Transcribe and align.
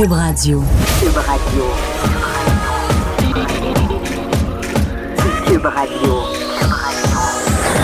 Cube 0.00 0.12
Radio. 0.12 0.62
Cube 0.98 1.16
Radio. 1.18 1.64
Cube 5.46 5.66
Radio. 5.66 6.22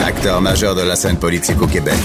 Acteur 0.03 0.41
majeur 0.41 0.75
de 0.75 0.81
la 0.81 0.97
scène 0.97 1.19
politique 1.19 1.61
au 1.61 1.67
Québec. 1.67 1.99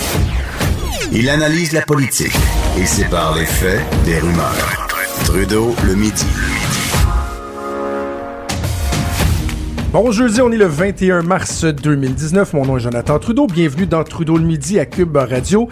Il 1.13 1.29
analyse 1.29 1.71
la 1.71 1.83
politique 1.83 2.35
et 2.77 2.85
sépare 2.85 3.37
les 3.37 3.45
faits 3.45 3.79
des 4.03 4.19
rumeurs. 4.19 4.89
Trudeau 5.23 5.73
le 5.85 5.95
midi. 5.95 6.25
Bon 9.93 10.11
jeudi, 10.11 10.41
on 10.41 10.51
est 10.51 10.57
le 10.57 10.67
21 10.67 11.21
mars 11.21 11.63
2019. 11.63 12.53
Mon 12.53 12.65
nom 12.65 12.77
est 12.77 12.81
Jonathan 12.81 13.19
Trudeau. 13.19 13.47
Bienvenue 13.47 13.85
dans 13.85 14.03
Trudeau 14.03 14.37
le 14.37 14.43
midi 14.43 14.77
à 14.77 14.85
Cube 14.85 15.15
Radio. 15.15 15.69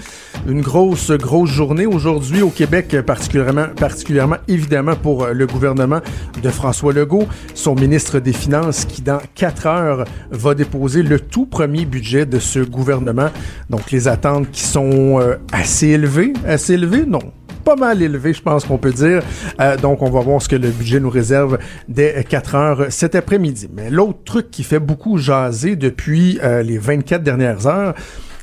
Une 0.47 0.61
grosse, 0.61 1.11
grosse 1.11 1.49
journée 1.49 1.85
aujourd'hui 1.85 2.41
au 2.41 2.49
Québec, 2.49 2.95
particulièrement, 3.05 3.67
particulièrement 3.75 4.37
évidemment 4.47 4.95
pour 4.95 5.27
le 5.27 5.45
gouvernement 5.45 5.99
de 6.41 6.49
François 6.49 6.93
Legault, 6.93 7.27
son 7.53 7.75
ministre 7.75 8.19
des 8.19 8.33
Finances 8.33 8.85
qui 8.85 9.01
dans 9.01 9.19
quatre 9.35 9.67
heures 9.67 10.05
va 10.31 10.55
déposer 10.55 11.03
le 11.03 11.19
tout 11.19 11.45
premier 11.45 11.85
budget 11.85 12.25
de 12.25 12.39
ce 12.39 12.59
gouvernement. 12.59 13.29
Donc 13.69 13.91
les 13.91 14.07
attentes 14.07 14.49
qui 14.51 14.63
sont 14.63 15.19
euh, 15.19 15.35
assez 15.51 15.87
élevées, 15.87 16.33
assez 16.45 16.73
élevées, 16.73 17.05
non, 17.05 17.19
pas 17.63 17.75
mal 17.75 18.01
élevé, 18.01 18.33
je 18.33 18.41
pense 18.41 18.65
qu'on 18.65 18.77
peut 18.77 18.93
dire. 18.93 19.21
Euh, 19.59 19.77
donc, 19.77 20.01
on 20.01 20.09
va 20.09 20.21
voir 20.21 20.41
ce 20.41 20.49
que 20.49 20.55
le 20.55 20.69
budget 20.69 20.99
nous 20.99 21.09
réserve 21.09 21.59
dès 21.87 22.23
4 22.27 22.55
heures 22.55 22.85
cet 22.89 23.15
après-midi. 23.15 23.69
Mais 23.71 23.89
l'autre 23.89 24.19
truc 24.25 24.49
qui 24.49 24.63
fait 24.63 24.79
beaucoup 24.79 25.17
jaser 25.17 25.75
depuis 25.75 26.39
euh, 26.41 26.63
les 26.63 26.77
24 26.77 27.21
dernières 27.21 27.67
heures, 27.67 27.93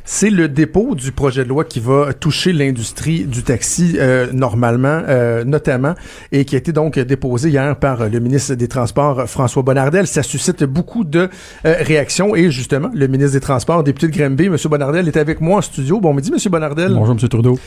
c'est 0.06 0.30
le 0.30 0.48
dépôt 0.48 0.95
du 0.95 1.12
projet 1.12 1.42
de 1.42 1.48
loi 1.48 1.65
qui 1.65 1.80
va 1.80 2.15
toucher 2.15 2.52
l'industrie 2.52 3.24
du 3.24 3.42
taxi 3.42 3.96
euh, 3.98 4.29
normalement, 4.32 5.02
euh, 5.09 5.45
notamment, 5.45 5.95
et 6.30 6.45
qui 6.45 6.55
a 6.55 6.59
été 6.59 6.73
donc 6.73 6.98
déposé 6.98 7.51
hier 7.51 7.76
par 7.76 8.09
le 8.09 8.21
ministre 8.21 8.54
des 8.54 8.68
Transports 8.68 9.29
François 9.29 9.63
Bonnardel. 9.63 10.07
Ça 10.07 10.23
suscite 10.23 10.63
beaucoup 10.65 11.04
de 11.04 11.29
euh, 11.66 11.74
réactions 11.80 12.37
et 12.37 12.51
justement, 12.51 12.90
le 12.95 13.09
ministre 13.09 13.32
des 13.32 13.40
Transports, 13.40 13.82
député 13.82 14.07
de 14.07 14.16
Granby, 14.16 14.46
M. 14.46 14.57
Bonnardel, 14.71 15.09
est 15.09 15.16
avec 15.16 15.40
moi 15.40 15.59
en 15.59 15.63
studio. 15.63 16.01
Bon 16.01 16.15
midi, 16.15 16.30
M. 16.32 16.38
Bonnardel. 16.51 16.95
Bonjour, 16.95 17.16
M. 17.20 17.29
Trudeau. 17.29 17.59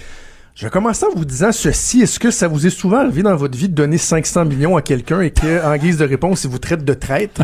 Je 0.56 0.68
commence 0.68 1.04
en 1.04 1.16
vous 1.16 1.26
disant 1.26 1.52
ceci. 1.52 2.02
Est-ce 2.02 2.20
que 2.20 2.32
ça 2.32 2.48
vous 2.48 2.68
est 2.68 2.70
souvent 2.70 2.98
arrivé 2.98 3.24
dans 3.24 3.36
votre 3.36 3.58
vie 3.58 3.70
de 3.70 3.76
donner 3.76 3.98
500 3.98 4.46
millions 4.46 4.76
à 4.76 4.82
quelqu'un 4.82 5.22
et 5.22 5.32
qu'en 5.32 5.78
guise 5.78 5.98
de 5.98 6.06
réponse, 6.06 6.44
il 6.44 6.50
vous 6.50 6.60
traite 6.60 6.84
de 6.84 6.94
traître? 6.94 7.44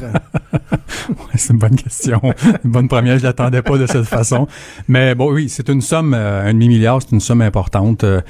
c'est 1.35 1.53
une 1.53 1.59
bonne 1.59 1.75
question. 1.75 2.19
Une 2.63 2.71
bonne 2.71 2.87
première. 2.87 3.17
Je 3.17 3.23
l'attendais 3.23 3.61
pas 3.61 3.77
de 3.77 3.85
cette 3.85 4.05
façon. 4.05 4.47
Mais 4.87 5.15
bon, 5.15 5.31
oui, 5.31 5.47
c'est 5.49 5.69
une 5.69 5.81
somme, 5.81 6.13
euh, 6.13 6.49
un 6.49 6.53
demi-milliard, 6.53 7.01
c'est 7.01 7.11
une 7.11 7.21
somme 7.21 7.41
importante. 7.41 8.03
Euh, 8.03 8.21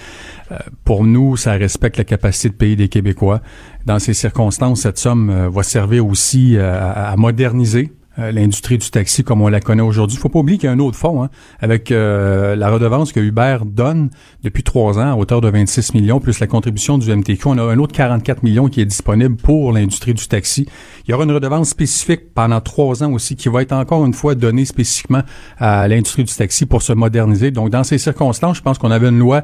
euh, 0.51 0.57
pour 0.83 1.03
nous, 1.03 1.35
ça 1.37 1.53
respecte 1.53 1.97
la 1.97 2.03
capacité 2.03 2.49
de 2.49 2.53
payer 2.53 2.75
des 2.75 2.89
Québécois. 2.89 3.41
Dans 3.85 3.99
ces 3.99 4.13
circonstances, 4.13 4.81
cette 4.81 4.97
somme 4.97 5.49
va 5.51 5.63
servir 5.63 6.05
aussi 6.05 6.57
à 6.57 7.13
moderniser 7.17 7.91
euh, 8.17 8.31
l'industrie 8.31 8.77
du 8.77 8.89
taxi 8.89 9.23
comme 9.23 9.41
on 9.41 9.47
la 9.47 9.59
connaît 9.59 9.81
aujourd'hui. 9.81 10.17
Faut 10.17 10.29
pas 10.29 10.39
oublier 10.39 10.57
qu'il 10.57 10.67
y 10.67 10.69
a 10.69 10.73
un 10.73 10.79
autre 10.79 10.97
fonds, 10.97 11.23
hein, 11.23 11.29
avec 11.59 11.91
euh, 11.91 12.55
la 12.55 12.69
redevance 12.69 13.11
que 13.11 13.19
Uber 13.19 13.57
donne 13.65 14.09
depuis 14.43 14.63
trois 14.63 14.97
ans 14.99 15.11
à 15.11 15.15
hauteur 15.15 15.41
de 15.41 15.49
26 15.49 15.93
millions, 15.93 16.19
plus 16.19 16.39
la 16.39 16.47
contribution 16.47 16.97
du 16.97 17.13
MTQ. 17.13 17.47
On 17.47 17.57
a 17.57 17.63
un 17.63 17.77
autre 17.77 17.93
44 17.93 18.43
millions 18.43 18.67
qui 18.67 18.81
est 18.81 18.85
disponible 18.85 19.35
pour 19.35 19.73
l'industrie 19.73 20.13
du 20.13 20.27
taxi. 20.27 20.67
Il 21.05 21.11
y 21.11 21.13
aura 21.13 21.25
une 21.25 21.31
redevance 21.31 21.69
spécifique 21.69 22.33
pendant 22.33 22.61
trois 22.61 23.03
ans 23.03 23.11
aussi 23.11 23.35
qui 23.35 23.49
va 23.49 23.61
être 23.61 23.73
encore 23.73 24.05
une 24.05 24.13
fois 24.13 24.35
donnée 24.35 24.65
spécifiquement 24.65 25.21
à 25.57 25.87
l'industrie 25.87 26.23
du 26.23 26.33
taxi 26.33 26.65
pour 26.65 26.81
se 26.81 26.93
moderniser. 26.93 27.51
Donc, 27.51 27.69
dans 27.69 27.83
ces 27.83 27.97
circonstances, 27.97 28.57
je 28.57 28.61
pense 28.61 28.77
qu'on 28.77 28.91
avait 28.91 29.09
une 29.09 29.19
loi 29.19 29.43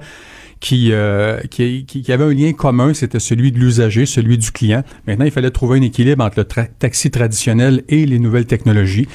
qui, 0.61 0.93
euh, 0.93 1.39
qui, 1.49 1.85
qui, 1.85 2.11
avait 2.13 2.23
un 2.23 2.33
lien 2.33 2.53
commun, 2.53 2.93
c'était 2.93 3.19
celui 3.19 3.51
de 3.51 3.57
l'usager, 3.59 4.05
celui 4.05 4.37
du 4.37 4.51
client. 4.51 4.83
Maintenant, 5.07 5.25
il 5.25 5.31
fallait 5.31 5.49
trouver 5.49 5.79
un 5.79 5.81
équilibre 5.81 6.23
entre 6.23 6.39
le 6.39 6.65
taxi 6.79 7.11
traditionnel 7.11 7.83
et 7.89 8.05
les 8.05 8.19
nouvelles 8.19 8.45
technologies. 8.45 9.07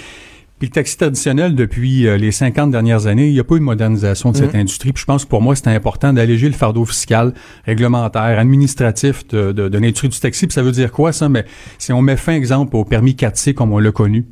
Puis 0.58 0.68
le 0.68 0.72
taxi 0.72 0.96
traditionnel, 0.96 1.54
depuis 1.54 2.08
euh, 2.08 2.16
les 2.16 2.32
50 2.32 2.70
dernières 2.70 3.06
années, 3.06 3.28
il 3.28 3.32
n'y 3.32 3.40
a 3.40 3.44
pas 3.44 3.56
eu 3.56 3.60
de 3.60 3.64
modernisation 3.64 4.32
de 4.32 4.38
cette 4.38 4.54
mmh. 4.54 4.58
industrie. 4.58 4.92
Puis 4.92 5.02
je 5.02 5.06
pense 5.06 5.24
que 5.24 5.30
pour 5.30 5.40
moi, 5.40 5.54
c'est 5.54 5.68
important 5.68 6.12
d'alléger 6.12 6.48
le 6.48 6.54
fardeau 6.54 6.84
fiscal, 6.84 7.32
réglementaire, 7.64 8.38
administratif 8.38 9.26
de, 9.28 9.52
de, 9.52 9.68
de 9.68 9.78
l'industrie 9.78 10.08
du 10.08 10.18
taxi. 10.18 10.46
Puis 10.46 10.54
ça 10.54 10.62
veut 10.62 10.72
dire 10.72 10.90
quoi, 10.90 11.12
ça? 11.12 11.28
Mais 11.28 11.44
si 11.78 11.92
on 11.92 12.02
met 12.02 12.16
fin, 12.16 12.32
exemple, 12.32 12.74
au 12.74 12.84
permis 12.84 13.12
4C 13.12 13.54
comme 13.54 13.72
on 13.72 13.78
l'a 13.78 13.92
connu, 13.92 14.24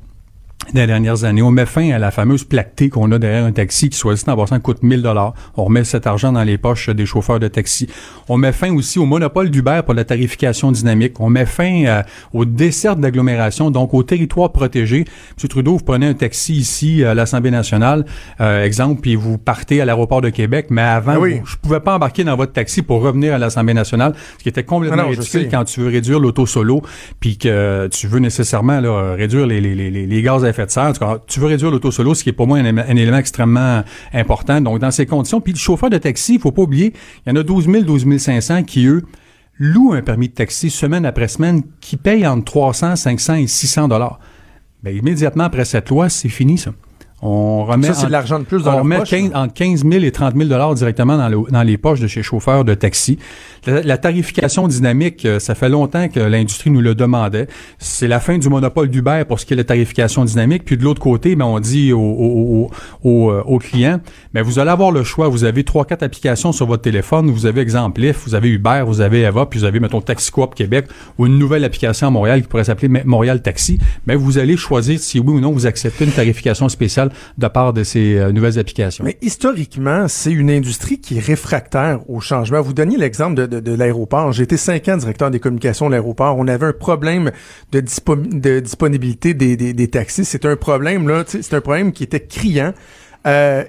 des 0.72 0.86
dernières 0.86 1.24
années. 1.24 1.42
On 1.42 1.50
met 1.50 1.66
fin 1.66 1.90
à 1.90 1.98
la 1.98 2.10
fameuse 2.10 2.46
T 2.76 2.88
qu'on 2.88 3.10
a 3.12 3.18
derrière 3.18 3.44
un 3.44 3.52
taxi 3.52 3.90
qui, 3.90 3.98
soit 3.98 4.14
dit 4.14 4.22
en 4.26 4.36
passant, 4.36 4.58
coûte 4.60 4.82
1000 4.82 5.02
dollars. 5.02 5.34
On 5.56 5.64
remet 5.64 5.84
cet 5.84 6.06
argent 6.06 6.32
dans 6.32 6.42
les 6.42 6.58
poches 6.58 6.88
des 6.88 7.06
chauffeurs 7.06 7.38
de 7.38 7.48
taxi. 7.48 7.88
On 8.28 8.36
met 8.36 8.52
fin 8.52 8.74
aussi 8.74 8.98
au 8.98 9.06
monopole 9.06 9.50
d'Uber 9.50 9.82
pour 9.84 9.94
la 9.94 10.04
tarification 10.04 10.72
dynamique. 10.72 11.20
On 11.20 11.28
met 11.28 11.46
fin 11.46 11.84
euh, 11.84 12.02
aux 12.32 12.44
dessertes 12.44 13.00
d'agglomération, 13.00 13.70
donc 13.70 13.94
au 13.94 14.02
territoire 14.02 14.52
protégé. 14.52 15.00
M. 15.00 15.48
Trudeau, 15.48 15.76
vous 15.76 15.84
prenez 15.84 16.06
un 16.06 16.14
taxi 16.14 16.54
ici 16.54 17.04
à 17.04 17.14
l'Assemblée 17.14 17.50
nationale, 17.50 18.04
euh, 18.40 18.64
exemple, 18.64 19.00
puis 19.00 19.14
vous 19.14 19.38
partez 19.38 19.80
à 19.80 19.84
l'aéroport 19.84 20.20
de 20.20 20.30
Québec, 20.30 20.66
mais 20.70 20.82
avant, 20.82 21.16
oui. 21.16 21.40
vous, 21.40 21.46
je 21.46 21.56
pouvais 21.56 21.80
pas 21.80 21.94
embarquer 21.94 22.24
dans 22.24 22.36
votre 22.36 22.52
taxi 22.52 22.82
pour 22.82 23.02
revenir 23.02 23.34
à 23.34 23.38
l'Assemblée 23.38 23.74
nationale, 23.74 24.14
ce 24.38 24.42
qui 24.42 24.48
était 24.48 24.64
complètement 24.64 25.02
non, 25.02 25.08
ridicule 25.08 25.48
quand 25.50 25.64
tu 25.64 25.80
veux 25.80 25.88
réduire 25.88 26.20
l'auto 26.20 26.46
solo, 26.46 26.82
puis 27.20 27.36
que 27.36 27.88
tu 27.88 28.06
veux 28.06 28.20
nécessairement 28.20 28.80
là, 28.80 29.14
réduire 29.14 29.46
les, 29.46 29.60
les, 29.60 29.74
les, 29.74 29.90
les 29.90 30.22
gaz 30.22 30.44
à 30.44 30.53
tu 31.26 31.40
veux 31.40 31.46
réduire 31.46 31.70
l'auto 31.70 31.90
solo, 31.90 32.14
ce 32.14 32.22
qui 32.22 32.30
est 32.30 32.32
pour 32.32 32.46
moi 32.46 32.58
un, 32.58 32.96
élément 32.96 33.18
extrêmement 33.18 33.82
important. 34.12 34.60
Donc, 34.60 34.78
dans 34.78 34.90
ces 34.90 35.06
conditions, 35.06 35.40
puis 35.40 35.52
le 35.52 35.58
chauffeur 35.58 35.90
de 35.90 35.98
taxi, 35.98 36.34
il 36.34 36.40
faut 36.40 36.52
pas 36.52 36.62
oublier, 36.62 36.92
il 37.26 37.30
y 37.30 37.32
en 37.32 37.36
a 37.36 37.42
12 37.42 37.68
000, 37.70 37.82
12 37.84 38.18
500 38.18 38.64
qui, 38.64 38.86
eux, 38.86 39.02
louent 39.58 39.92
un 39.92 40.02
permis 40.02 40.28
de 40.28 40.34
taxi 40.34 40.70
semaine 40.70 41.06
après 41.06 41.28
semaine 41.28 41.62
qui 41.80 41.96
payent 41.96 42.26
entre 42.26 42.44
300, 42.44 42.96
500 42.96 43.34
et 43.34 43.46
600 43.46 43.88
dollars. 43.88 44.18
Ben, 44.82 44.96
immédiatement 44.96 45.44
après 45.44 45.64
cette 45.64 45.88
loi, 45.88 46.08
c'est 46.08 46.28
fini, 46.28 46.58
ça. 46.58 46.72
On 47.26 47.64
remet 47.64 47.86
ça, 47.86 47.94
c'est 47.94 48.06
de 48.06 48.12
l'argent 48.12 48.38
de 48.38 48.44
plus 48.44 48.64
dans 48.64 48.74
on 48.74 48.82
remet 48.82 48.98
poche, 48.98 49.10
15, 49.10 49.30
entre 49.34 49.54
15 49.54 49.84
000 49.90 50.04
et 50.04 50.12
30 50.12 50.36
000 50.36 50.46
dollars 50.46 50.74
directement 50.74 51.16
dans, 51.16 51.30
le, 51.30 51.38
dans, 51.50 51.62
les 51.62 51.78
poches 51.78 52.00
de 52.00 52.06
chez 52.06 52.22
chauffeurs 52.22 52.66
de 52.66 52.74
taxi. 52.74 53.18
La, 53.66 53.80
la, 53.80 53.96
tarification 53.96 54.68
dynamique, 54.68 55.26
ça 55.38 55.54
fait 55.54 55.70
longtemps 55.70 56.08
que 56.08 56.20
l'industrie 56.20 56.68
nous 56.68 56.82
le 56.82 56.94
demandait. 56.94 57.46
C'est 57.78 58.08
la 58.08 58.20
fin 58.20 58.36
du 58.36 58.50
monopole 58.50 58.88
d'Uber 58.88 59.22
pour 59.26 59.40
ce 59.40 59.46
qui 59.46 59.54
est 59.54 59.56
la 59.56 59.64
tarification 59.64 60.26
dynamique. 60.26 60.66
Puis 60.66 60.76
de 60.76 60.84
l'autre 60.84 61.00
côté, 61.00 61.34
ben, 61.34 61.46
on 61.46 61.60
dit 61.60 61.94
aux, 61.94 61.98
aux, 61.98 62.70
aux, 63.02 63.32
aux 63.32 63.58
clients, 63.58 64.00
mais 64.34 64.42
vous 64.42 64.58
allez 64.58 64.70
avoir 64.70 64.90
le 64.90 65.02
choix. 65.02 65.28
Vous 65.28 65.44
avez 65.44 65.64
trois, 65.64 65.86
quatre 65.86 66.02
applications 66.02 66.52
sur 66.52 66.66
votre 66.66 66.82
téléphone. 66.82 67.30
Vous 67.30 67.46
avez 67.46 67.62
exemple 67.62 68.02
Lyft, 68.02 68.20
vous 68.26 68.34
avez 68.34 68.50
Uber, 68.50 68.82
vous 68.86 69.00
avez 69.00 69.22
Eva, 69.22 69.46
puis 69.46 69.60
vous 69.60 69.64
avez, 69.64 69.80
mettons, 69.80 70.02
Taxi 70.02 70.30
Coop 70.30 70.54
Québec 70.54 70.88
ou 71.16 71.24
une 71.24 71.38
nouvelle 71.38 71.64
application 71.64 72.08
à 72.08 72.10
Montréal 72.10 72.42
qui 72.42 72.48
pourrait 72.48 72.64
s'appeler 72.64 73.02
Montréal 73.06 73.40
Taxi. 73.40 73.78
Mais 74.06 74.14
vous 74.14 74.36
allez 74.36 74.58
choisir 74.58 74.98
si 75.00 75.18
oui 75.18 75.32
ou 75.32 75.40
non 75.40 75.52
vous 75.52 75.64
acceptez 75.64 76.04
une 76.04 76.12
tarification 76.12 76.68
spéciale 76.68 77.10
de 77.38 77.48
part 77.48 77.72
de 77.72 77.84
ces 77.84 78.18
euh, 78.18 78.32
nouvelles 78.32 78.58
applications. 78.58 79.04
Mais 79.04 79.18
historiquement, 79.22 80.08
c'est 80.08 80.32
une 80.32 80.50
industrie 80.50 81.00
qui 81.00 81.18
est 81.18 81.20
réfractaire 81.20 82.00
au 82.08 82.20
changement. 82.20 82.60
Vous 82.60 82.72
donniez 82.72 82.96
l'exemple 82.96 83.34
de, 83.34 83.46
de, 83.46 83.60
de 83.60 83.72
l'aéroport. 83.72 84.32
J'ai 84.32 84.44
été 84.44 84.56
cinq 84.56 84.88
ans 84.88 84.96
directeur 84.96 85.30
des 85.30 85.40
communications 85.40 85.86
de 85.86 85.92
l'aéroport. 85.92 86.36
On 86.38 86.48
avait 86.48 86.66
un 86.66 86.72
problème 86.72 87.30
de, 87.72 87.80
dispo 87.80 88.16
de 88.16 88.60
disponibilité 88.60 89.34
des, 89.34 89.56
des, 89.56 89.72
des 89.72 89.88
taxis. 89.88 90.24
C'est 90.24 90.44
un 90.44 90.56
problème, 90.56 91.08
là, 91.08 91.24
c'est 91.26 91.54
un 91.54 91.60
problème 91.60 91.92
qui 91.92 92.04
était 92.04 92.24
criant. 92.24 92.72
Euh, 93.26 93.64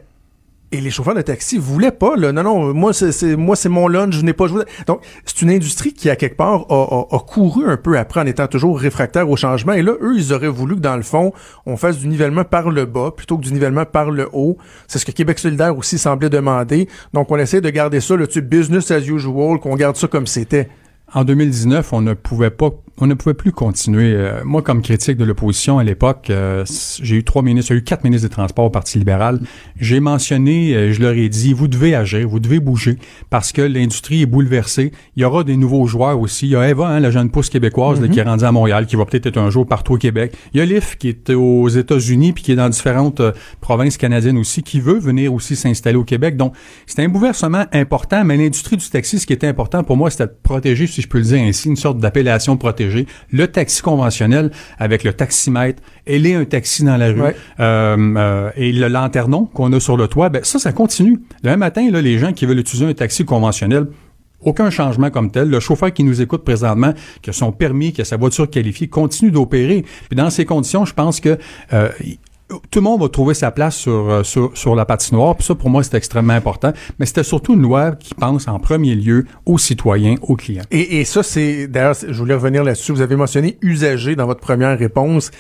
et 0.72 0.81
les 0.81 0.90
chauffeurs 0.90 1.16
de 1.16 1.22
taxi 1.22 1.58
voulaient 1.58 1.92
pas, 1.92 2.16
là. 2.16 2.31
Non, 2.31 2.44
non, 2.44 2.74
moi, 2.74 2.94
c'est, 2.94 3.36
moi, 3.36 3.56
c'est 3.56 3.70
mon 3.70 3.88
lunch, 3.88 4.16
je 4.16 4.22
n'ai 4.22 4.34
pas 4.34 4.48
joué. 4.48 4.64
Donc, 4.88 5.02
c'est 5.26 5.42
une 5.42 5.52
industrie 5.52 5.94
qui, 5.94 6.09
à 6.09 6.16
quelque 6.16 6.36
part, 6.36 6.66
a, 6.70 6.76
a, 6.76 7.16
a, 7.16 7.20
couru 7.20 7.66
un 7.68 7.78
peu 7.78 7.98
après 7.98 8.20
en 8.20 8.26
étant 8.26 8.48
toujours 8.48 8.80
réfractaire 8.80 9.30
au 9.30 9.36
changement. 9.36 9.74
Et 9.74 9.81
là, 9.81 9.94
eux, 10.02 10.16
ils 10.16 10.34
auraient 10.34 10.48
voulu 10.48 10.76
que, 10.76 10.81
dans 10.81 10.98
le 10.98 11.03
fond, 11.03 11.34
on 11.66 11.78
fasse 11.78 12.00
du 12.00 12.08
nivellement 12.08 12.44
par 12.44 12.70
le 12.70 12.86
bas 12.86 13.12
plutôt 13.16 13.38
que 13.38 13.44
du 13.44 13.53
nivellement 13.53 13.86
par 13.86 14.12
le 14.12 14.28
haut. 14.34 14.58
C'est 14.88 15.00
ce 15.00 15.06
que 15.06 15.12
Québec 15.12 15.40
solidaire 15.40 15.78
aussi 15.78 15.98
semblait 15.98 16.30
demander. 16.30 16.90
Donc, 17.14 17.32
on 17.32 17.38
essaie 17.38 17.62
de 17.62 17.70
garder 17.70 18.02
ça, 18.02 18.16
le 18.16 18.28
type 18.28 18.46
business 18.46 18.92
as 18.92 19.00
usual, 19.00 19.59
qu'on 19.59 19.76
garde 19.76 19.96
ça 19.96 20.08
comme 20.08 20.28
c'était. 20.28 20.70
En 21.14 21.23
2019, 21.23 21.94
on 21.94 22.02
ne 22.02 22.14
pouvait 22.14 22.50
pas 22.50 22.72
on 22.97 23.08
ne 23.08 23.14
pouvait 23.14 23.34
plus 23.34 23.52
continuer. 23.52 24.14
Euh, 24.14 24.42
moi, 24.46 24.62
comme 24.62 24.82
critique 24.82 25.18
de 25.18 25.26
l'opposition 25.26 25.80
à 25.80 25.84
l'époque, 25.84 26.30
euh, 26.30 26.64
j'ai 27.02 27.18
eu 27.18 27.24
trois 27.24 27.42
ministres, 27.42 27.74
j'ai 27.74 27.80
eu 27.80 27.84
quatre 27.84 28.06
ministres 28.06 28.28
des 28.28 28.34
Transports 28.34 28.66
au 28.66 28.70
Parti 28.70 28.97
libéral. 28.97 29.42
J'ai 29.78 30.00
mentionné, 30.00 30.74
euh, 30.74 30.94
je 30.94 31.02
leur 31.02 31.14
ai 31.14 31.28
dit, 31.28 31.52
vous 31.52 31.68
devez 31.68 31.94
agir, 31.94 32.28
vous 32.28 32.40
devez 32.40 32.62
bouger, 32.62 32.97
parce 33.30 33.52
que 33.52 33.62
l'industrie 33.62 34.22
est 34.22 34.26
bouleversée. 34.26 34.94
Il 35.18 35.24
y 35.24 35.26
aura 35.26 35.44
des 35.44 35.58
nouveaux 35.58 35.88
joueurs 35.88 36.20
aussi. 36.20 36.47
Il 36.47 36.52
y 36.52 36.56
a 36.56 36.70
Eva, 36.70 36.88
hein, 36.88 37.02
la 37.02 37.12
jeune 37.12 37.30
pousse 37.30 37.50
québécoise 37.50 38.00
là, 38.00 38.08
qui 38.08 38.20
est 38.20 38.24
rendue 38.24 38.46
à 38.46 38.52
Montréal, 38.53 38.86
qui 38.86 38.96
va 38.96 39.06
peut-être 39.06 39.26
être 39.26 39.38
un 39.38 39.50
jour 39.50 39.68
partout 39.68 39.94
au 39.94 39.97
Québec. 39.97 40.34
Il 40.53 40.59
y 40.59 40.62
a 40.62 40.66
l'IF 40.66 40.97
qui 40.97 41.09
est 41.09 41.30
aux 41.32 41.68
États-Unis, 41.68 42.32
puis 42.32 42.44
qui 42.44 42.53
est 42.53 42.56
dans 42.56 42.70
différentes 42.70 43.20
euh, 43.20 43.34
provinces 43.59 43.97
canadiennes 43.97 44.38
aussi, 44.38 44.64
qui 44.64 44.80
veut 44.80 45.00
venir 45.00 45.34
aussi 45.34 45.58
s'installer 45.58 45.97
au 45.97 46.06
Québec. 46.06 46.38
Donc, 46.38 46.53
c'est 46.86 47.03
un 47.03 47.09
bouleversement 47.09 47.66
important, 47.74 48.24
mais 48.24 48.38
l'industrie 48.38 48.78
du 48.78 48.90
taxi, 48.90 49.20
ce 49.20 49.26
qui 49.26 49.34
était 49.34 49.47
important 49.47 49.84
pour 49.84 49.97
moi, 49.97 50.09
c'était 50.09 50.28
de 50.28 50.36
protéger, 50.42 50.88
si 50.88 51.02
je 51.02 51.09
peux 51.09 51.18
le 51.18 51.26
dire 51.26 51.42
ainsi, 51.42 51.68
une 51.68 51.76
sorte 51.76 52.00
d'appellation 52.00 52.56
protégée 52.56 52.84
le 53.32 53.47
taxi 53.47 53.82
conventionnel 53.82 54.52
avec 54.79 55.03
le 55.03 55.14
taximètre, 55.14 55.82
elle 56.05 56.26
est 56.26 56.35
un 56.35 56.46
taxi 56.46 56.84
dans 56.84 56.97
la 56.97 57.08
rue, 57.08 57.22
ouais. 57.22 57.35
euh, 57.59 57.97
euh, 58.17 58.49
et 58.55 58.72
le 58.72 58.87
lanternon 58.87 59.46
qu'on 59.46 59.72
a 59.73 59.79
sur 59.79 59.97
le 59.97 60.08
toit, 60.08 60.29
ben 60.29 60.43
ça, 60.43 60.59
ça 60.59 60.72
continue. 60.72 61.20
Le 61.43 61.52
même 61.52 61.59
matin, 61.59 61.90
là, 61.91 62.02
les 62.02 62.20
gens 62.20 62.34
qui 62.34 62.46
veulent 62.46 62.59
utiliser 62.59 62.85
un 62.85 62.93
taxi 62.93 63.26
conventionnel, 63.26 63.87
aucun 64.41 64.70
changement 64.70 65.09
comme 65.09 65.32
tel. 65.32 65.49
Le 65.49 65.59
chauffeur 65.59 65.91
qui 65.91 66.03
nous 66.03 66.22
écoute 66.22 66.43
présentement, 66.43 66.93
qui 67.22 67.32
a 67.32 67.34
son 67.34 67.52
permis, 67.52 67.91
qui 67.91 68.02
a 68.02 68.05
sa 68.05 68.17
voiture 68.17 68.49
qualifiée, 68.49 68.87
continue 68.87 69.32
d'opérer. 69.32 69.84
Puis 70.09 70.16
dans 70.16 70.29
ces 70.29 70.46
conditions, 70.46 70.85
je 70.85 70.93
pense 70.93 71.20
que 71.20 71.37
euh, 71.73 71.90
tout 72.47 72.80
le 72.80 72.82
monde 72.82 73.02
va 73.02 73.09
trouver 73.09 73.34
sa 73.34 73.52
place 73.52 73.76
sur, 73.76 74.09
euh, 74.09 74.24
sur, 74.24 74.56
sur 74.56 74.76
la 74.76 74.86
patinoire. 74.86 75.36
Puis 75.36 75.46
ça, 75.46 75.56
pour 75.56 75.70
moi, 75.70 75.84
c'est 75.84 75.96
extrêmement 75.96 76.34
important. 76.34 76.74
Mais 77.00 77.06
c'était 77.06 77.24
surtout 77.24 77.56
une 77.56 77.62
loi 77.62 77.94
qui 77.94 78.14
pense 78.14 78.47
en 78.47 78.59
premier 78.59 78.96
lieu 78.96 79.26
aux 79.46 79.58
citoyens, 79.58 80.16
aux 80.22 80.36
clients. 80.36 80.64
Et, 80.72 81.06
ça, 81.06 81.24
c'est 81.24 81.68
d'ailleurs, 81.68 81.96
je 82.08 82.18
voulais 82.18 82.36
revenir 82.36 82.64
là-dessus. 82.64 82.92
Vous 82.92 83.02
avez 83.02 83.16
mentionné 83.16 83.58
usager 83.62 84.16
dans 84.16 84.28
votre 84.28 84.42
première 84.42 84.78
réponse. 84.78 85.32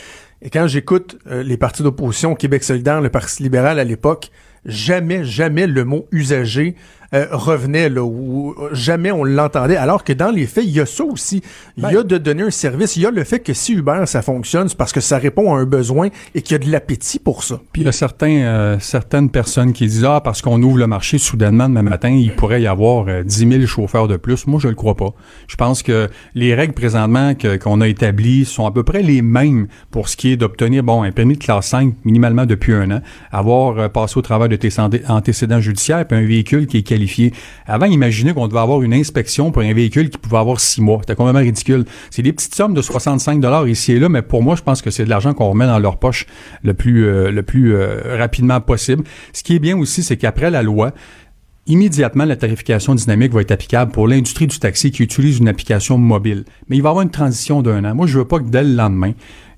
Et 0.41 0.49
quand 0.49 0.67
j'écoute 0.67 1.17
euh, 1.27 1.43
les 1.43 1.57
partis 1.57 1.83
d'opposition, 1.83 2.35
Québec 2.35 2.63
solidaire, 2.63 3.01
le 3.01 3.09
Parti 3.09 3.43
libéral 3.43 3.79
à 3.79 3.83
l'époque, 3.83 4.31
jamais, 4.65 5.23
jamais 5.23 5.67
le 5.67 5.85
mot 5.85 6.07
usager 6.11 6.75
euh, 7.15 7.27
revenait 7.31 7.89
là, 7.89 8.03
ou 8.03 8.55
jamais 8.71 9.11
on 9.11 9.23
l'entendait. 9.23 9.77
Alors 9.77 10.03
que 10.03 10.13
dans 10.13 10.31
les 10.31 10.45
faits, 10.45 10.65
il 10.65 10.71
y 10.71 10.79
a 10.79 10.85
ça 10.85 11.03
aussi. 11.03 11.41
Il 11.77 11.83
y 11.83 11.97
a 11.97 12.03
de 12.03 12.17
donner 12.17 12.43
un 12.43 12.51
service. 12.51 12.95
Il 12.95 13.03
y 13.03 13.05
a 13.05 13.11
le 13.11 13.23
fait 13.23 13.39
que 13.39 13.53
si 13.53 13.73
Uber 13.73 14.03
ça 14.05 14.21
fonctionne, 14.21 14.69
c'est 14.69 14.77
parce 14.77 14.91
que 14.91 15.01
ça 15.01 15.17
répond 15.17 15.55
à 15.55 15.59
un 15.59 15.65
besoin 15.65 16.09
et 16.33 16.41
qu'il 16.41 16.53
y 16.53 16.55
a 16.55 16.65
de 16.65 16.71
l'appétit 16.71 17.19
pour 17.19 17.43
ça. 17.43 17.59
Puis 17.71 17.83
il 17.83 17.85
y 17.85 17.87
a 17.87 17.91
certains, 17.91 18.41
euh, 18.41 18.77
certaines 18.79 19.29
personnes 19.29 19.73
qui 19.73 19.87
disent 19.87 20.05
ah 20.05 20.21
parce 20.21 20.41
qu'on 20.41 20.61
ouvre 20.61 20.77
le 20.77 20.87
marché 20.87 21.17
soudainement 21.17 21.69
demain 21.69 21.81
matin, 21.83 22.09
il 22.09 22.33
pourrait 22.35 22.61
y 22.61 22.67
avoir 22.67 23.05
euh, 23.07 23.23
10 23.23 23.49
000 23.49 23.65
chauffeurs 23.65 24.07
de 24.07 24.17
plus. 24.17 24.47
Moi, 24.47 24.59
je 24.61 24.67
le 24.67 24.75
crois 24.75 24.95
pas. 24.95 25.13
Je 25.47 25.55
pense 25.55 25.83
que 25.83 26.09
les 26.33 26.53
règles 26.53 26.73
présentement 26.73 27.33
qu'on 27.35 27.81
a 27.81 27.87
établies 27.87 28.45
sont 28.45 28.65
à 28.65 28.71
peu 28.71 28.83
près 28.83 29.01
les 29.01 29.21
mêmes 29.21 29.67
pour 29.91 30.09
ce 30.09 30.17
qui 30.17 30.31
est 30.31 30.37
d'obtenir 30.37 30.83
bon 30.83 31.03
un 31.03 31.11
permis 31.11 31.35
de 31.35 31.43
classe 31.43 31.67
5 31.67 31.93
minimalement 32.03 32.45
depuis 32.45 32.73
un 32.73 32.91
an, 32.91 33.01
avoir 33.31 33.79
euh, 33.79 33.89
passé 33.89 34.17
au 34.17 34.21
travail 34.21 34.49
de 34.49 34.55
tes 34.55 34.69
antécédents 35.07 35.61
judiciaires, 35.61 36.05
puis 36.07 36.17
un 36.17 36.25
véhicule 36.25 36.67
qui 36.67 36.77
est 36.77 36.83
qualifié. 36.83 37.04
Avant, 37.65 37.85
imaginez 37.85 38.33
qu'on 38.33 38.47
devait 38.47 38.59
avoir 38.59 38.81
une 38.81 38.93
inspection 38.93 39.51
pour 39.51 39.61
un 39.61 39.73
véhicule 39.73 40.09
qui 40.09 40.17
pouvait 40.17 40.37
avoir 40.37 40.59
six 40.59 40.81
mois. 40.81 40.99
C'était 41.01 41.15
complètement 41.15 41.41
ridicule. 41.41 41.85
C'est 42.09 42.21
des 42.21 42.33
petites 42.33 42.55
sommes 42.55 42.73
de 42.73 42.81
65 42.81 43.39
dollars 43.39 43.67
ici 43.67 43.93
et 43.93 43.99
là, 43.99 44.09
mais 44.09 44.21
pour 44.21 44.43
moi, 44.43 44.55
je 44.55 44.61
pense 44.61 44.81
que 44.81 44.91
c'est 44.91 45.05
de 45.05 45.09
l'argent 45.09 45.33
qu'on 45.33 45.49
remet 45.49 45.67
dans 45.67 45.79
leur 45.79 45.97
poche 45.97 46.25
le 46.63 46.73
plus, 46.73 47.05
euh, 47.05 47.31
euh, 47.31 48.17
rapidement 48.17 48.59
possible. 48.61 49.03
Ce 49.33 49.43
qui 49.43 49.55
est 49.55 49.59
bien 49.59 49.77
aussi, 49.77 50.03
c'est 50.03 50.17
qu'après 50.17 50.49
la 50.49 50.63
loi, 50.63 50.93
Immédiatement, 51.67 52.25
la 52.25 52.35
tarification 52.35 52.93
dynamique 52.93 53.33
va 53.33 53.41
être 53.41 53.49
applicable 53.49 53.91
pour 53.91 54.07
l'industrie 54.07 54.45
du 54.45 54.59
taxi 54.59 54.91
qui 54.91 55.01
utilise 55.01 55.39
une 55.39 55.47
application 55.47 55.97
mobile. 55.97 56.45
Mais 56.69 56.77
il 56.77 56.83
va 56.83 56.89
y 56.89 56.91
avoir 56.91 57.01
une 57.01 57.09
transition 57.09 57.63
d'un 57.63 57.83
an. 57.85 57.95
Moi, 57.95 58.05
je 58.05 58.19
veux 58.19 58.25
pas 58.25 58.37
que 58.37 58.43
dès 58.43 58.63
le 58.63 58.75
lendemain, 58.75 59.13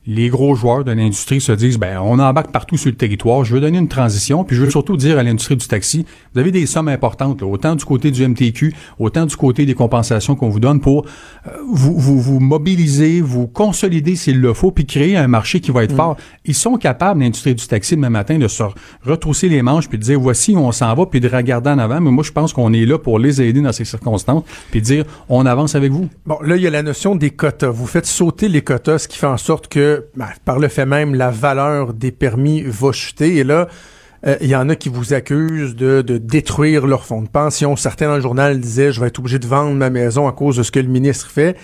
les 0.07 0.29
gros 0.29 0.55
joueurs 0.55 0.85
de 0.85 0.91
l'industrie 0.93 1.41
se 1.41 1.51
disent 1.51 1.77
ben 1.77 1.99
on 1.99 2.17
embarque 2.19 2.51
partout 2.51 2.77
sur 2.77 2.89
le 2.89 2.95
territoire, 2.95 3.43
je 3.43 3.53
veux 3.53 3.59
donner 3.59 3.77
une 3.77 3.89
transition, 3.89 4.45
puis 4.45 4.55
je 4.55 4.63
veux 4.63 4.69
surtout 4.69 4.95
dire 4.95 5.19
à 5.19 5.23
l'industrie 5.23 5.57
du 5.57 5.67
taxi, 5.67 6.05
vous 6.33 6.39
avez 6.39 6.51
des 6.51 6.65
sommes 6.65 6.87
importantes, 6.87 7.41
là, 7.41 7.47
autant 7.47 7.75
du 7.75 7.83
côté 7.83 8.09
du 8.09 8.25
MTQ, 8.25 8.73
autant 8.99 9.25
du 9.25 9.35
côté 9.35 9.65
des 9.65 9.73
compensations 9.73 10.35
qu'on 10.35 10.47
vous 10.47 10.61
donne 10.61 10.79
pour 10.79 11.05
euh, 11.47 11.51
vous, 11.69 11.97
vous, 11.97 12.21
vous 12.21 12.39
mobiliser, 12.39 13.19
vous 13.19 13.47
consolider 13.47 14.15
s'il 14.15 14.39
le 14.39 14.53
faut, 14.53 14.71
puis 14.71 14.85
créer 14.85 15.17
un 15.17 15.27
marché 15.27 15.59
qui 15.59 15.71
va 15.71 15.83
être 15.83 15.95
fort. 15.95 16.15
Ils 16.45 16.55
sont 16.55 16.77
capables, 16.77 17.19
l'industrie 17.19 17.53
du 17.53 17.67
taxi, 17.67 17.95
demain 17.95 18.09
matin, 18.09 18.37
de 18.37 18.47
se 18.47 18.63
retrousser 19.03 19.49
les 19.49 19.61
manches, 19.61 19.89
puis 19.89 19.97
de 19.97 20.03
dire 20.03 20.19
voici, 20.19 20.55
on 20.55 20.71
s'en 20.71 20.93
va, 20.95 21.05
puis 21.05 21.19
de 21.19 21.27
regarder 21.27 21.69
en 21.71 21.79
avant. 21.79 21.99
Mais 21.99 22.11
moi, 22.11 22.23
je 22.23 22.31
pense 22.31 22.53
qu'on 22.53 22.71
est 22.71 22.85
là 22.85 22.97
pour 22.97 23.19
les 23.19 23.41
aider 23.41 23.61
dans 23.61 23.73
ces 23.73 23.85
circonstances, 23.85 24.43
puis 24.71 24.79
de 24.79 24.85
dire 24.85 25.05
on 25.27 25.45
avance 25.45 25.75
avec 25.75 25.91
vous. 25.91 26.07
Bon, 26.25 26.37
là, 26.41 26.55
il 26.55 26.61
y 26.61 26.67
a 26.67 26.69
la 26.69 26.83
notion 26.83 27.15
des 27.15 27.31
quotas. 27.31 27.69
Vous 27.69 27.87
faites 27.87 28.05
sauter 28.05 28.47
les 28.47 28.61
quotas, 28.61 28.99
ce 28.99 29.07
qui 29.09 29.17
fait 29.17 29.27
en 29.27 29.37
sorte 29.37 29.67
que 29.67 29.96
ben, 30.15 30.27
par 30.45 30.59
le 30.59 30.67
fait 30.67 30.85
même, 30.85 31.15
la 31.15 31.29
valeur 31.29 31.93
des 31.93 32.11
permis 32.11 32.63
va 32.63 32.91
chuter. 32.91 33.37
Et 33.37 33.43
là, 33.43 33.67
euh, 34.25 34.35
il 34.41 34.47
y 34.47 34.55
en 34.55 34.69
a 34.69 34.75
qui 34.75 34.89
vous 34.89 35.13
accusent 35.13 35.75
de, 35.75 36.01
de, 36.01 36.17
détruire 36.17 36.87
leur 36.87 37.05
fonds 37.05 37.21
de 37.21 37.29
pension. 37.29 37.75
Certains 37.75 38.07
dans 38.07 38.15
le 38.15 38.21
journal 38.21 38.59
disaient, 38.59 38.91
je 38.91 38.99
vais 38.99 39.07
être 39.07 39.19
obligé 39.19 39.39
de 39.39 39.47
vendre 39.47 39.75
ma 39.75 39.89
maison 39.89 40.27
à 40.27 40.31
cause 40.31 40.57
de 40.57 40.63
ce 40.63 40.71
que 40.71 40.79
le 40.79 40.87
ministre 40.87 41.29
fait. 41.29 41.55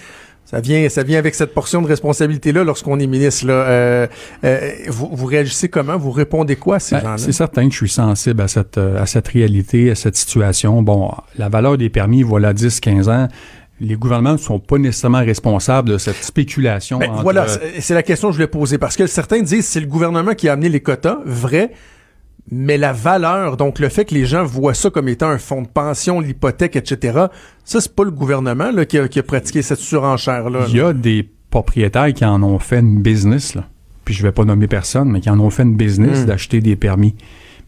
Ça 0.45 0.59
vient, 0.59 0.87
ça 0.89 1.01
vient 1.03 1.17
avec 1.17 1.33
cette 1.35 1.53
portion 1.53 1.81
de 1.81 1.87
responsabilité-là 1.87 2.63
lorsqu'on 2.63 2.99
est 2.99 3.07
ministre. 3.07 3.47
Là. 3.47 3.53
Euh, 3.53 4.07
euh, 4.43 4.71
vous, 4.87 5.09
vous, 5.11 5.25
réagissez 5.25 5.69
comment? 5.69 5.97
Vous 5.97 6.11
répondez 6.11 6.57
quoi 6.57 6.75
à 6.75 6.79
ces 6.79 6.95
ben, 6.95 7.01
gens-là? 7.01 7.17
C'est 7.17 7.31
certain 7.31 7.65
que 7.65 7.71
je 7.71 7.77
suis 7.77 7.89
sensible 7.89 8.41
à 8.41 8.47
cette, 8.47 8.77
à 8.77 9.05
cette 9.07 9.29
réalité, 9.29 9.89
à 9.89 9.95
cette 9.95 10.15
situation. 10.15 10.83
Bon, 10.83 11.11
la 11.37 11.49
valeur 11.49 11.77
des 11.77 11.89
permis, 11.89 12.21
voilà 12.21 12.53
10, 12.53 12.81
15 12.81 13.09
ans 13.09 13.27
les 13.83 13.95
gouvernements 13.95 14.33
ne 14.33 14.37
sont 14.37 14.59
pas 14.59 14.77
nécessairement 14.77 15.19
responsables 15.19 15.89
de 15.89 15.97
cette 15.97 16.23
spéculation. 16.23 16.99
Ben, 16.99 17.11
entre... 17.11 17.21
Voilà, 17.21 17.45
c'est 17.79 17.93
la 17.93 18.03
question 18.03 18.29
que 18.29 18.33
je 18.33 18.37
voulais 18.37 18.47
poser. 18.47 18.77
Parce 18.77 18.95
que 18.95 19.07
certains 19.07 19.41
disent 19.41 19.65
c'est 19.65 19.81
le 19.81 19.87
gouvernement 19.87 20.33
qui 20.33 20.47
a 20.47 20.53
amené 20.53 20.69
les 20.69 20.79
quotas, 20.79 21.19
vrai, 21.25 21.71
mais 22.49 22.77
la 22.77 22.93
valeur, 22.93 23.57
donc 23.57 23.79
le 23.79 23.89
fait 23.89 24.05
que 24.05 24.13
les 24.13 24.25
gens 24.25 24.43
voient 24.43 24.73
ça 24.73 24.89
comme 24.89 25.07
étant 25.07 25.27
un 25.27 25.37
fonds 25.37 25.61
de 25.61 25.67
pension, 25.67 26.19
l'hypothèque, 26.19 26.75
etc., 26.75 27.25
ça, 27.65 27.81
c'est 27.81 27.95
pas 27.95 28.03
le 28.03 28.11
gouvernement 28.11 28.71
là, 28.71 28.85
qui, 28.85 28.97
a, 28.97 29.07
qui 29.07 29.19
a 29.19 29.23
pratiqué 29.23 29.61
cette 29.61 29.79
surenchère-là. 29.79 30.65
Il 30.69 30.75
y 30.75 30.81
a 30.81 30.93
des 30.93 31.29
propriétaires 31.49 32.13
qui 32.13 32.25
en 32.25 32.41
ont 32.41 32.59
fait 32.59 32.79
une 32.79 33.01
business, 33.01 33.55
là. 33.55 33.65
puis 34.05 34.13
je 34.13 34.23
vais 34.23 34.31
pas 34.31 34.45
nommer 34.45 34.67
personne, 34.67 35.09
mais 35.09 35.21
qui 35.21 35.29
en 35.29 35.39
ont 35.39 35.49
fait 35.49 35.63
une 35.63 35.75
business 35.75 36.19
Hmm. 36.19 36.23
mmh. 36.23 36.25
d'acheter 36.25 36.61
des 36.61 36.75
permis. 36.75 37.15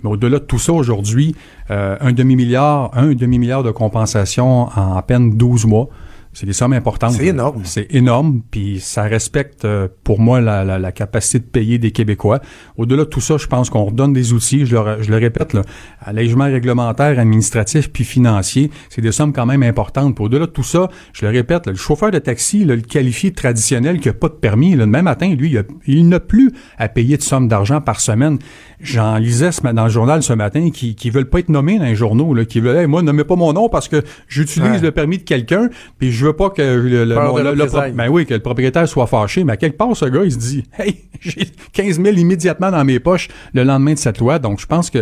Mais 0.04 0.10
au-delà 0.10 0.40
de 0.40 0.44
tout 0.44 0.60
ça, 0.60 0.74
aujourd'hui, 0.74 1.36
euh, 1.72 1.98
un 2.00 2.12
demi-milliard, 2.12 2.92
un 2.94 3.14
demi-milliard 3.14 3.64
de 3.64 3.72
compensation 3.72 4.70
en 4.78 4.98
à 4.98 5.02
peine 5.02 5.32
12 5.36 5.66
mois, 5.66 5.90
c'est 6.36 6.46
des 6.46 6.54
sommes 6.54 6.74
importantes. 6.74 7.14
C'est 7.14 7.28
énorme. 7.28 7.62
C'est 7.64 7.88
énorme, 7.96 8.42
puis 8.52 8.82
ça 8.82 9.04
respecte 9.04 9.64
euh, 9.64 9.88
pour 10.04 10.20
moi 10.20 10.42
la, 10.42 10.66
la, 10.66 10.78
la, 10.78 10.92
capacité 10.92 11.40
de 11.40 11.46
payer 11.46 11.80
des 11.80 11.92
Québécois. 11.92 12.42
Au-delà 12.76 13.06
de 13.06 13.10
tout 13.10 13.22
ça, 13.22 13.38
je 13.38 13.48
pense 13.48 13.70
qu'on 13.70 13.86
redonne 13.86 14.12
des 14.12 14.34
outils, 14.34 14.66
je 14.66 14.76
le, 14.76 15.02
je 15.02 15.10
le 15.10 15.16
répète, 15.16 15.54
là, 15.54 15.62
allègement 16.02 16.44
réglementaire, 16.44 17.20
administratif 17.20 17.90
puis 17.90 18.04
financier, 18.04 18.70
c'est 18.90 19.02
des 19.02 19.14
sommes 19.14 19.32
quand 19.32 19.46
même 19.46 19.64
importantes. 19.64 20.20
Au-delà 20.20 20.46
de 20.46 20.52
tout 20.52 20.64
ça, 20.64 20.90
je 21.14 21.26
le 21.26 21.32
répète, 21.32 21.68
là, 21.68 21.72
le 21.72 21.78
chauffeur 21.78 22.12
de 22.12 22.20
taxi, 22.20 22.66
là, 22.66 22.76
le 22.76 22.82
qualifié 22.82 23.32
traditionnel 23.32 24.02
qui 24.02 24.10
n'a 24.10 24.14
pas 24.14 24.28
de 24.28 24.34
permis, 24.34 24.72
là, 24.72 24.84
le 24.84 24.92
même 24.92 25.06
matin, 25.06 25.34
lui, 25.34 25.52
il, 25.52 25.58
a, 25.58 25.64
il 25.88 26.10
n'a 26.10 26.20
plus 26.20 26.52
à 26.78 26.90
payer 26.90 27.16
de 27.16 27.24
somme 27.24 27.48
d'argent 27.48 27.80
par 27.80 28.02
semaine. 28.02 28.40
J'en 28.82 29.16
lisais 29.16 29.54
ce, 29.54 29.62
dans 29.62 29.86
le 29.86 29.90
journal 29.90 30.22
ce 30.22 30.34
matin 30.34 30.70
qui, 30.70 30.96
qui 30.96 31.10
veulent 31.10 31.30
pas 31.30 31.40
être 31.40 31.50
nommés 31.50 31.80
dans 31.80 31.86
les 31.86 31.96
journaux, 31.96 32.34
là, 32.34 32.44
qui 32.44 32.60
veulent, 32.60 32.76
hey, 32.76 32.88
moi, 32.88 33.02
nommez 33.02 33.24
pas 33.24 33.38
mon 33.38 33.54
nom 33.54 33.70
parce 33.70 33.88
que 33.88 34.04
j'utilise 34.28 34.70
ouais. 34.70 34.80
le 34.82 34.92
permis 34.92 35.18
de 35.18 35.24
quelqu'un, 35.24 35.70
puis 35.98 36.12
je 36.12 36.25
veux 36.26 36.34
pas 36.34 36.50
que 36.50 36.62
le, 36.62 37.06
le, 37.06 37.16
mon, 37.16 37.38
le, 37.38 37.54
le 37.54 37.92
ben 37.94 38.10
oui, 38.10 38.26
que 38.26 38.34
le 38.34 38.40
propriétaire 38.40 38.88
soit 38.88 39.08
fâché, 39.08 39.44
mais 39.44 39.54
à 39.54 39.58
quelque 39.58 39.78
part, 39.78 39.96
ce 39.96 40.06
gars, 40.06 40.24
il 40.24 40.32
se 40.32 40.38
dit, 40.38 40.64
hey, 40.78 41.02
j'ai 41.22 41.48
15 41.74 42.02
000 42.02 42.18
immédiatement 42.18 42.72
dans 42.72 42.84
mes 42.84 43.00
poches 43.00 43.28
le 43.54 43.64
lendemain 43.64 43.94
de 43.94 44.00
cette 44.00 44.20
loi. 44.20 44.40
Donc, 44.40 44.60
je 44.60 44.66
pense 44.66 44.90
que 44.90 45.00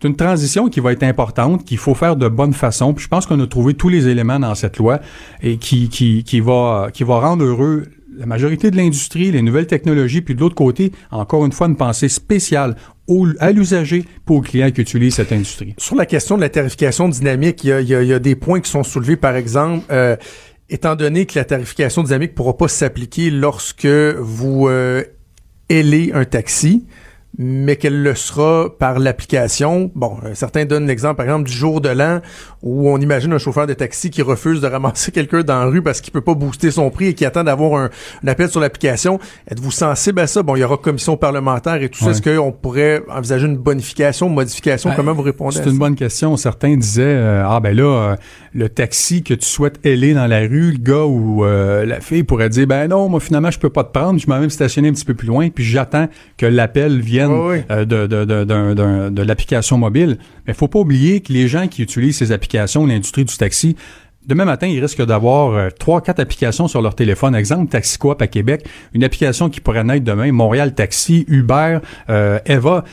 c'est 0.00 0.08
une 0.08 0.16
transition 0.16 0.68
qui 0.68 0.80
va 0.80 0.92
être 0.92 1.02
importante, 1.02 1.64
qu'il 1.64 1.78
faut 1.78 1.94
faire 1.94 2.16
de 2.16 2.28
bonne 2.28 2.52
façon. 2.52 2.94
Puis 2.94 3.04
je 3.04 3.08
pense 3.08 3.26
qu'on 3.26 3.40
a 3.40 3.46
trouvé 3.46 3.74
tous 3.74 3.88
les 3.88 4.08
éléments 4.08 4.38
dans 4.38 4.54
cette 4.54 4.76
loi 4.78 5.00
et 5.42 5.56
qui, 5.56 5.88
qui, 5.88 6.24
qui 6.24 6.40
va, 6.40 6.88
qui 6.92 7.04
va 7.04 7.20
rendre 7.20 7.44
heureux 7.44 7.84
la 8.16 8.26
majorité 8.26 8.70
de 8.70 8.76
l'industrie, 8.76 9.32
les 9.32 9.42
nouvelles 9.42 9.66
technologies, 9.66 10.20
puis 10.20 10.34
de 10.34 10.40
l'autre 10.40 10.54
côté, 10.54 10.92
encore 11.10 11.44
une 11.44 11.52
fois, 11.52 11.66
une 11.66 11.76
pensée 11.76 12.08
spéciale 12.08 12.76
au, 13.06 13.26
à 13.38 13.52
l'usager 13.52 14.04
pour 14.24 14.36
aux 14.36 14.40
clients 14.40 14.70
qui 14.70 14.80
utilisent 14.80 15.16
cette 15.16 15.32
industrie. 15.32 15.74
Sur 15.78 15.96
la 15.96 16.06
question 16.06 16.36
de 16.36 16.40
la 16.40 16.48
tarification 16.48 17.08
dynamique, 17.08 17.64
il 17.64 17.70
y 17.70 17.72
a, 17.72 17.80
il 17.80 17.88
y 17.88 17.94
a, 17.94 18.02
il 18.02 18.08
y 18.08 18.12
a 18.12 18.18
des 18.18 18.34
points 18.36 18.60
qui 18.60 18.70
sont 18.70 18.82
soulevés, 18.82 19.16
par 19.16 19.36
exemple, 19.36 19.84
euh, 19.90 20.16
étant 20.70 20.96
donné 20.96 21.26
que 21.26 21.38
la 21.38 21.44
tarification 21.44 22.02
dynamique 22.02 22.32
ne 22.32 22.36
pourra 22.36 22.56
pas 22.56 22.68
s'appliquer 22.68 23.30
lorsque 23.30 23.86
vous 23.86 24.68
euh, 24.68 25.04
ailez 25.68 26.12
un 26.12 26.24
taxi, 26.24 26.86
mais 27.36 27.76
qu'elle 27.76 28.02
le 28.02 28.14
sera 28.14 28.68
par 28.78 28.98
l'application. 28.98 29.90
Bon, 29.94 30.16
euh, 30.24 30.30
certains 30.34 30.64
donnent 30.64 30.86
l'exemple, 30.86 31.16
par 31.16 31.26
exemple, 31.26 31.48
du 31.48 31.52
jour 31.52 31.80
de 31.80 31.88
l'an 31.88 32.20
où 32.62 32.88
on 32.88 32.98
imagine 32.98 33.32
un 33.32 33.38
chauffeur 33.38 33.66
de 33.66 33.74
taxi 33.74 34.10
qui 34.10 34.22
refuse 34.22 34.60
de 34.60 34.66
ramasser 34.66 35.12
quelqu'un 35.12 35.42
dans 35.42 35.58
la 35.58 35.66
rue 35.66 35.82
parce 35.82 36.00
qu'il 36.00 36.12
peut 36.12 36.20
pas 36.20 36.34
booster 36.34 36.70
son 36.70 36.90
prix 36.90 37.08
et 37.08 37.14
qui 37.14 37.24
attend 37.24 37.44
d'avoir 37.44 37.80
un, 37.80 37.90
un, 38.22 38.28
appel 38.28 38.48
sur 38.48 38.60
l'application. 38.60 39.18
Êtes-vous 39.50 39.70
sensible 39.70 40.20
à 40.20 40.26
ça? 40.26 40.42
Bon, 40.42 40.56
il 40.56 40.60
y 40.60 40.64
aura 40.64 40.76
commission 40.76 41.16
parlementaire 41.16 41.82
et 41.82 41.88
tout 41.88 42.04
ouais. 42.04 42.12
ça. 42.12 42.18
Est-ce 42.18 42.38
qu'on 42.38 42.52
pourrait 42.52 43.02
envisager 43.10 43.46
une 43.46 43.58
bonification, 43.58 44.28
modification? 44.28 44.90
Ben, 44.90 44.96
Comment 44.96 45.12
vous 45.12 45.22
répondez 45.22 45.56
C'est 45.56 45.68
une 45.68 45.78
bonne 45.78 45.96
question. 45.96 46.36
Certains 46.36 46.76
disaient, 46.76 47.02
euh, 47.04 47.44
ah 47.46 47.60
ben 47.60 47.76
là, 47.76 47.84
euh, 48.12 48.16
le 48.54 48.68
taxi 48.68 49.22
que 49.22 49.34
tu 49.34 49.46
souhaites 49.46 49.84
ailer 49.84 50.14
dans 50.14 50.26
la 50.26 50.40
rue, 50.40 50.72
le 50.72 50.78
gars 50.78 51.04
ou 51.04 51.44
euh, 51.44 51.84
la 51.84 52.00
fille 52.00 52.22
pourrait 52.22 52.48
dire, 52.48 52.66
ben 52.66 52.88
non, 52.88 53.08
moi 53.08 53.20
finalement, 53.20 53.50
je 53.50 53.58
peux 53.58 53.70
pas 53.70 53.84
te 53.84 53.92
prendre, 53.92 54.18
je 54.18 54.28
m'en 54.28 54.38
même 54.38 54.50
stationner 54.50 54.88
un 54.88 54.92
petit 54.92 55.04
peu 55.04 55.14
plus 55.14 55.26
loin, 55.26 55.48
puis 55.50 55.64
j'attends 55.64 56.08
que 56.38 56.46
l'appel 56.46 57.00
vienne 57.00 57.23
oui, 57.30 57.56
oui. 57.56 57.62
Euh, 57.70 57.84
de, 57.84 58.06
de, 58.06 58.24
de, 58.24 58.44
de, 58.44 59.08
de 59.10 59.22
l'application 59.22 59.78
mobile. 59.78 60.18
Mais 60.46 60.54
faut 60.54 60.68
pas 60.68 60.78
oublier 60.78 61.20
que 61.20 61.32
les 61.32 61.48
gens 61.48 61.68
qui 61.68 61.82
utilisent 61.82 62.18
ces 62.18 62.32
applications, 62.32 62.86
l'industrie 62.86 63.24
du 63.24 63.36
taxi, 63.36 63.76
Demain 64.26 64.46
matin, 64.46 64.66
ils 64.66 64.80
risquent 64.80 65.04
d'avoir 65.04 65.70
trois, 65.74 65.98
euh, 65.98 66.00
quatre 66.00 66.18
applications 66.18 66.66
sur 66.66 66.80
leur 66.80 66.94
téléphone. 66.94 67.34
Exemple, 67.34 67.70
TaxiCoop 67.70 68.22
à 68.22 68.26
Québec, 68.26 68.64
une 68.94 69.04
application 69.04 69.50
qui 69.50 69.60
pourrait 69.60 69.84
naître 69.84 70.04
demain, 70.04 70.32
Montréal 70.32 70.74
Taxi, 70.74 71.26
Uber, 71.28 71.80
euh, 72.08 72.38
Eva 72.46 72.84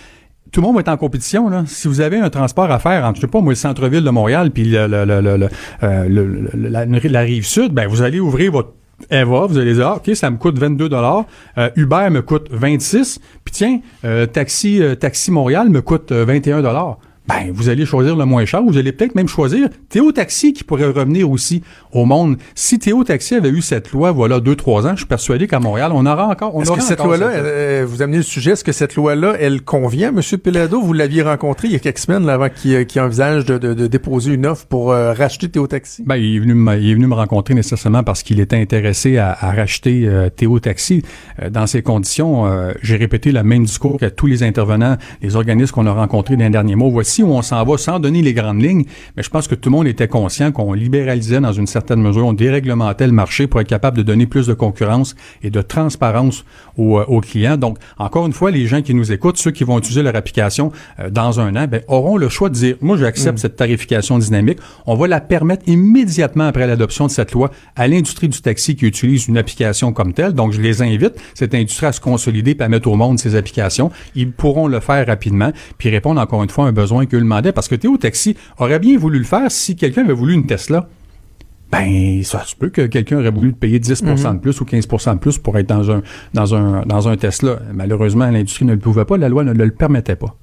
tout 0.52 0.60
le 0.60 0.68
monde 0.68 0.76
va 0.76 0.82
être 0.82 0.90
en 0.90 0.98
compétition. 0.98 1.48
Là. 1.48 1.64
Si 1.66 1.88
vous 1.88 2.02
avez 2.02 2.18
un 2.18 2.30
transport 2.30 2.70
à 2.70 2.80
faire 2.80 3.06
entre, 3.06 3.16
je 3.16 3.22
sais 3.22 3.28
pas, 3.28 3.40
moi, 3.40 3.54
le 3.54 3.56
centre-ville 3.56 4.04
de 4.04 4.10
Montréal 4.10 4.52
puis 4.52 4.66
le, 4.66 4.86
le, 4.86 5.06
le, 5.06 5.48
euh, 5.84 6.46
la, 6.54 6.86
la, 6.86 7.20
rive 7.22 7.46
sud, 7.46 7.72
ben 7.72 7.88
vous 7.88 8.02
allez 8.02 8.20
ouvrir 8.20 8.52
votre 8.52 8.74
Eva, 9.10 9.46
vous 9.48 9.58
allez 9.58 9.74
dire, 9.74 9.88
ah, 9.88 9.96
OK, 9.96 10.16
ça 10.16 10.30
me 10.30 10.38
coûte 10.38 10.58
22 10.58 10.90
dollars. 10.90 11.26
Euh, 11.58 11.70
Uber 11.76 12.10
me 12.10 12.22
coûte 12.22 12.48
26. 12.52 13.20
Puis 13.44 13.54
tiens, 13.54 13.80
euh, 14.06 14.26
taxi, 14.26 14.82
euh, 14.82 14.96
taxi 14.96 15.32
Montréal 15.32 15.70
me 15.70 15.82
coûte 15.82 16.12
21 16.12 16.62
dollars. 16.62 16.98
Ben, 17.28 17.52
vous 17.54 17.70
allez 17.70 17.86
choisir 17.86 18.16
le 18.16 18.26
moins 18.26 18.46
cher. 18.46 18.62
Vous 18.64 18.78
allez 18.78 18.92
peut-être 18.92 19.14
même 19.16 19.28
choisir 19.28 19.70
Théo 19.90 20.12
Taxi 20.12 20.54
qui 20.54 20.64
pourrait 20.64 20.88
revenir 20.88 21.30
aussi 21.30 21.62
au 21.94 22.06
monde. 22.06 22.38
Si 22.56 22.80
Théo 22.80 23.04
Taxi 23.04 23.36
avait 23.36 23.50
eu 23.50 23.62
cette 23.62 23.92
loi, 23.92 24.12
voilà, 24.12 24.40
deux, 24.40 24.56
trois 24.56 24.88
ans, 24.88 24.92
je 24.94 24.98
suis 24.98 25.06
persuadé 25.06 25.48
qu'à 25.48 25.60
Montréal, 25.60 25.92
on 25.94 26.06
aura 26.06 26.28
encore, 26.28 26.60
Est-ce 26.62 26.72
que 26.72 26.82
cette 26.82 27.04
loi-là, 27.04 27.28
euh, 27.28 27.86
vous 27.88 28.02
amenez 28.02 28.18
le 28.18 28.24
sujet, 28.24 28.52
est-ce 28.52 28.64
que 28.64 28.72
cette 28.72 28.96
loi-là, 28.96 29.36
elle 29.40 29.62
convient, 29.62 30.10
M. 30.10 30.22
Pelado? 30.40 30.82
Vous 30.82 30.94
l'aviez 30.94 31.22
rencontré 31.22 31.68
il 31.68 31.74
y 31.74 31.76
a 31.76 31.80
quelques 31.80 32.00
semaines, 32.00 32.26
là, 32.26 32.34
avant 32.34 32.50
qu'il 32.50 32.74
euh, 32.76 32.86
envisage 32.98 33.46
de, 33.46 33.58
de- 33.58 33.74
de 33.76 33.88
déposer 33.88 34.34
une 34.34 34.46
offre 34.48 34.66
pour 34.66 34.92
euh, 34.92 35.14
racheter 35.14 35.48
Théo 35.48 35.68
Taxi. 35.68 36.04
Ben, 36.06 36.16
il 36.18 36.36
est 36.38 36.40
venu 36.40 36.54
me, 36.56 36.76
il 36.78 36.90
est 36.90 36.96
venu 36.96 37.08
me 37.08 37.14
rencontrer 37.16 37.54
nécessairement 37.54 38.04
parce 38.04 38.24
qu'il 38.24 38.40
était 38.40 38.58
intéressé 38.58 39.18
à, 39.18 39.38
à 39.40 39.52
racheter 39.52 40.08
euh, 40.08 40.30
Théo 40.30 40.60
Taxi. 40.60 41.04
Dans 41.52 41.68
ces 41.68 41.82
conditions, 41.84 42.46
j'ai 42.82 42.96
répété 42.98 43.32
le 43.32 43.44
même 43.44 43.64
discours 43.66 43.98
qu'à 44.00 44.10
tous 44.12 44.28
les 44.28 44.44
intervenants, 44.44 44.98
les 45.22 45.36
organismes 45.36 45.72
qu'on 45.74 45.86
a 45.88 45.92
rencontrés 45.92 46.36
dans 46.36 46.44
les 46.44 46.50
derniers 46.50 46.76
mois. 46.76 46.90
Voici 46.90 47.11
où 47.20 47.28
on 47.28 47.42
s'en 47.42 47.64
va 47.64 47.78
sans 47.78 48.00
donner 48.00 48.22
les 48.22 48.34
grandes 48.34 48.62
lignes, 48.62 48.86
mais 49.16 49.24
je 49.24 49.30
pense 49.30 49.48
que 49.48 49.56
tout 49.56 49.70
le 49.70 49.76
monde 49.76 49.88
était 49.88 50.08
conscient 50.08 50.52
qu'on 50.52 50.74
libéralisait 50.74 51.40
dans 51.40 51.52
une 51.52 51.68
certaine 51.68 52.02
mesure, 52.02 52.26
on 52.26 52.34
déréglementait 52.34 53.08
le 53.08 53.14
marché 53.14 53.48
pour 53.48 53.60
être 53.62 53.68
capable 53.68 53.98
de 53.98 54.04
donner 54.04 54.26
plus 54.26 54.48
de 54.48 54.54
concurrence 54.54 55.16
et 55.44 55.50
de 55.50 55.62
transparence 55.62 56.46
aux, 56.78 57.00
euh, 57.00 57.06
aux 57.08 57.22
clients. 57.22 57.58
Donc, 57.58 57.78
encore 57.98 58.26
une 58.26 58.34
fois, 58.34 58.52
les 58.52 58.66
gens 58.68 58.82
qui 58.82 58.94
nous 58.94 59.12
écoutent, 59.12 59.38
ceux 59.38 59.52
qui 59.52 59.64
vont 59.64 59.78
utiliser 59.78 60.04
leur 60.04 60.16
application 60.16 60.72
euh, 61.00 61.10
dans 61.10 61.40
un 61.40 61.56
an, 61.56 61.68
ben, 61.68 61.82
auront 61.88 62.18
le 62.18 62.30
choix 62.30 62.50
de 62.50 62.56
dire, 62.56 62.76
moi, 62.82 62.98
j'accepte 62.98 63.40
cette 63.40 63.56
tarification 63.56 64.18
dynamique. 64.18 64.60
On 64.86 64.96
va 64.96 65.08
la 65.08 65.20
permettre 65.20 65.64
immédiatement 65.68 66.46
après 66.46 66.68
l'adoption 66.68 67.08
de 67.08 67.12
cette 67.12 67.34
loi 67.34 67.52
à 67.76 67.88
l'industrie 67.88 68.30
du 68.30 68.42
taxi 68.42 68.76
qui 68.76 68.86
utilise 68.86 69.28
une 69.28 69.38
application 69.38 69.92
comme 69.94 70.14
telle. 70.14 70.34
Donc, 70.34 70.54
je 70.54 70.62
les 70.62 70.82
invite, 70.82 71.14
cette 71.34 71.54
industrie, 71.54 71.88
à 71.88 71.92
se 71.92 72.00
consolider 72.00 72.56
et 72.58 72.62
à 72.62 72.70
mettre 72.70 72.88
au 72.88 72.96
monde 72.96 73.20
ces 73.20 73.36
applications. 73.36 73.92
Ils 74.16 74.32
pourront 74.32 74.68
le 74.68 74.80
faire 74.80 75.06
rapidement 75.08 75.52
puis 75.78 75.90
répondre 75.90 76.22
encore 76.22 76.44
une 76.44 76.50
fois 76.50 76.66
à 76.66 76.68
un 76.68 76.72
besoin 76.72 77.01
qu'eux 77.06 77.20
demandaient 77.20 77.52
parce 77.52 77.68
que 77.68 77.76
Théo 77.76 77.98
Taxi 77.98 78.36
aurait 78.58 78.80
bien 78.80 78.98
voulu 78.98 79.20
le 79.20 79.26
faire 79.26 79.52
si 79.52 79.76
quelqu'un 79.76 80.04
avait 80.04 80.14
voulu 80.14 80.34
une 80.34 80.46
Tesla. 80.46 80.88
Ben, 81.72 82.22
ça 82.24 82.44
se 82.46 82.54
peut 82.56 82.68
que 82.70 82.82
quelqu'un 82.88 83.20
aurait 83.20 83.32
voulu 83.32 83.54
payer 83.54 83.80
10% 83.80 84.34
de 84.36 84.40
plus 84.40 84.60
ou 84.60 84.66
15% 84.66 85.14
de 85.14 85.20
plus 85.20 85.38
pour 85.38 85.58
être 85.58 85.68
dans 85.70 85.90
un, 85.90 86.02
dans 86.34 86.54
un, 86.54 86.82
dans 86.86 87.08
un 87.08 87.16
Tesla. 87.16 87.60
Malheureusement, 87.74 88.30
l'industrie 88.30 88.66
ne 88.66 88.74
le 88.74 88.80
pouvait 88.80 89.06
pas, 89.06 89.16
la 89.18 89.30
loi 89.30 89.44
ne 89.46 89.54
le 89.54 89.72
permettait 89.72 90.18
pas. 90.18 90.36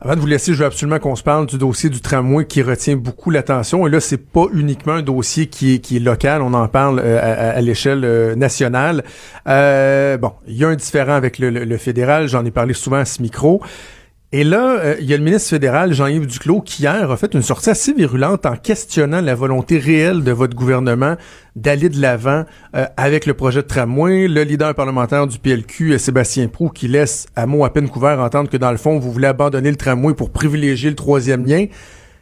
Avant 0.00 0.14
de 0.14 0.20
vous 0.20 0.26
laisser, 0.28 0.54
je 0.54 0.60
veux 0.60 0.64
absolument 0.64 1.00
qu'on 1.00 1.16
se 1.16 1.24
parle 1.24 1.46
du 1.46 1.58
dossier 1.58 1.90
du 1.90 2.00
tramway 2.00 2.46
qui 2.46 2.62
retient 2.62 2.96
beaucoup 2.96 3.30
l'attention. 3.30 3.84
Et 3.86 3.90
là, 3.90 3.98
c'est 4.00 4.16
pas 4.30 4.44
uniquement 4.54 4.92
un 4.94 5.02
dossier 5.02 5.48
qui 5.48 5.74
est, 5.74 5.78
qui 5.80 5.96
est 5.96 6.00
local, 6.00 6.40
on 6.40 6.54
en 6.54 6.68
parle 6.68 7.00
euh, 7.04 7.18
à, 7.20 7.56
à 7.56 7.60
l'échelle 7.60 8.04
euh, 8.04 8.36
nationale. 8.36 9.02
Euh, 9.48 10.16
bon, 10.16 10.32
il 10.46 10.54
y 10.56 10.64
a 10.64 10.68
un 10.68 10.76
différent 10.76 11.14
avec 11.14 11.38
le, 11.40 11.50
le- 11.50 11.64
le 11.64 11.76
fédéral, 11.78 12.28
j'en 12.28 12.44
ai 12.44 12.52
parlé 12.52 12.74
souvent 12.74 12.98
à 12.98 13.04
ce 13.04 13.20
micro. 13.20 13.60
Et 14.30 14.44
là, 14.44 14.78
euh, 14.78 14.96
il 15.00 15.08
y 15.08 15.14
a 15.14 15.16
le 15.16 15.24
ministre 15.24 15.48
fédéral, 15.48 15.94
Jean-Yves 15.94 16.26
Duclos, 16.26 16.60
qui 16.60 16.82
hier 16.82 17.10
a 17.10 17.16
fait 17.16 17.32
une 17.32 17.40
sortie 17.40 17.70
assez 17.70 17.94
virulente 17.94 18.44
en 18.44 18.56
questionnant 18.56 19.22
la 19.22 19.34
volonté 19.34 19.78
réelle 19.78 20.22
de 20.22 20.32
votre 20.32 20.54
gouvernement 20.54 21.16
d'aller 21.56 21.88
de 21.88 21.98
l'avant 21.98 22.44
euh, 22.76 22.84
avec 22.98 23.24
le 23.24 23.32
projet 23.32 23.62
de 23.62 23.66
tramway. 23.66 24.28
Le 24.28 24.42
leader 24.42 24.74
parlementaire 24.74 25.26
du 25.26 25.38
PLQ, 25.38 25.94
euh, 25.94 25.98
Sébastien 25.98 26.46
Prou, 26.48 26.68
qui 26.68 26.88
laisse 26.88 27.26
à 27.36 27.46
mot 27.46 27.64
à 27.64 27.72
peine 27.72 27.88
couvert 27.88 28.20
entendre 28.20 28.50
que 28.50 28.58
dans 28.58 28.70
le 28.70 28.76
fond, 28.76 28.98
vous 28.98 29.10
voulez 29.10 29.28
abandonner 29.28 29.70
le 29.70 29.76
tramway 29.76 30.12
pour 30.12 30.28
privilégier 30.28 30.90
le 30.90 30.96
troisième 30.96 31.46
lien. 31.46 31.64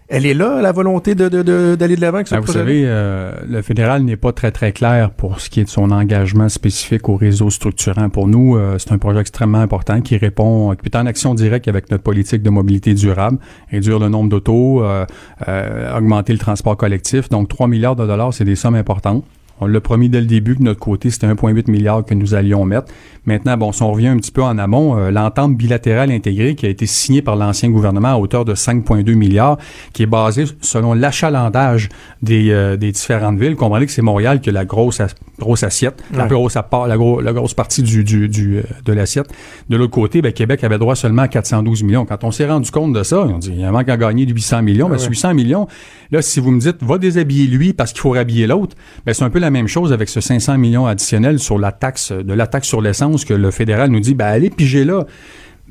Elle 0.08 0.24
est 0.24 0.34
là, 0.34 0.62
la 0.62 0.70
volonté 0.70 1.16
de, 1.16 1.28
de- 1.28 1.42
de- 1.42 1.74
d'aller 1.74 1.96
de 1.96 2.00
l'avant 2.00 2.18
avec 2.18 2.28
ce 2.28 2.34
Ben, 2.36 2.40
vous 2.40 2.52
savez, 2.52 2.82
euh, 2.86 3.32
le 3.48 3.60
fédéral 3.60 4.02
n'est 4.02 4.16
pas 4.16 4.32
très 4.32 4.52
très 4.52 4.70
clair 4.70 5.10
pour 5.10 5.40
ce 5.40 5.50
qui 5.50 5.58
est 5.60 5.64
de 5.64 5.68
son 5.68 5.90
engagement 5.90 6.48
spécifique 6.48 7.08
au 7.08 7.16
réseau 7.16 7.50
structurant. 7.50 8.08
Pour 8.08 8.28
nous, 8.28 8.56
euh, 8.56 8.76
c'est 8.78 8.92
un 8.92 8.98
projet 8.98 9.18
extrêmement 9.20 9.58
important 9.58 10.00
qui 10.02 10.16
répond, 10.16 10.74
qui 10.76 10.88
est 10.88 10.96
en 10.96 11.06
action 11.06 11.34
directe 11.34 11.66
avec 11.66 11.90
notre 11.90 12.04
politique 12.04 12.42
de 12.42 12.50
mobilité 12.50 12.94
durable, 12.94 13.38
réduire 13.70 13.98
le 13.98 14.08
nombre 14.08 14.30
d'autos, 14.30 14.84
euh, 14.84 15.04
euh, 15.48 15.98
augmenter 15.98 16.32
le 16.32 16.38
transport 16.38 16.76
collectif. 16.76 17.28
Donc, 17.28 17.48
3 17.48 17.66
milliards 17.66 17.96
de 17.96 18.06
dollars, 18.06 18.32
c'est 18.32 18.44
des 18.44 18.54
sommes 18.56 18.76
importantes. 18.76 19.24
On 19.60 19.66
l'a 19.66 19.80
promis 19.80 20.08
dès 20.08 20.20
le 20.20 20.26
début 20.26 20.54
que 20.56 20.62
notre 20.62 20.80
côté, 20.80 21.10
c'était 21.10 21.26
1,8 21.26 21.70
milliard 21.70 22.04
que 22.04 22.14
nous 22.14 22.34
allions 22.34 22.64
mettre. 22.64 22.92
Maintenant, 23.24 23.56
bon, 23.56 23.72
si 23.72 23.82
on 23.82 23.90
revient 23.90 24.08
un 24.08 24.18
petit 24.18 24.30
peu 24.30 24.42
en 24.42 24.56
amont, 24.58 24.96
euh, 24.98 25.10
l'entente 25.10 25.56
bilatérale 25.56 26.10
intégrée 26.12 26.54
qui 26.54 26.66
a 26.66 26.68
été 26.68 26.86
signée 26.86 27.22
par 27.22 27.34
l'ancien 27.36 27.70
gouvernement 27.70 28.08
à 28.12 28.16
hauteur 28.16 28.44
de 28.44 28.54
5,2 28.54 29.14
milliards, 29.14 29.56
qui 29.92 30.02
est 30.02 30.06
basée 30.06 30.44
selon 30.60 30.94
l'achalandage 30.94 31.88
des, 32.22 32.50
euh, 32.50 32.76
des 32.76 32.92
différentes 32.92 33.38
villes. 33.38 33.56
Comprenez 33.56 33.86
que 33.86 33.92
c'est 33.92 34.02
Montréal 34.02 34.40
qui 34.40 34.50
a 34.50 34.52
la 34.52 34.64
grosse, 34.64 35.00
as- 35.00 35.14
grosse 35.38 35.62
assiette, 35.62 36.02
la 36.12 36.26
plus 36.26 36.36
grosse, 36.36 36.54
la, 36.54 36.96
gros- 36.96 37.20
la 37.20 37.32
grosse 37.32 37.54
partie 37.54 37.82
du, 37.82 38.04
du, 38.04 38.28
du, 38.28 38.58
euh, 38.58 38.62
de 38.84 38.92
l'assiette. 38.92 39.26
De 39.68 39.76
l'autre 39.76 39.92
côté, 39.92 40.22
ben, 40.22 40.32
Québec 40.32 40.62
avait 40.62 40.78
droit 40.78 40.94
seulement 40.94 41.22
à 41.22 41.28
412 41.28 41.82
millions. 41.82 42.04
Quand 42.04 42.22
on 42.24 42.30
s'est 42.30 42.46
rendu 42.46 42.70
compte 42.70 42.92
de 42.92 43.02
ça, 43.02 43.22
on 43.22 43.38
dit, 43.38 43.50
il 43.52 43.60
y 43.60 43.64
a 43.64 43.68
un 43.68 43.72
manque 43.72 43.88
à 43.88 43.96
gagner 43.96 44.26
de 44.26 44.32
800 44.32 44.62
millions. 44.62 44.86
Ben, 44.88 44.92
Ouais. 44.92 44.98
sur 44.98 45.10
800 45.10 45.34
millions, 45.34 45.66
là, 46.12 46.22
si 46.22 46.38
vous 46.40 46.50
me 46.52 46.60
dites, 46.60 46.82
va 46.82 46.98
déshabiller 46.98 47.46
lui 47.48 47.72
parce 47.72 47.92
qu'il 47.92 48.00
faut 48.00 48.10
rhabiller 48.10 48.46
l'autre, 48.46 48.76
ben, 49.04 49.12
c'est 49.12 49.24
un 49.24 49.30
peu 49.30 49.38
la 49.40 49.45
même 49.50 49.68
chose 49.68 49.92
avec 49.92 50.08
ce 50.08 50.20
500 50.20 50.58
millions 50.58 50.86
additionnels 50.86 51.38
sur 51.38 51.58
la 51.58 51.72
taxe, 51.72 52.12
de 52.12 52.32
la 52.32 52.46
taxe 52.46 52.68
sur 52.68 52.80
l'essence 52.80 53.24
que 53.24 53.34
le 53.34 53.50
fédéral 53.50 53.90
nous 53.90 54.00
dit, 54.00 54.14
ben, 54.14 54.26
allez 54.26 54.50
piger 54.50 54.84
là. 54.84 55.06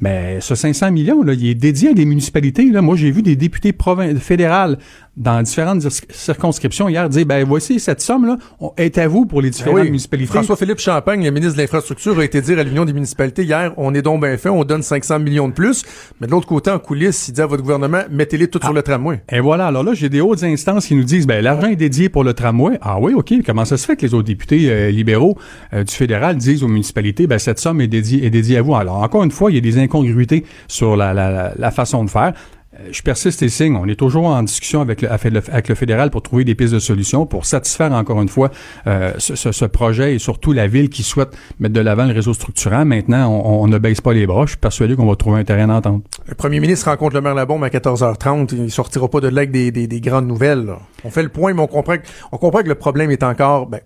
Mais 0.02 0.40
ce 0.42 0.56
500 0.56 0.92
millions, 0.92 1.24
là, 1.24 1.34
il 1.34 1.48
est 1.48 1.56
dédié 1.56 1.90
à 1.90 1.94
des 1.94 2.06
municipalités. 2.06 2.70
Là. 2.70 2.82
Moi, 2.82 2.96
j'ai 2.98 3.12
vu 3.12 3.22
des 3.22 3.36
députés 3.36 3.74
fédérales 4.20 4.78
dans 5.18 5.42
différentes 5.42 5.82
cir- 5.84 6.04
circonscriptions 6.12 6.90
hier 6.90 7.08
dire, 7.10 7.26
ben, 7.26 7.46
voici 7.48 7.80
cette 7.80 8.02
somme-là 8.02 8.38
on- 8.60 8.74
est 8.78 8.98
à 8.98 9.08
vous 9.08 9.26
pour 9.26 9.42
les 9.42 9.50
Ben 9.50 9.54
différentes 9.56 9.80
oui. 9.80 9.86
municipalités. 9.86 10.32
François-Philippe 10.34 10.80
Champagne, 10.80 11.24
le 11.24 11.32
ministre 11.32 11.56
de 11.56 11.62
l'Infrastructure, 11.62 12.20
a 12.20 12.24
été 12.26 12.42
dire 12.42 12.60
à 12.60 12.64
l'Union 12.64 12.84
des 12.86 12.94
municipalités 12.94 13.44
hier, 13.44 13.74
on 13.78 13.94
est 13.94 14.02
donc 14.02 14.22
bien 14.22 14.36
fait, 14.38 14.50
on 14.50 14.64
donne 14.64 14.82
500 14.84 15.20
millions 15.20 15.48
de 15.48 15.54
plus. 15.54 15.84
Mais 16.20 16.28
de 16.28 16.32
l'autre 16.32 16.48
côté, 16.48 16.70
en 16.72 16.80
coulisses, 16.80 17.28
il 17.30 17.34
dit 17.34 17.42
à 17.42 17.46
votre 17.46 17.64
gouvernement, 17.64 18.02
mettez-les 18.12 18.48
tout 18.50 18.60
sur 18.62 18.74
le 18.74 18.82
tramway. 18.84 19.22
Et 19.32 19.40
voilà, 19.40 19.68
alors 19.68 19.84
là, 19.84 19.94
j'ai 19.94 20.10
des 20.10 20.22
hautes 20.22 20.44
instances 20.44 20.88
qui 20.88 20.96
nous 20.96 21.04
disent, 21.04 21.28
ben, 21.28 21.42
l'argent 21.44 21.68
est 21.68 21.76
dédié 21.76 22.10
pour 22.10 22.24
le 22.24 22.34
tramway. 22.34 22.78
Ah 22.82 23.00
oui, 23.00 23.14
OK. 23.14 23.34
Comment 23.46 23.66
ça 23.66 23.78
se 23.78 23.86
fait 23.86 23.96
que 23.96 24.02
les 24.06 24.14
autres 24.14 24.28
députés 24.28 24.70
euh, 24.70 24.92
libéraux 24.92 25.38
euh, 25.74 25.84
du 25.84 25.94
fédéral 25.94 26.36
disent 26.38 26.64
aux 26.64 26.68
municipalités, 26.68 27.26
ben, 27.28 27.40
cette 27.40 27.60
somme 27.60 27.80
est 27.82 27.88
dédiée, 27.88 28.26
est 28.26 28.30
dédiée 28.30 28.58
à 28.58 28.62
vous? 28.62 28.76
Alors, 28.76 28.98
encore 28.98 29.24
une 29.24 29.32
fois, 29.32 29.52
il 29.52 29.56
y 29.56 29.58
a 29.58 29.62
des 29.62 29.78
incongruités 29.78 30.46
sur 30.68 30.96
la, 30.96 31.14
la, 31.14 31.32
la, 31.32 31.54
la 31.58 31.72
façon 31.72 32.04
de 32.04 32.10
faire. 32.10 32.34
Euh, 32.80 32.90
Je 32.92 33.02
persiste 33.02 33.42
et 33.44 33.50
signe. 33.50 33.76
On 33.76 33.88
est 33.88 33.96
toujours 33.96 34.26
en 34.28 34.44
discussion 34.44 34.82
avec 34.82 35.02
le, 35.02 35.12
avec 35.12 35.68
le, 35.70 35.76
fédéral 35.76 36.10
pour 36.12 36.22
trouver 36.22 36.44
des 36.44 36.56
pistes 36.56 36.74
de 36.74 36.80
solutions, 36.80 37.26
pour 37.26 37.46
satisfaire 37.46 37.92
encore 37.94 38.22
une 38.22 38.30
fois 38.30 38.50
euh, 38.88 39.12
ce, 39.18 39.36
ce- 39.36 39.66
projet 39.66 40.16
et 40.16 40.20
surtout 40.20 40.52
la 40.54 40.68
ville 40.68 40.90
qui 40.90 41.04
souhaite 41.04 41.36
mettre 41.60 41.74
de 41.74 41.80
l'avant 41.82 42.06
le 42.06 42.14
réseau 42.14 42.34
structurant. 42.34 42.86
Maintenant, 42.86 43.30
on, 43.30 43.64
on 43.64 43.68
ne 43.68 43.78
baisse 43.78 44.00
pas 44.02 44.14
les 44.14 44.26
bras. 44.28 44.44
Je 44.46 44.52
suis 44.52 44.58
persuadé 44.58 44.96
qu'on 44.96 45.08
va 45.08 45.16
trouver 45.16 45.40
un 45.40 45.44
terrain 45.44 45.68
d'entente. 45.68 46.04
Le 46.28 46.36
premier 46.36 46.60
ministre 46.60 46.90
rencontre 46.90 47.16
le 47.16 47.22
maire 47.22 47.36
Labombe 47.36 47.64
à 47.64 47.70
14h30. 47.70 48.54
Il 48.56 48.72
sortira 48.72 49.08
pas 49.08 49.20
de 49.22 49.28
là 49.28 49.46
des, 49.46 49.72
des, 49.72 49.88
des 49.88 50.02
grandes 50.02 50.28
nouvelles. 50.28 50.66
là. 50.66 50.80
On 51.04 51.10
fait 51.10 51.24
le 51.24 51.30
point, 51.30 51.54
mais 51.54 51.62
on 51.62 51.68
comprend, 51.68 51.98
que, 51.98 52.04
on 52.32 52.38
comprend 52.38 52.62
que 52.62 52.68
le 52.70 52.76
problème 52.76 53.12
est 53.12 53.24
encore, 53.24 53.68
ben, 53.68 53.80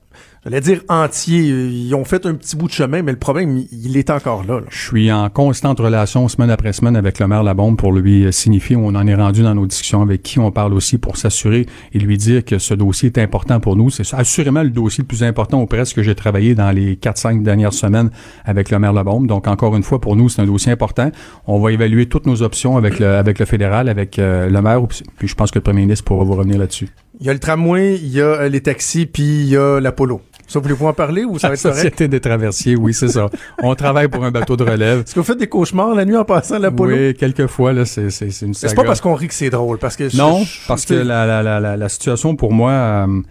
j'allais 0.44 0.62
dire 0.62 0.82
entier. 0.90 1.40
Ils 1.40 1.94
ont 1.96 2.06
fait 2.06 2.26
un 2.26 2.34
petit 2.36 2.56
bout 2.56 2.68
de 2.68 2.74
chemin, 2.74 3.02
mais 3.02 3.12
le 3.12 3.20
problème, 3.20 3.64
il, 3.72 3.98
est 3.98 4.10
encore 4.10 4.44
là. 4.44 4.62
Je 4.70 4.88
suis 4.88 5.12
en 5.12 5.30
constante 5.30 5.80
relation 5.80 6.28
semaine 6.28 6.50
après 6.50 6.74
semaine 6.74 6.96
avec 6.96 7.20
le 7.20 7.28
maire 7.28 7.44
Labombe 7.44 7.78
pour 7.78 7.92
lui 7.92 8.32
signifier 8.32 8.76
où 8.76 8.86
on 8.86 8.96
en 8.96 9.08
est 9.08 9.16
rendu 9.16 9.44
dans 9.44 9.56
nos 9.56 9.66
discussions, 9.66 10.02
avec 10.02 10.24
qui 10.24 10.40
on 10.40 10.52
parle 10.52 10.74
aussi 10.74 10.98
pour 10.98 11.18
s'assurer 11.18 11.66
et 11.94 12.00
lui 12.00 12.18
dire 12.18 12.46
que 12.46 12.58
ce 12.58 12.74
dossier 12.74 13.08
est 13.08 13.18
important 13.18 13.60
pour 13.60 13.76
nous. 13.76 13.90
C'est 13.90 14.14
assurément 14.14 14.64
le 14.64 14.70
dossier 14.70 15.02
le 15.04 15.08
plus 15.08 15.24
important 15.24 15.62
au 15.62 15.66
presse 15.66 15.94
que 15.94 16.04
j'ai 16.04 16.16
travaillé 16.16 16.56
dans 16.56 16.72
les 16.72 16.96
4-5 16.96 17.44
dernières 17.44 17.74
semaines 17.74 18.10
avec 18.46 18.72
le 18.72 18.80
maire 18.80 18.94
Labombe. 18.94 19.28
Donc, 19.28 19.48
encore 19.48 19.76
une 19.76 19.84
fois, 19.84 20.00
pour 20.00 20.16
nous, 20.16 20.30
c'est 20.30 20.42
un 20.42 20.46
dossier 20.46 20.72
important. 20.72 21.12
On 21.48 21.60
va 21.60 21.72
évaluer 21.72 22.08
toutes 22.08 22.26
nos 22.26 22.42
options 22.42 22.78
avec 22.78 23.00
le, 23.00 23.08
avec 23.08 23.40
le 23.40 23.46
fédéral, 23.46 23.90
avec 23.90 24.20
euh, 24.20 24.50
le 24.50 24.62
maire, 24.62 24.80
puis 25.18 25.28
je 25.28 25.36
pense 25.36 25.52
que 25.52 25.60
le 25.60 25.64
premier 25.64 25.82
ministre 25.82 26.06
pourra 26.06 26.24
vous 26.24 26.36
revenir 26.36 26.58
là-dessus. 26.58 26.90
Il 27.20 27.28
y 27.28 27.30
a 27.30 27.34
le 27.34 27.40
tramway, 27.40 27.96
il 28.02 28.10
y 28.10 28.22
a 28.22 28.26
euh, 28.26 28.50
les 28.50 28.62
taxis, 28.62 29.06
puis 29.06 29.24
il 29.24 29.50
y 29.50 29.58
a 29.58 29.80
l'Apollo. 29.80 30.22
Ça, 30.48 30.60
voulez-vous 30.60 30.88
en 30.88 30.94
parler 30.94 31.26
ou 31.26 31.38
ça 31.38 31.48
va 31.48 31.54
La 31.54 31.54
être 31.56 31.62
correct? 31.62 31.76
Société 31.78 32.08
des 32.08 32.20
traversiers, 32.20 32.76
oui, 32.76 32.94
c'est 32.94 33.10
ça. 33.10 33.30
On 33.62 33.76
travaille 33.76 34.08
pour 34.08 34.24
un 34.24 34.32
bateau 34.32 34.56
de 34.58 34.64
relève. 34.64 35.02
Est-ce 35.02 35.14
que 35.14 35.20
vous 35.20 35.26
faites 35.26 35.38
des 35.38 35.48
cauchemars 35.48 35.94
la 35.94 36.06
nuit 36.06 36.16
en 36.18 36.24
passant 36.26 36.56
à 36.56 36.60
l'Apollo? 36.60 36.96
Oui, 36.96 37.14
quelquefois, 37.14 37.72
là, 37.74 37.86
c'est 37.86 38.10
c'est- 38.10 38.32
c'est 38.32 38.46
une 38.48 38.54
saga. 38.56 38.70
C'est 38.70 38.76
pas 38.76 38.84
parce 38.84 39.00
qu'on 39.02 39.14
rit 39.14 39.28
que 39.28 39.34
c'est 39.36 39.50
drôle, 39.52 39.78
parce 39.78 39.96
que... 39.96 40.16
Non, 40.18 40.40
je- 40.40 40.46
je- 40.46 40.68
parce 40.68 40.86
que 40.86 40.94
la, 40.96 41.26
la, 41.28 41.44
la, 41.44 41.60
la, 41.60 41.78
la 41.78 41.90
situation 41.90 42.36
pour 42.36 42.52
moi, 42.52 42.72
euh, 42.72 43.22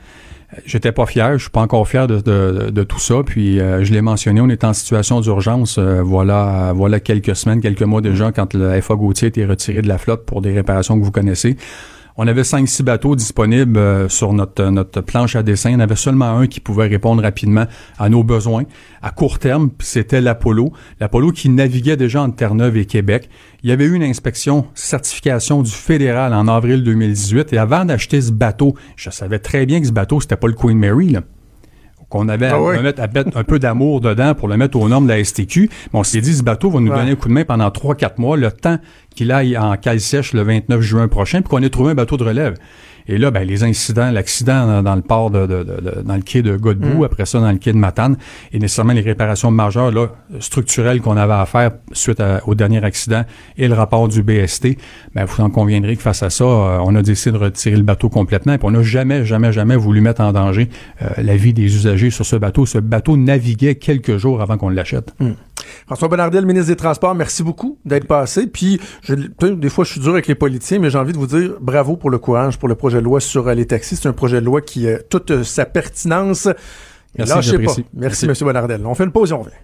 j'étais 0.65 0.93
pas 0.93 1.07
fier, 1.07 1.33
je 1.39 1.43
suis 1.45 1.51
pas 1.51 1.61
encore 1.63 1.89
fier 1.89 2.07
de, 2.07 2.21
de, 2.21 2.71
de 2.71 2.83
tout 2.85 3.01
ça. 3.01 3.17
Puis 3.27 3.59
euh, 3.59 3.83
je 3.85 3.93
l'ai 3.93 4.03
mentionné, 4.03 4.41
on 4.41 4.49
est 4.49 4.63
en 4.63 4.73
situation 4.73 5.21
d'urgence. 5.21 5.79
euh, 5.79 6.03
voilà, 6.03 6.73
voilà 6.73 7.01
quelques 7.01 7.35
semaines, 7.35 7.61
quelques 7.61 7.83
mois 7.83 8.01
déjà, 8.01 8.31
quand 8.31 8.55
le 8.55 8.81
FA 8.81 8.95
Gauthier 8.95 9.27
a 9.27 9.29
été 9.31 9.45
retiré 9.45 9.83
de 9.83 9.89
la 9.89 9.99
flotte 9.99 10.25
pour 10.25 10.41
des 10.41 10.53
réparations 10.53 10.97
que 10.99 11.05
vous 11.05 11.11
connaissez. 11.11 11.57
On 12.21 12.27
avait 12.27 12.43
5-6 12.43 12.83
bateaux 12.83 13.15
disponibles 13.15 13.79
euh, 13.79 14.09
sur 14.09 14.33
notre, 14.33 14.65
notre 14.65 15.01
planche 15.03 15.37
à 15.37 15.45
dessin. 15.45 15.77
En 15.77 15.79
avait 15.81 15.95
seulement 15.95 16.37
un 16.37 16.49
qui 16.49 16.59
pouvait 16.59 16.89
répondre 16.89 17.23
rapidement 17.23 17.67
à 17.97 18.09
nos 18.09 18.25
besoins 18.25 18.65
à 19.03 19.11
court 19.11 19.39
terme, 19.39 19.71
c'était 19.79 20.21
l'Apollo. 20.21 20.73
L'Apollo 20.99 21.31
qui 21.31 21.49
naviguait 21.49 21.97
déjà 21.97 22.23
entre 22.23 22.35
Terre-Neuve 22.35 22.77
et 22.77 22.87
Québec. 22.87 23.29
Il 23.63 23.71
y 23.71 23.73
avait 23.73 23.85
eu 23.85 23.95
une 23.95 24.03
inspection, 24.03 24.67
certification 24.75 25.63
du 25.63 25.71
fédéral 25.71 26.35
en 26.35 26.49
avril 26.49 26.83
2018. 26.83 27.53
Et 27.53 27.59
avant 27.59 27.85
d'acheter 27.85 28.21
ce 28.21 28.33
bateau, 28.33 28.75
je 28.97 29.11
savais 29.11 29.39
très 29.39 29.67
bien 29.67 29.81
que 29.81 29.87
ce 29.87 29.93
bateau, 29.93 30.21
c'était 30.21 30.37
pas 30.37 30.49
le 30.49 30.55
Queen 30.55 30.77
Mary. 30.77 31.11
Là. 31.11 31.23
Qu'on 32.09 32.29
avait 32.29 32.47
Ah 32.47 32.57
à, 32.57 32.81
mettre, 32.81 33.03
à 33.03 33.07
mettre 33.07 33.37
un 33.37 33.45
peu 33.45 33.59
d'amour 33.59 34.01
dedans 34.01 34.35
pour 34.35 34.49
le 34.49 34.57
mettre 34.57 34.79
aux 34.79 34.89
normes 34.89 35.07
de 35.07 35.13
la 35.13 35.23
STQ. 35.23 35.69
Mais 35.93 35.99
on 36.01 36.05
s'est 36.05 36.23
dit, 36.23 36.33
ce 36.35 36.43
bateau 36.43 36.71
va 36.71 36.81
nous 36.81 36.91
Ouais. 36.91 36.97
donner 36.99 37.11
un 37.11 37.17
coup 37.17 37.29
de 37.29 37.35
main 37.35 37.45
pendant 37.45 37.69
3-4 37.69 38.13
mois, 38.19 38.37
le 38.39 38.51
temps 38.51 38.79
qu'il 39.15 39.31
aille 39.31 39.59
en 39.59 39.77
cale 39.77 40.01
sèche 40.01 40.33
le 40.33 40.43
29 40.43 40.81
juin 40.81 41.07
prochain, 41.09 41.43
puis 41.43 41.51
qu'on 41.51 41.63
ait 41.63 41.69
trouvé 41.69 41.91
un 41.91 41.95
bateau 41.95 42.17
de 42.17 42.25
relève. 42.25 42.55
Et 43.09 43.19
là, 43.19 43.31
ben, 43.31 43.43
les 43.47 43.65
incidents, 43.65 44.11
l'accident 44.11 44.83
dans, 44.83 44.95
le 44.95 45.01
port 45.03 45.31
de, 45.31 45.47
de- 45.47 45.65
de- 45.65 45.81
de- 45.81 46.03
dans 46.05 46.15
le 46.17 46.21
quai 46.23 46.43
de 46.43 46.57
Godbout, 46.57 47.05
après 47.05 47.25
ça 47.27 47.41
dans 47.41 47.51
le 47.51 47.59
quai 47.59 47.73
de 47.73 47.79
Matane, 47.79 48.17
et 48.53 48.59
nécessairement 48.59 48.93
les 48.93 49.01
réparations 49.01 49.51
majeures 49.51 49.91
là, 49.91 50.09
structurelles 50.41 51.01
qu'on 51.01 51.17
avait 51.17 51.33
à 51.33 51.47
faire 51.47 51.71
suite 51.93 52.21
à- 52.21 52.41
au 52.47 52.55
dernier 52.55 52.85
accident 52.85 53.25
et 53.57 53.67
le 53.69 53.75
rapport 53.75 54.09
du 54.09 54.23
BST, 54.23 54.77
ben, 55.15 55.25
vous 55.25 55.43
en 55.43 55.51
conviendrez 55.51 55.97
que 55.97 56.03
face 56.03 56.23
à 56.23 56.31
ça, 56.31 56.45
euh, 56.45 56.79
on 56.85 56.95
a 56.95 57.03
décidé 57.03 57.33
de 57.37 57.43
retirer 57.43 57.77
le 57.77 57.83
bateau 57.83 58.09
complètement, 58.09 58.53
et 58.55 58.59
on 58.63 58.71
n'a 58.71 58.83
jamais, 58.83 59.25
jamais, 59.25 59.53
jamais 59.53 59.77
voulu 59.77 60.01
mettre 60.01 60.21
en 60.21 60.33
danger 60.33 60.69
euh, 61.03 61.09
la 61.19 61.37
vie 61.37 61.53
des 61.55 61.65
usagers 61.65 62.11
sur 62.11 62.27
ce 62.27 62.37
bateau. 62.37 62.67
Ce 62.67 62.79
bateau 62.79 63.17
naviguait 63.17 63.77
quelques 63.77 64.19
jours 64.19 64.43
avant 64.43 64.57
qu'on 64.59 64.69
l'achète. 64.69 65.15
François 65.87 66.09
Bonnardel, 66.09 66.47
ministre 66.47 66.69
des 66.69 66.77
Transports, 66.77 67.15
merci 67.15 67.43
beaucoup 67.43 67.79
d'être 67.85 68.07
passé. 68.07 68.47
Puis, 68.47 68.81
je, 69.03 69.15
des 69.15 69.69
fois, 69.69 69.85
je 69.85 69.93
suis 69.93 70.01
dur 70.01 70.13
avec 70.13 70.27
les 70.27 70.35
politiciens, 70.35 70.79
mais 70.79 70.91
j'ai 70.91 70.99
envie 70.99 71.13
de 71.13 71.19
vous 71.19 71.27
dire 71.27 71.53
bravo 71.61 71.97
pour 71.97 72.11
le 72.11 72.19
courage 72.19 72.59
pour 72.59 72.69
le 72.69 72.75
projet 72.75 72.98
de 73.01 73.05
loi 73.05 73.21
sur 73.21 73.49
euh, 73.49 73.55
les 73.55 73.67
taxis. 73.67 73.97
C'est 73.97 74.09
un 74.09 74.13
projet 74.13 74.41
de 74.41 74.47
loi 74.47 74.61
qui 74.61 74.89
a 74.89 74.99
toute 74.99 75.31
euh, 75.31 75.45
sa 75.45 75.65
pertinence. 75.65 76.49
Merci, 77.17 77.35
lâchez 77.35 77.53
pas. 77.53 77.59
j'apprécie. 77.59 77.85
Merci, 77.95 78.27
Merci. 78.27 78.43
M. 78.45 78.49
Bonnardel. 78.49 78.87
On 78.87 78.95
fait 78.95 79.05
une 79.05 79.13
pause 79.13 79.31
et 79.31 79.35
on 79.35 79.43
revient. 79.43 79.57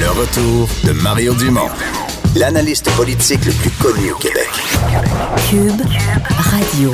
Le 0.00 0.08
retour 0.10 0.68
de 0.84 0.92
Mario 1.02 1.34
Dumont, 1.34 1.68
l'analyste 2.36 2.90
politique 2.96 3.44
le 3.44 3.52
plus 3.52 3.70
connu 3.70 4.12
au 4.12 4.16
Québec. 4.16 4.48
Cube 5.48 5.80
Radio. 6.38 6.90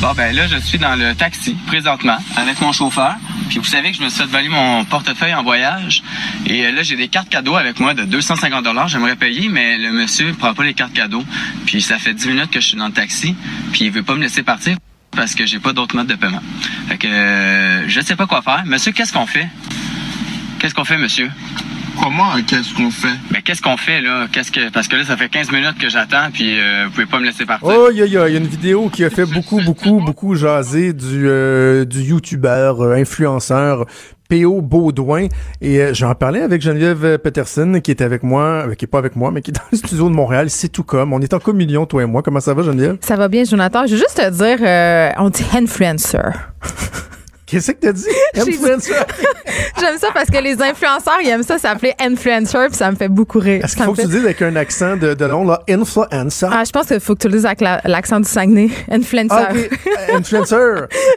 Bon, 0.00 0.12
ben 0.14 0.32
là, 0.32 0.46
je 0.46 0.58
suis 0.58 0.78
dans 0.78 0.94
le 0.94 1.12
taxi 1.16 1.56
présentement 1.66 2.18
avec 2.36 2.60
mon 2.60 2.70
chauffeur. 2.70 3.16
Puis 3.48 3.58
vous 3.58 3.64
savez 3.64 3.90
que 3.90 3.96
je 3.96 4.02
me 4.04 4.08
suis 4.08 4.22
fait 4.24 4.48
mon 4.48 4.84
portefeuille 4.84 5.34
en 5.34 5.42
voyage. 5.42 6.04
Et 6.46 6.66
euh, 6.66 6.70
là, 6.70 6.84
j'ai 6.84 6.94
des 6.94 7.08
cartes 7.08 7.28
cadeaux 7.28 7.56
avec 7.56 7.80
moi 7.80 7.94
de 7.94 8.04
250 8.04 8.64
J'aimerais 8.86 9.16
payer, 9.16 9.48
mais 9.48 9.76
le 9.76 9.90
monsieur 9.90 10.32
prend 10.34 10.54
pas 10.54 10.62
les 10.62 10.74
cartes 10.74 10.92
cadeaux. 10.92 11.24
Puis 11.66 11.82
ça 11.82 11.98
fait 11.98 12.14
10 12.14 12.28
minutes 12.28 12.50
que 12.50 12.60
je 12.60 12.68
suis 12.68 12.76
dans 12.76 12.86
le 12.86 12.92
taxi. 12.92 13.34
Puis 13.72 13.86
il 13.86 13.90
veut 13.90 14.04
pas 14.04 14.14
me 14.14 14.20
laisser 14.20 14.44
partir 14.44 14.76
parce 15.10 15.34
que 15.34 15.46
j'ai 15.46 15.58
pas 15.58 15.72
d'autre 15.72 15.96
mode 15.96 16.06
de 16.06 16.14
paiement. 16.14 16.42
Fait 16.88 16.96
que 16.96 17.08
euh, 17.08 17.88
je 17.88 18.00
sais 18.00 18.14
pas 18.14 18.26
quoi 18.26 18.40
faire. 18.40 18.62
Monsieur, 18.66 18.92
qu'est-ce 18.92 19.12
qu'on 19.12 19.26
fait? 19.26 19.48
Qu'est-ce 20.60 20.74
qu'on 20.74 20.84
fait, 20.84 20.98
monsieur? 20.98 21.28
Comment 22.02 22.32
qu'est-ce 22.46 22.74
qu'on 22.74 22.90
fait? 22.90 23.08
Ben, 23.30 23.42
qu'est-ce 23.42 23.60
qu'on 23.62 23.76
fait, 23.76 24.00
là? 24.00 24.26
Qu'est-ce 24.32 24.50
que... 24.52 24.70
Parce 24.70 24.88
que 24.88 24.96
là, 24.96 25.04
ça 25.04 25.16
fait 25.16 25.28
15 25.28 25.50
minutes 25.52 25.78
que 25.78 25.88
j'attends, 25.88 26.30
puis 26.32 26.58
euh, 26.58 26.84
vous 26.86 26.92
pouvez 26.92 27.06
pas 27.06 27.18
me 27.18 27.26
laisser 27.26 27.44
partir. 27.44 27.68
Oh, 27.68 27.88
il 27.92 27.98
y, 27.98 28.08
y 28.08 28.12
y 28.12 28.16
a 28.16 28.28
une 28.28 28.46
vidéo 28.46 28.88
qui 28.88 29.04
a 29.04 29.10
fait 29.10 29.26
beaucoup, 29.26 29.60
beaucoup, 29.60 30.00
beaucoup 30.00 30.34
jaser 30.34 30.92
du, 30.92 31.26
euh, 31.28 31.84
du 31.84 32.00
youtubeur, 32.02 32.80
euh, 32.82 32.94
influenceur 32.94 33.86
P.O. 34.28 34.60
Baudouin. 34.60 35.26
Et 35.60 35.80
euh, 35.80 35.94
j'en 35.94 36.14
parlais 36.14 36.42
avec 36.42 36.60
Geneviève 36.62 37.04
euh, 37.04 37.18
Peterson, 37.18 37.80
qui 37.82 37.90
est 37.90 38.02
avec 38.02 38.22
moi, 38.22 38.66
euh, 38.68 38.74
qui 38.74 38.84
est 38.84 38.88
pas 38.88 38.98
avec 38.98 39.16
moi, 39.16 39.30
mais 39.30 39.40
qui 39.42 39.50
est 39.50 39.54
dans 39.54 39.62
le 39.72 39.78
studio 39.78 40.08
de 40.08 40.14
Montréal. 40.14 40.50
C'est 40.50 40.68
tout 40.68 40.82
comme. 40.84 41.12
On 41.12 41.20
est 41.20 41.32
en 41.32 41.38
communion, 41.38 41.86
toi 41.86 42.02
et 42.02 42.06
moi. 42.06 42.22
Comment 42.22 42.40
ça 42.40 42.54
va, 42.54 42.62
Geneviève? 42.62 42.98
Ça 43.00 43.16
va 43.16 43.28
bien, 43.28 43.44
Jonathan. 43.44 43.86
Je 43.86 43.92
veux 43.92 43.98
juste 43.98 44.16
te 44.16 44.30
dire, 44.30 44.58
euh, 44.60 45.10
on 45.18 45.30
dit 45.30 45.44
influencer. 45.54 46.18
Qu'est-ce 47.48 47.72
que 47.72 47.78
t'as 47.80 47.92
dit? 47.92 48.04
Influencer? 48.36 48.92
J'aime 49.80 49.98
ça 49.98 50.08
parce 50.12 50.28
que 50.28 50.36
les 50.42 50.60
influenceurs, 50.60 51.18
ils 51.22 51.28
aiment 51.28 51.42
ça 51.42 51.56
s'appeler 51.58 51.94
influencer, 51.98 52.66
puis 52.68 52.76
ça 52.76 52.90
me 52.90 52.96
fait 52.96 53.08
beaucoup 53.08 53.38
rire. 53.38 53.64
Est-ce 53.64 53.74
qu'il 53.74 53.84
faut 53.86 53.94
que 53.94 54.02
tu 54.02 54.06
dises 54.08 54.24
avec 54.24 54.42
un 54.42 54.54
accent 54.56 54.96
de, 54.96 55.14
de 55.14 55.24
long, 55.24 55.44
là, 55.46 55.62
influencer? 55.68 56.46
Ah, 56.50 56.64
je 56.66 56.70
pense 56.70 56.86
qu'il 56.86 57.00
faut 57.00 57.14
que 57.14 57.20
tu 57.20 57.28
le 57.28 57.34
dises 57.34 57.46
avec 57.46 57.62
la- 57.62 57.80
l'accent 57.84 58.20
du 58.20 58.28
Saguenay. 58.28 58.68
Influencer. 58.90 59.34
Ah, 59.34 60.14
Influencer. 60.14 60.54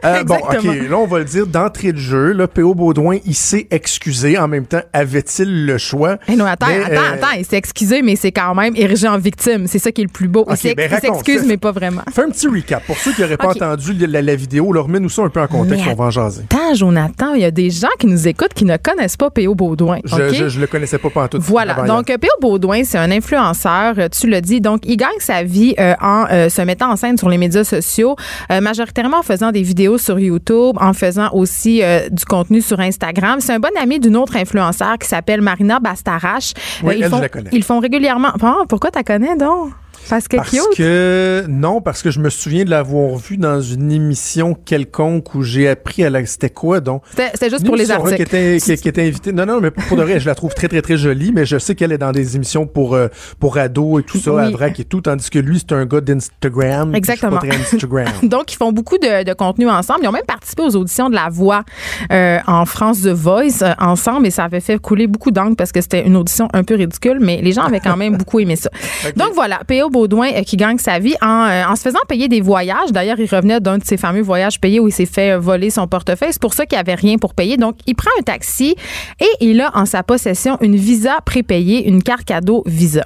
Euh, 0.04 0.24
bon, 0.24 0.36
ok. 0.36 0.62
Là, 0.64 0.96
on 0.96 1.06
va 1.06 1.18
le 1.18 1.24
dire 1.26 1.46
d'entrée 1.46 1.92
de 1.92 1.98
jeu. 1.98 2.32
Là, 2.32 2.48
P.O. 2.48 2.74
Baudouin, 2.74 3.18
il 3.26 3.34
s'est 3.34 3.66
excusé. 3.70 4.38
En 4.38 4.48
même 4.48 4.64
temps, 4.66 4.82
avait-il 4.94 5.66
le 5.66 5.76
choix? 5.76 6.16
Eh 6.28 6.36
non, 6.36 6.46
attends, 6.46 6.66
Mais, 6.68 6.82
attends, 6.82 6.92
euh, 6.94 7.14
attends, 7.14 7.36
il 7.38 7.44
s'est 7.44 7.56
excusé, 7.56 8.00
mais 8.00 8.16
c'est 8.16 8.32
quand 8.32 8.54
même 8.54 8.74
érigé 8.76 9.06
en 9.06 9.18
victime. 9.18 9.66
C'est 9.66 9.78
ça 9.78 9.92
qui 9.92 10.00
est 10.00 10.04
le 10.04 10.10
plus 10.10 10.28
beau. 10.28 10.46
Il 10.64 10.74
ben 10.74 10.90
s'excuse, 10.98 11.44
mais 11.46 11.58
pas 11.58 11.72
vraiment. 11.72 12.02
Fais 12.12 12.22
un 12.22 12.30
petit 12.30 12.46
recap. 12.46 12.84
Pour 12.86 12.96
ceux 12.96 13.12
qui 13.12 13.20
n'auraient 13.20 13.36
pas 13.36 13.48
entendu 13.48 13.92
la, 13.92 14.22
la 14.22 14.34
vidéo, 14.34 14.72
leur 14.72 14.84
remets-nous 14.84 15.10
ça 15.10 15.22
un 15.22 15.28
peu 15.28 15.40
en 15.40 15.46
contexte, 15.46 15.84
Mais 15.84 15.92
on 15.92 15.96
va 15.96 16.04
en 16.04 16.10
jaser. 16.24 16.42
Attends, 16.50 16.74
Jonathan, 16.74 17.34
il 17.34 17.40
y 17.42 17.44
a 17.44 17.50
des 17.50 17.70
gens 17.70 17.88
qui 17.98 18.06
nous 18.06 18.28
écoutent 18.28 18.54
qui 18.54 18.64
ne 18.64 18.76
connaissent 18.76 19.16
pas 19.16 19.30
P.O. 19.30 19.54
Baudouin. 19.54 19.98
Je, 20.04 20.28
je, 20.32 20.48
je 20.48 20.60
le 20.60 20.66
connaissais 20.66 20.98
pas 20.98 21.10
en 21.14 21.28
tout. 21.28 21.38
Voilà. 21.40 21.74
Donc, 21.86 22.06
P.O. 22.06 22.40
Baudouin, 22.40 22.84
c'est 22.84 22.98
un 22.98 23.10
influenceur, 23.10 23.94
euh, 23.98 24.08
tu 24.08 24.26
le 24.28 24.40
dis. 24.40 24.60
Donc, 24.60 24.82
il 24.84 24.96
gagne 24.96 25.10
sa 25.18 25.42
vie 25.42 25.74
euh, 25.78 25.94
en 26.00 26.26
euh, 26.30 26.48
se 26.48 26.62
mettant 26.62 26.90
en 26.90 26.96
scène 26.96 27.16
sur 27.18 27.28
les 27.28 27.38
médias 27.38 27.64
sociaux, 27.64 28.16
euh, 28.50 28.60
majoritairement 28.60 29.18
en 29.18 29.22
faisant 29.22 29.52
des 29.52 29.62
vidéos 29.62 29.98
sur 29.98 30.18
YouTube, 30.18 30.76
en 30.80 30.92
faisant 30.92 31.30
aussi 31.32 31.82
du 32.10 32.24
contenu 32.24 32.60
sur 32.60 32.80
Instagram. 32.80 33.40
C'est 33.40 33.52
un 33.52 33.58
bon 33.58 33.70
ami 33.80 33.98
d'une 34.00 34.16
autre 34.16 34.36
influenceur 34.36 34.98
qui 34.98 35.08
s'appelle 35.08 35.40
Marina 35.40 35.80
Bastarache. 35.80 36.52
Oui, 36.82 36.94
ils 36.96 37.04
elle, 37.04 37.10
font, 37.10 37.16
je 37.16 37.22
la 37.22 37.28
connais. 37.28 37.50
Ils 37.52 37.64
font 37.64 37.80
régulièrement. 37.80 38.32
Pourquoi 38.68 38.90
tu 38.90 39.02
connais 39.02 39.36
donc? 39.36 39.70
Parce 40.08 40.28
que 40.28 40.36
Parce 40.36 40.50
cute. 40.50 40.76
que 40.76 41.44
non, 41.48 41.80
parce 41.80 42.02
que 42.02 42.10
je 42.10 42.20
me 42.20 42.30
souviens 42.30 42.64
de 42.64 42.70
l'avoir 42.70 43.16
vu 43.16 43.36
dans 43.36 43.60
une 43.60 43.90
émission 43.92 44.54
quelconque 44.54 45.34
où 45.34 45.42
j'ai 45.42 45.68
appris 45.68 46.04
à 46.04 46.10
la 46.10 46.24
c'était 46.26 46.50
quoi 46.50 46.80
donc? 46.80 47.02
C'était 47.16 47.50
juste 47.50 47.64
pour 47.66 47.76
les 47.76 47.90
articles. 47.90 48.16
Qui 48.16 48.22
était, 48.22 48.58
qui, 48.60 48.76
qui 48.76 48.88
était 48.88 49.02
invitée. 49.06 49.32
Non, 49.32 49.46
non, 49.46 49.60
mais 49.60 49.70
pour, 49.70 49.96
de 49.96 50.02
vrai, 50.02 50.20
je 50.20 50.26
la 50.26 50.34
trouve 50.34 50.54
très, 50.54 50.68
très, 50.68 50.82
très 50.82 50.96
jolie, 50.96 51.32
mais 51.32 51.44
je 51.46 51.58
sais 51.58 51.74
qu'elle 51.74 51.92
est 51.92 51.98
dans 51.98 52.12
des 52.12 52.36
émissions 52.36 52.66
pour, 52.66 52.94
euh, 52.94 53.08
pour 53.40 53.58
ados 53.58 54.00
et 54.00 54.04
tout 54.04 54.18
ça, 54.18 54.32
Oui. 54.32 54.42
à 54.42 54.50
vrac 54.50 54.78
et 54.78 54.84
tout, 54.84 55.00
tandis 55.00 55.30
que 55.30 55.38
lui, 55.38 55.58
c'est 55.58 55.72
un 55.72 55.84
gars 55.86 56.00
d'Instagram. 56.00 56.94
Exactement. 56.94 57.38
Pas 57.38 57.46
très 57.48 57.56
Instagram. 57.56 58.06
Donc, 58.22 58.52
ils 58.52 58.56
font 58.56 58.72
beaucoup 58.72 58.98
de, 58.98 59.24
de 59.24 59.32
contenu 59.34 59.68
ensemble. 59.68 60.00
Ils 60.02 60.08
ont 60.08 60.12
même 60.12 60.24
participé 60.26 60.62
aux 60.62 60.76
auditions 60.76 61.08
de 61.10 61.14
La 61.14 61.28
Voix 61.30 61.64
euh, 62.12 62.38
en 62.46 62.64
France 62.66 63.02
The 63.02 63.08
Voice 63.08 63.62
euh, 63.62 63.72
ensemble 63.78 64.26
et 64.26 64.30
ça 64.30 64.44
avait 64.44 64.60
fait 64.60 64.78
couler 64.78 65.06
beaucoup 65.06 65.30
d'encre 65.30 65.56
parce 65.56 65.72
que 65.72 65.80
c'était 65.80 66.06
une 66.06 66.16
audition 66.16 66.48
un 66.52 66.64
peu 66.64 66.74
ridicule, 66.74 67.18
mais 67.20 67.40
les 67.42 67.52
gens 67.52 67.62
avaient 67.62 67.80
quand 67.80 67.96
même 67.96 68.16
beaucoup 68.18 68.40
aimé 68.40 68.56
ça. 68.56 68.70
Donc 69.16 69.30
voilà, 69.34 69.60
P.O. 69.66 69.90
Baudouin 69.92 70.30
euh, 70.32 70.42
qui 70.42 70.56
gagne 70.56 70.78
sa 70.78 70.98
vie 70.98 71.14
en, 71.22 71.46
euh, 71.48 71.64
en 71.68 71.76
se 71.76 71.82
faisant 71.82 71.98
payer 72.08 72.26
des 72.28 72.40
voyages. 72.40 72.90
D'ailleurs, 72.90 73.20
il 73.20 73.26
revenait 73.32 73.60
d'un 73.60 73.78
de 73.78 73.84
ses 73.84 73.96
fameux 73.96 74.22
voyages 74.22 74.60
payés 74.60 74.80
où 74.80 74.88
il 74.88 74.92
s'est 74.92 75.06
fait 75.06 75.32
euh, 75.32 75.38
voler 75.38 75.70
son 75.70 75.86
portefeuille. 75.86 76.30
C'est 76.32 76.40
pour 76.42 76.54
ça 76.54 76.66
qu'il 76.66 76.78
avait 76.78 76.94
rien 76.94 77.18
pour 77.18 77.34
payer. 77.34 77.56
Donc, 77.56 77.76
il 77.86 77.94
prend 77.94 78.10
un 78.18 78.22
taxi 78.22 78.74
et 79.20 79.26
il 79.40 79.60
a 79.60 79.70
en 79.76 79.84
sa 79.86 80.02
possession 80.02 80.56
une 80.60 80.74
visa 80.76 81.18
prépayée, 81.24 81.86
une 81.88 82.02
carte 82.02 82.24
cadeau 82.24 82.62
Visa. 82.66 83.04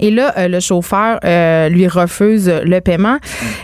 Et 0.00 0.10
là, 0.10 0.48
le 0.48 0.58
chauffeur 0.60 1.18
lui 1.70 1.86
refuse 1.86 2.48
le 2.48 2.80
paiement 2.80 3.18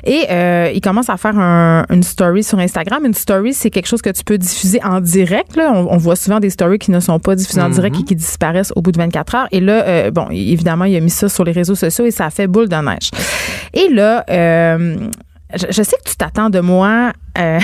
et 0.04 0.26
il 0.74 0.80
commence 0.80 1.08
à 1.10 1.16
faire 1.16 1.38
un- 1.38 1.84
une 1.90 2.02
story 2.02 2.42
sur 2.42 2.58
Instagram. 2.58 3.04
Une 3.04 3.14
story, 3.14 3.54
c'est 3.54 3.70
quelque 3.70 3.86
chose 3.86 4.02
que 4.02 4.10
tu 4.10 4.22
peux 4.24 4.38
diffuser 4.38 4.80
en 4.84 5.00
direct. 5.00 5.56
Là. 5.56 5.72
On, 5.74 5.92
on 5.94 5.96
voit 5.96 6.16
souvent 6.16 6.40
des 6.40 6.50
stories 6.50 6.78
qui 6.78 6.90
ne 6.90 7.00
sont 7.00 7.18
pas 7.18 7.34
diffusées 7.34 7.60
en 7.62 7.70
direct 7.70 7.96
et 8.00 8.04
qui 8.04 8.14
disparaissent 8.16 8.72
au 8.76 8.82
bout 8.82 8.92
de 8.92 8.98
24 8.98 9.34
heures. 9.34 9.48
Et 9.52 9.60
là, 9.60 10.10
bon, 10.10 10.26
évidemment, 10.30 10.84
il 10.84 10.96
a 10.96 11.00
mis 11.00 11.10
ça 11.10 11.28
sur 11.28 11.44
les 11.44 11.52
réseaux 11.52 11.74
sociaux 11.74 12.04
et 12.04 12.10
ça 12.10 12.26
a 12.26 12.30
fait 12.30 12.46
de 12.66 12.76
neige. 12.76 13.10
Et 13.74 13.88
là, 13.88 14.24
euh, 14.30 14.96
je 15.54 15.82
sais 15.82 15.96
que 16.04 16.08
tu 16.08 16.16
t'attends 16.16 16.50
de 16.50 16.60
moi. 16.60 17.12
Euh, 17.38 17.58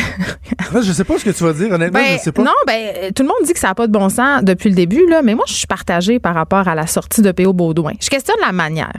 je 0.83 0.93
sais 0.93 1.05
pas 1.05 1.19
ce 1.19 1.25
que 1.25 1.31
tu 1.31 1.45
vas 1.45 1.53
dire, 1.53 1.73
honnêtement, 1.73 2.01
ben, 2.01 2.17
je 2.19 2.23
sais 2.23 2.33
pas. 2.33 2.43
Non, 2.43 2.53
ben, 2.67 3.13
tout 3.15 3.23
le 3.23 3.29
monde 3.29 3.39
dit 3.45 3.53
que 3.53 3.59
ça 3.59 3.69
n'a 3.69 3.75
pas 3.75 3.87
de 3.87 3.93
bon 3.93 4.09
sens 4.09 4.43
depuis 4.43 4.69
le 4.71 4.75
début, 4.77 5.07
là, 5.09 5.23
mais 5.23 5.35
moi, 5.35 5.45
je 5.49 5.55
suis 5.55 5.67
partagée 5.67 6.19
par 6.19 6.35
rapport 6.35 6.69
à 6.69 6.75
la 6.75 6.87
sortie 6.87 7.23
de 7.23 7.33
P.O. 7.33 7.53
Baudouin. 7.53 7.93
Je 8.01 8.09
questionne 8.11 8.37
la 8.45 8.53
manière. 8.53 8.93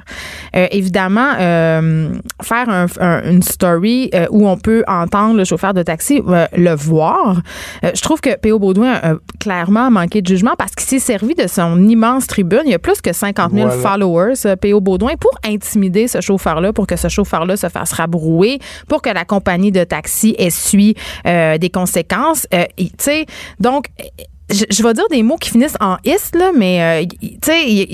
Euh, 0.55 0.67
évidemment, 0.71 1.31
euh, 1.39 2.09
faire 2.41 2.69
un- 2.69 2.85
un- 2.99 3.23
une 3.31 3.41
story 3.43 4.09
euh, 4.13 4.25
où 4.31 4.47
on 4.47 4.57
peut 4.57 4.83
entendre 4.87 5.35
le 5.37 5.43
chauffeur 5.45 5.73
de 5.73 5.83
taxi 5.83 6.21
le 6.55 6.75
voir, 6.75 7.41
je 7.83 8.01
trouve 8.01 8.21
que 8.21 8.35
P.O. 8.37 8.59
Baudouin 8.59 8.93
a 8.93 9.13
clairement 9.39 9.89
manqué 9.91 10.21
de 10.21 10.27
jugement 10.27 10.53
parce 10.57 10.73
qu'il 10.75 10.87
s'est 10.87 10.99
servi 10.99 11.35
de 11.35 11.47
son 11.47 11.87
immense 11.87 12.27
tribune. 12.27 12.61
Il 12.65 12.71
y 12.71 12.75
a 12.75 12.79
plus 12.79 13.01
que 13.01 13.13
50 13.13 13.51
000 13.53 13.67
Voilà. 13.67 13.81
followers, 13.81 14.55
P.O. 14.61 14.81
Baudouin, 14.81 15.15
pour 15.19 15.31
intimider 15.45 16.07
ce 16.07 16.21
chauffeur-là, 16.21 16.73
pour 16.73 16.87
que 16.87 16.95
ce 16.95 17.07
chauffeur-là 17.07 17.57
se 17.57 17.69
fasse 17.69 17.91
rabrouer, 17.93 18.59
pour 18.87 19.01
que 19.01 19.09
la 19.09 19.25
compagnie 19.25 19.71
de 19.71 19.83
taxi 19.83 20.35
essuie 20.65 20.95
euh, 21.27 21.57
des 21.57 21.69
conséquences. 21.69 22.47
Euh, 22.53 22.65
tu 22.77 22.87
sais, 22.97 23.25
donc. 23.59 23.87
Je, 24.49 24.63
je 24.69 24.83
vais 24.83 24.93
dire 24.93 25.07
des 25.09 25.23
mots 25.23 25.37
qui 25.37 25.49
finissent 25.49 25.77
en 25.79 25.97
is, 26.05 26.37
là, 26.37 26.51
mais 26.55 27.03
euh, 27.03 27.05
tu 27.21 27.37
sais, 27.43 27.87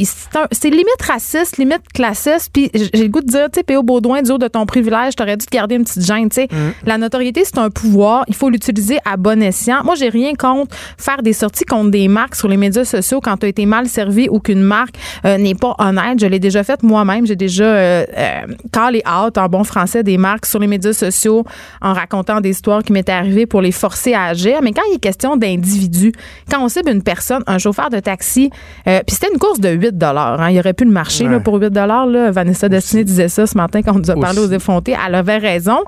c'est 0.52 0.70
limite 0.70 1.02
raciste, 1.06 1.58
limite 1.58 1.84
classiste. 1.94 2.50
Puis 2.52 2.70
j'ai 2.74 3.04
le 3.04 3.08
goût 3.08 3.22
de 3.22 3.28
dire, 3.28 3.48
tu 3.52 3.60
sais, 3.60 3.64
P.O. 3.64 3.84
Baudouin, 3.84 4.22
du 4.22 4.32
haut 4.32 4.38
de 4.38 4.48
ton 4.48 4.66
privilège, 4.66 5.16
t'aurais 5.16 5.38
dû 5.38 5.46
te 5.46 5.52
garder 5.52 5.76
une 5.76 5.84
petite 5.84 6.06
gêne. 6.06 6.30
Tu 6.30 6.42
sais, 6.42 6.48
la 6.86 6.98
notoriété, 6.98 7.44
c'est 7.46 7.58
un 7.58 7.70
pouvoir. 7.70 8.26
Il 8.28 8.36
faut 8.36 8.50
l'utiliser 8.50 8.98
à 9.06 9.18
bon 9.18 9.42
escient. 9.42 9.84
Moi, 9.84 9.96
j'ai 9.96 10.10
rien 10.10 10.34
contre 10.36 10.76
faire 10.98 11.22
des 11.22 11.34
sorties 11.34 11.66
contre 11.66 11.92
des 11.92 12.08
marques 12.08 12.36
sur 12.36 12.48
les 12.48 12.58
médias 12.58 12.86
sociaux 12.86 13.22
quand 13.22 13.38
tu 13.38 13.46
as 13.46 13.50
été 13.50 13.66
mal 13.66 13.88
servi 13.88 14.28
ou 14.30 14.40
qu'une 14.40 14.62
marque 14.62 14.96
euh, 15.26 15.38
n'est 15.38 15.56
pas 15.56 15.76
honnête. 15.80 16.20
Je 16.20 16.28
l'ai 16.28 16.40
déjà 16.40 16.64
fait 16.64 16.84
moi-même. 16.84 17.26
J'ai 17.26 17.36
déjà 17.36 17.64
euh, 17.64 18.06
euh, 18.18 18.42
call 18.72 19.02
out 19.08 19.38
en 19.38 19.48
bon 19.48 19.64
français 19.64 20.04
des 20.04 20.18
marques 20.18 20.46
sur 20.46 20.60
les 20.60 20.68
médias 20.68 20.94
sociaux 20.94 21.44
en 21.82 21.94
racontant 21.94 22.42
des 22.42 22.50
histoires 22.50 22.84
qui 22.84 22.94
m'étaient 22.94 23.12
arrivées 23.12 23.46
pour 23.46 23.62
les 23.62 23.72
forcer 23.72 24.14
à 24.14 24.26
agir. 24.26 24.60
Mais 24.62 24.72
quand 24.72 24.82
il 24.90 24.96
est 24.96 25.00
question 25.00 25.38
d'individus, 25.38 26.12
quand 26.52 26.64
on 26.64 26.70
cible 26.70 26.90
une 26.92 27.02
personne, 27.02 27.44
un 27.48 27.58
chauffeur 27.58 27.90
de 27.90 28.00
taxi, 28.00 28.50
euh, 28.88 29.00
puis 29.08 29.16
c'était 29.16 29.32
une 29.34 29.40
course 29.40 29.60
de 29.60 29.70
8 29.70 29.96
hein, 30.04 30.50
il 30.50 30.60
aurait 30.60 30.74
pu 30.74 30.86
le 30.86 30.92
marcher 30.92 31.24
là, 31.26 31.38
Ouais. 31.38 31.40
pour 31.40 31.56
8 31.56 31.74
là. 31.74 32.32
Vanessa 32.32 32.68
Destiné 32.70 33.04
disait 33.04 33.30
ça 33.30 33.48
ce 33.48 33.58
matin 33.58 33.82
quand 33.82 33.96
on 33.96 34.00
nous 34.00 34.12
a 34.12 34.16
parlé 34.16 34.40
aux 34.40 34.52
effrontés. 34.52 34.96
Elle 35.08 35.16
avait 35.16 35.38
raison. 35.38 35.80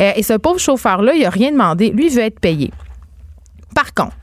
Euh, 0.00 0.12
et 0.16 0.22
ce 0.22 0.34
pauvre 0.34 0.58
chauffeur-là, 0.58 1.12
il 1.14 1.24
a 1.24 1.30
rien 1.30 1.50
demandé. 1.52 1.90
Lui, 1.90 2.06
il 2.06 2.12
veut 2.12 2.22
être 2.22 2.40
payé. 2.40 2.70
Par 3.74 3.92
contre, 3.94 4.16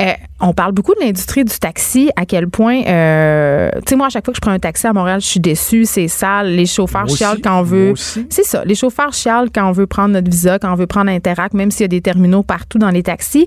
euh, 0.00 0.12
on 0.40 0.52
parle 0.52 0.72
beaucoup 0.72 0.94
de 0.94 1.00
l'industrie 1.04 1.44
du 1.44 1.56
taxi, 1.58 2.10
à 2.16 2.26
quel 2.26 2.48
point, 2.48 2.82
euh, 2.86 3.70
tu 3.76 3.90
sais, 3.90 3.96
moi, 3.96 4.06
à 4.06 4.10
chaque 4.10 4.24
fois 4.24 4.32
que 4.32 4.36
je 4.36 4.40
prends 4.40 4.50
un 4.50 4.58
taxi 4.58 4.86
à 4.86 4.92
Montréal, 4.92 5.20
je 5.20 5.26
suis 5.26 5.40
déçue, 5.40 5.84
c'est 5.84 6.08
sale. 6.08 6.48
Les 6.48 6.66
chauffeurs 6.66 7.06
Moi 7.06 7.16
chialent 7.16 7.32
aussi, 7.34 7.42
quand 7.42 7.60
on 7.60 7.62
veut. 7.62 7.94
C'est 7.96 8.44
ça. 8.44 8.64
Les 8.64 8.74
chauffeurs 8.74 9.12
chialent 9.12 9.50
quand 9.54 9.68
on 9.68 9.72
veut 9.72 9.86
prendre 9.86 10.14
notre 10.14 10.30
visa, 10.30 10.58
quand 10.58 10.72
on 10.72 10.76
veut 10.76 10.86
prendre 10.88 11.10
Interac, 11.10 11.54
même 11.54 11.70
s'il 11.70 11.82
y 11.82 11.84
a 11.84 11.88
des 11.88 12.00
terminaux 12.00 12.42
partout 12.42 12.78
dans 12.78 12.90
les 12.90 13.02
taxis. 13.02 13.46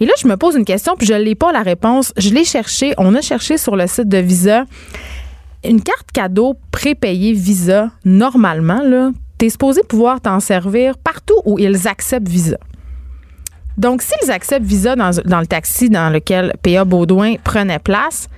Et 0.00 0.06
là, 0.06 0.12
je 0.20 0.26
me 0.26 0.36
pose 0.36 0.56
une 0.56 0.64
question, 0.64 0.94
puis 0.96 1.06
je 1.06 1.12
n'ai 1.12 1.34
pas 1.34 1.52
la 1.52 1.62
réponse. 1.62 2.12
Je 2.16 2.30
l'ai 2.30 2.44
cherché. 2.44 2.94
On 2.96 3.14
a 3.14 3.20
cherché 3.20 3.58
sur 3.58 3.76
le 3.76 3.86
site 3.86 4.08
de 4.08 4.18
Visa. 4.18 4.64
Une 5.62 5.82
carte 5.82 6.10
cadeau 6.12 6.56
prépayée 6.70 7.34
Visa, 7.34 7.90
normalement, 8.06 8.82
là, 8.82 9.10
tu 9.38 9.46
es 9.46 9.50
supposé 9.50 9.82
pouvoir 9.82 10.22
t'en 10.22 10.40
servir 10.40 10.96
partout 10.96 11.40
où 11.44 11.58
ils 11.58 11.86
acceptent 11.86 12.28
Visa. 12.28 12.56
Donc, 13.76 14.00
s'ils 14.00 14.30
acceptent 14.30 14.64
Visa 14.64 14.96
dans, 14.96 15.10
dans 15.26 15.40
le 15.40 15.46
taxi 15.46 15.90
dans 15.90 16.10
lequel 16.10 16.54
P.A. 16.62 16.86
Baudouin 16.86 17.34
prenait 17.44 17.78
place, 17.78 18.28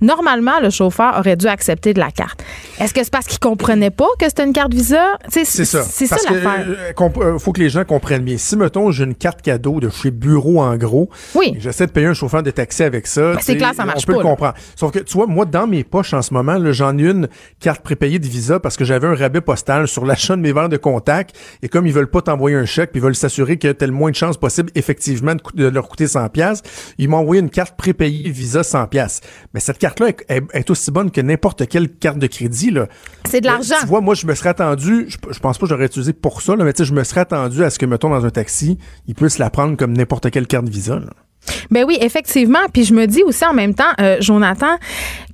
normalement, 0.00 0.60
le 0.60 0.70
chauffeur 0.70 1.18
aurait 1.18 1.36
dû 1.36 1.46
accepter 1.46 1.94
de 1.94 2.00
la 2.00 2.10
carte. 2.10 2.42
Est-ce 2.80 2.92
que 2.92 3.02
c'est 3.02 3.10
parce 3.12 3.26
qu'il 3.26 3.38
comprenait 3.38 3.90
pas 3.90 4.08
que 4.18 4.26
c'était 4.28 4.44
une 4.44 4.52
carte 4.52 4.72
Visa? 4.74 5.18
C'est 5.28 5.44
ça. 5.44 5.82
C'est 5.82 6.06
ça 6.06 6.16
l'affaire. 6.30 6.66
euh, 6.68 6.92
comp- 6.92 7.16
euh, 7.18 7.38
faut 7.38 7.52
que 7.52 7.60
les 7.60 7.68
gens 7.70 7.84
comprennent 7.84 8.24
bien. 8.24 8.36
Si, 8.38 8.56
mettons, 8.56 8.90
j'ai 8.90 9.04
une 9.04 9.14
carte 9.14 9.40
cadeau 9.42 9.80
de 9.80 9.88
chez 9.88 10.10
Bureau 10.10 10.60
en 10.60 10.76
gros, 10.76 11.08
Oui. 11.34 11.54
j'essaie 11.58 11.86
de 11.86 11.92
payer 11.92 12.06
un 12.06 12.14
chauffeur 12.14 12.42
de 12.42 12.50
taxi 12.50 12.82
avec 12.82 13.06
ça. 13.06 13.32
Ben, 13.32 13.38
c'est 13.40 13.56
clair, 13.56 13.72
ça 13.74 13.84
marche 13.84 14.02
On 14.02 14.06
peut 14.06 14.12
pas, 14.14 14.18
le 14.18 14.24
là. 14.24 14.30
comprendre. 14.30 14.54
Sauf 14.74 14.92
que, 14.92 14.98
tu 14.98 15.14
vois, 15.14 15.26
moi, 15.26 15.44
dans 15.46 15.66
mes 15.66 15.84
poches 15.84 16.12
en 16.14 16.22
ce 16.22 16.34
moment, 16.34 16.58
j'en 16.72 16.96
ai 16.98 17.02
une 17.10 17.28
carte 17.60 17.82
prépayée 17.82 18.18
de 18.18 18.26
Visa 18.26 18.60
parce 18.60 18.76
que 18.76 18.84
j'avais 18.84 19.06
un 19.06 19.14
rabais 19.14 19.40
postal 19.40 19.88
sur 19.88 20.04
l'achat 20.04 20.36
de 20.36 20.40
mes 20.42 20.52
verres 20.52 20.68
de 20.68 20.76
contact. 20.76 21.34
Et 21.62 21.68
comme 21.68 21.86
ils 21.86 21.92
veulent 21.92 22.10
pas 22.10 22.20
t'envoyer 22.22 22.56
un 22.56 22.66
chèque, 22.66 22.90
puis 22.92 23.00
ils 23.00 23.02
veulent 23.04 23.14
s'assurer 23.16 23.56
que 23.58 23.72
t'as 23.72 23.86
le 23.86 23.92
moins 23.92 24.10
de 24.10 24.16
chances 24.16 24.36
possible, 24.36 24.70
effectivement, 24.74 25.34
de, 25.34 25.40
de 25.54 25.68
leur 25.68 25.88
coûter 25.88 26.06
100 26.06 26.28
pièces, 26.28 26.62
ils 26.98 27.08
m'ont 27.08 27.18
envoyé 27.18 27.40
une 27.40 27.50
carte 27.50 27.76
prépayée 27.76 28.30
Visa 28.30 28.62
100 28.62 28.86
pièces. 28.88 29.20
Mais 29.54 29.60
cette 29.60 29.78
carte-là 29.86 30.10
est, 30.52 30.70
aussi 30.70 30.90
bonne 30.90 31.10
que 31.10 31.20
n'importe 31.20 31.66
quelle 31.68 31.88
carte 31.88 32.18
de 32.18 32.26
crédit, 32.26 32.70
là. 32.70 32.88
C'est 33.28 33.40
de 33.40 33.46
l'argent. 33.46 33.74
Euh, 33.76 33.80
Tu 33.80 33.86
vois, 33.86 34.00
moi, 34.00 34.14
je 34.14 34.26
me 34.26 34.34
serais 34.34 34.50
attendu, 34.50 35.06
je, 35.08 35.16
je 35.30 35.38
pense 35.38 35.58
pas 35.58 35.66
que 35.66 35.70
j'aurais 35.70 35.86
utilisé 35.86 36.12
pour 36.12 36.42
ça, 36.42 36.56
là, 36.56 36.64
mais 36.64 36.72
tu 36.72 36.78
sais, 36.78 36.84
je 36.84 36.94
me 36.94 37.04
serais 37.04 37.20
attendu 37.20 37.62
à 37.64 37.70
ce 37.70 37.78
que, 37.78 37.86
mettons, 37.86 38.10
dans 38.10 38.24
un 38.24 38.30
taxi, 38.30 38.78
ils 39.06 39.14
puissent 39.14 39.38
la 39.38 39.50
prendre 39.50 39.76
comme 39.76 39.96
n'importe 39.96 40.30
quelle 40.30 40.46
carte 40.46 40.68
Visa. 40.68 40.98
Là. 40.98 41.10
Ben 41.70 41.84
oui, 41.86 41.98
effectivement. 42.00 42.58
Puis 42.72 42.84
je 42.84 42.94
me 42.94 43.06
dis 43.06 43.22
aussi 43.22 43.44
en 43.44 43.52
même 43.54 43.74
temps, 43.74 43.84
euh, 44.00 44.16
Jonathan, 44.20 44.76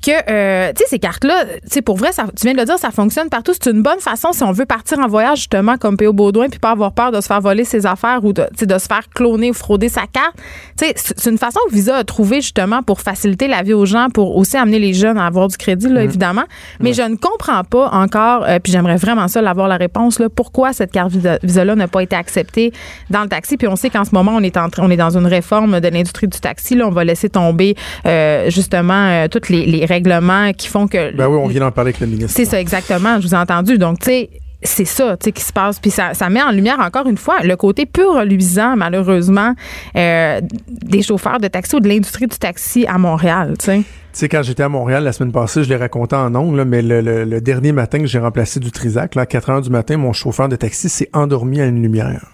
que 0.05 0.11
euh, 0.31 0.72
tu 0.75 0.83
sais 0.83 0.88
ces 0.90 0.98
cartes-là, 0.98 1.44
tu 1.44 1.68
sais 1.70 1.83
pour 1.83 1.96
vrai, 1.96 2.12
ça, 2.12 2.25
tu 2.37 2.44
viens 2.44 2.55
de 2.55 2.59
le 2.59 2.64
dire, 2.64 2.79
ça 2.79 2.90
fonctionne 2.90 3.29
partout. 3.29 3.53
C'est 3.53 3.70
une 3.70 3.83
bonne 3.83 4.01
façon 4.01 4.33
si 4.33 4.42
on 4.42 4.51
veut 4.53 4.66
partir 4.66 4.98
en 4.98 5.07
voyage 5.07 5.38
justement 5.38 5.77
comme 5.77 5.96
P.O. 5.96 6.12
Baudouin, 6.12 6.48
puis 6.48 6.59
pas 6.59 6.70
avoir 6.70 6.92
peur 6.92 7.12
de 7.12 7.20
se 7.20 7.27
faire 7.27 7.40
voler 7.40 7.64
ses 7.64 7.87
affaires 7.87 8.25
ou 8.25 8.33
de, 8.33 8.44
de 8.61 8.79
se 8.79 8.87
faire 8.87 9.09
cloner 9.14 9.51
ou 9.51 9.55
frauder 9.55 9.88
sa 9.88 10.03
carte. 10.03 10.35
Tu 10.79 10.87
sais, 10.87 10.94
c'est 10.96 11.31
une 11.31 11.38
façon 11.38 11.61
que 11.68 11.75
Visa 11.75 11.96
a 11.96 12.05
trouvé 12.05 12.40
justement 12.40 12.83
pour 12.83 13.01
faciliter 13.01 13.46
la 13.48 13.62
vie 13.62 13.75
aux 13.75 13.87
gens, 13.87 14.09
pour 14.12 14.37
aussi 14.37 14.57
amener 14.57 14.79
les 14.81 14.92
jeunes 14.92 15.18
à 15.18 15.27
avoir 15.27 15.46
du 15.48 15.57
crédit, 15.57 15.88
là, 15.88 16.03
évidemment. 16.03 16.44
Mais 16.81 16.92
je 16.92 17.03
ne 17.03 17.14
comprends 17.16 17.62
pas 17.64 17.88
encore, 17.90 18.44
euh, 18.44 18.59
puis 18.59 18.72
j'aimerais 18.72 18.96
vraiment 18.96 19.29
ça 19.29 19.40
l'avoir 19.40 19.68
la 19.68 19.77
réponse 19.77 20.18
là, 20.18 20.29
pourquoi 20.29 20.72
cette 20.72 20.90
carte 20.90 21.12
Visa- 21.12 21.38
Visa-là 21.42 21.75
n'a 21.77 21.87
pas 21.88 22.03
été 22.03 22.16
acceptée 22.16 22.72
dans 23.11 23.22
le 23.22 23.29
taxi. 23.29 23.57
Puis 23.57 23.68
on 23.68 23.77
sait 23.77 23.90
qu'en 23.90 24.05
ce 24.05 24.11
moment 24.12 24.33
on 24.35 24.42
est 24.42 24.57
en 24.57 24.66
on 24.79 24.90
est 24.90 24.96
dans 24.96 25.16
une 25.16 25.27
réforme 25.27 25.81
de 25.81 25.88
l'industrie 26.03 26.29
du 26.29 26.38
taxi. 26.41 26.75
Là, 26.75 26.87
on 26.87 26.91
va 26.91 27.05
laisser 27.05 27.29
tomber 27.29 27.75
euh, 28.07 28.51
justement 28.51 29.09
euh, 29.09 29.29
tous 29.29 29.49
les, 29.51 29.65
les 29.67 29.85
règlements 29.85 30.53
qui 30.53 30.69
font 30.69 30.87
que 30.87 31.15
Ben 31.17 31.29
oui, 31.29 31.38
on 31.43 31.47
vient 31.47 31.61
d'en 31.61 31.71
parler 31.73 31.91
avec 31.91 32.01
le 32.01 32.07
ministre. 32.07 32.33
c'est 32.37 32.45
ça, 32.45 32.61
exactement. 32.61 33.21
Je 33.21 33.27
vous 33.29 33.35
ai 33.35 33.38
entendu. 33.38 33.79
Donc, 33.79 34.01
tu 34.01 34.07
sais, 34.07 34.31
c'est 34.65 34.85
ça, 34.85 35.17
tu 35.17 35.25
sais, 35.25 35.33
qui 35.33 35.43
se 35.43 35.53
passe. 35.53 35.81
Puis 35.81 35.91
ça, 35.91 36.15
ça 36.15 36.29
met 36.31 36.41
en 36.43 36.53
lumière 36.53 36.79
encore 36.79 37.09
une 37.09 37.17
fois 37.17 37.41
le 37.43 37.57
côté 37.57 37.85
pur 37.85 38.15
reluisant, 38.15 38.77
malheureusement, 38.77 39.55
euh, 39.97 40.41
des 40.69 41.03
chauffeurs 41.03 41.41
de 41.41 41.49
taxi 41.49 41.75
ou 41.77 41.81
de 41.81 41.88
l'industrie 41.88 42.27
du 42.29 42.38
taxi 42.38 42.87
à 42.87 42.97
Montréal, 42.99 43.55
tu 43.59 43.65
sais. 43.65 43.79
Tu 43.79 43.85
sais, 44.12 44.29
quand 44.29 44.43
j'étais 44.43 44.62
à 44.62 44.69
Montréal 44.69 45.03
la 45.05 45.12
semaine 45.12 45.33
passée, 45.33 45.65
je 45.65 45.69
l'ai 45.71 45.77
raconté 45.77 46.15
en 46.15 46.29
là, 46.55 46.65
mais 46.67 46.83
le, 46.83 47.01
le- 47.01 47.25
le 47.25 47.41
dernier 47.41 47.73
matin 47.73 47.99
que 47.99 48.07
j'ai 48.07 48.19
remplacé 48.19 48.61
du 48.61 48.71
Trisac, 48.71 49.15
là, 49.15 49.23
à 49.23 49.27
4 49.27 49.51
heures 49.51 49.62
du 49.62 49.71
matin, 49.71 49.97
mon 49.97 50.12
chauffeur 50.12 50.49
de 50.49 50.55
taxi 50.57 50.88
s'est 50.88 51.09
endormi 51.15 51.61
à 51.61 51.65
une 51.67 51.83
lumière. 51.83 52.27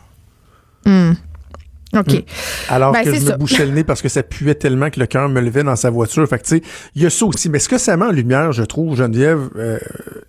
OK. 1.96 2.22
Alors 2.68 2.92
Ben, 2.92 3.03
que 3.03 3.14
je 3.14 3.20
ça. 3.20 3.33
me 3.33 3.38
bouchais 3.38 3.64
le 3.64 3.72
nez 3.72 3.85
parce 3.85 4.03
que 4.03 4.09
ça 4.11 4.22
puait 4.22 4.55
tellement 4.55 4.90
que 4.90 5.01
le 5.01 5.07
cœur 5.07 5.29
me 5.29 5.40
levait 5.40 5.62
dans 5.64 5.77
sa 5.77 5.88
voiture. 5.90 6.29
Fait 6.29 6.38
que, 6.38 6.44
tu 6.44 6.57
sais, 6.57 6.62
il 6.94 7.03
y 7.03 7.07
a 7.07 7.11
ça 7.11 7.24
aussi. 7.24 7.48
Mais 7.48 7.59
ce 7.59 7.68
que 7.68 7.79
ça 7.79 7.96
met 7.96 8.05
en 8.05 8.11
lumière, 8.12 8.53
je 8.53 8.62
trouve, 8.62 8.96
Geneviève, 8.96 9.48
euh, 9.57 9.79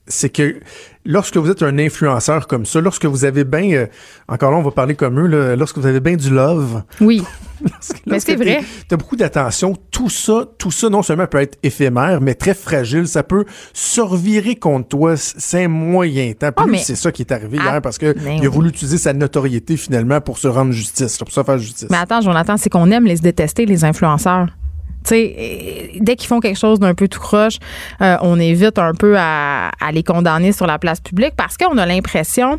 c'est 0.08 0.30
que 0.30 0.56
lorsque 1.06 1.38
vous 1.38 1.50
êtes 1.50 1.64
un 1.64 1.78
influenceur 1.80 2.48
comme 2.48 2.66
ça, 2.66 2.82
lorsque 2.82 3.06
vous 3.06 3.26
avez 3.26 3.44
bien, 3.44 3.72
euh, 3.72 3.86
encore 4.28 4.52
là, 4.52 4.58
on 4.58 4.62
va 4.62 4.72
parler 4.72 4.96
comme 4.96 5.20
eux, 5.20 5.28
là, 5.28 5.56
lorsque 5.56 5.78
vous 5.78 5.86
avez 5.86 6.00
bien 6.00 6.16
du 6.16 6.30
love, 6.30 6.84
Oui. 7.02 7.24
lorsque- 7.66 8.02
Mais 8.06 8.20
c'est 8.20 8.36
vrai. 8.36 8.62
T'as 8.88 8.98
beaucoup 8.98 9.16
d'attention. 9.16 9.76
Tout 9.92 10.10
ça, 10.10 10.46
tout 10.58 10.72
ça, 10.72 10.90
non 10.90 11.02
seulement 11.04 11.28
peut 11.28 11.40
être 11.42 11.58
éphémère, 11.64 12.22
mais 12.22 12.34
très 12.36 12.54
fragile. 12.54 13.08
Ça 13.08 13.24
peut 13.24 13.46
se 13.74 14.02
revirer 14.02 14.56
contre 14.56 14.88
toi. 14.90 15.16
C'est 15.18 15.66
un 15.66 15.68
moyen 15.68 16.34
temps. 16.34 16.50
Ah, 16.58 16.66
c'est 16.78 16.96
ça 16.96 17.12
qui 17.12 17.22
est 17.24 17.32
arrivé 17.32 17.58
Ah, 17.62 17.72
hier 17.74 17.82
parce 17.82 17.98
que 17.98 18.14
ben 18.14 18.34
il 18.38 18.40
a 18.40 18.42
oui. 18.42 18.48
voulu 18.48 18.70
utiliser 18.70 18.98
sa 18.98 19.14
notoriété 19.14 19.78
finalement 19.78 20.22
pour 20.22 20.38
se 20.38 20.48
rendre 20.48 20.72
justice, 20.72 21.18
pour 21.18 21.32
se 21.32 21.44
faire 21.44 21.58
justice. 21.58 21.88
Mais 21.90 21.98
attends, 21.98 22.22
Jonathan, 22.22 22.58
c'est 22.58 22.70
qu'on 22.70 22.92
aime 22.92 23.06
les 23.06 23.18
détester, 23.18 23.66
les 23.66 23.84
influenceurs. 23.84 24.48
Euh, 25.12 25.88
dès 26.00 26.16
qu'ils 26.16 26.28
font 26.28 26.40
quelque 26.40 26.58
chose 26.58 26.80
d'un 26.80 26.94
peu 26.94 27.08
tout 27.08 27.20
croche, 27.20 27.58
euh, 28.02 28.18
on 28.22 28.40
évite 28.40 28.78
un 28.78 28.94
peu 28.94 29.16
à, 29.18 29.70
à 29.80 29.92
les 29.92 30.04
condamner 30.04 30.52
sur 30.52 30.68
la 30.68 30.78
place 30.78 31.00
publique 31.00 31.34
parce 31.36 31.58
qu'on 31.58 31.78
a 31.78 31.86
l'impression 31.86 32.58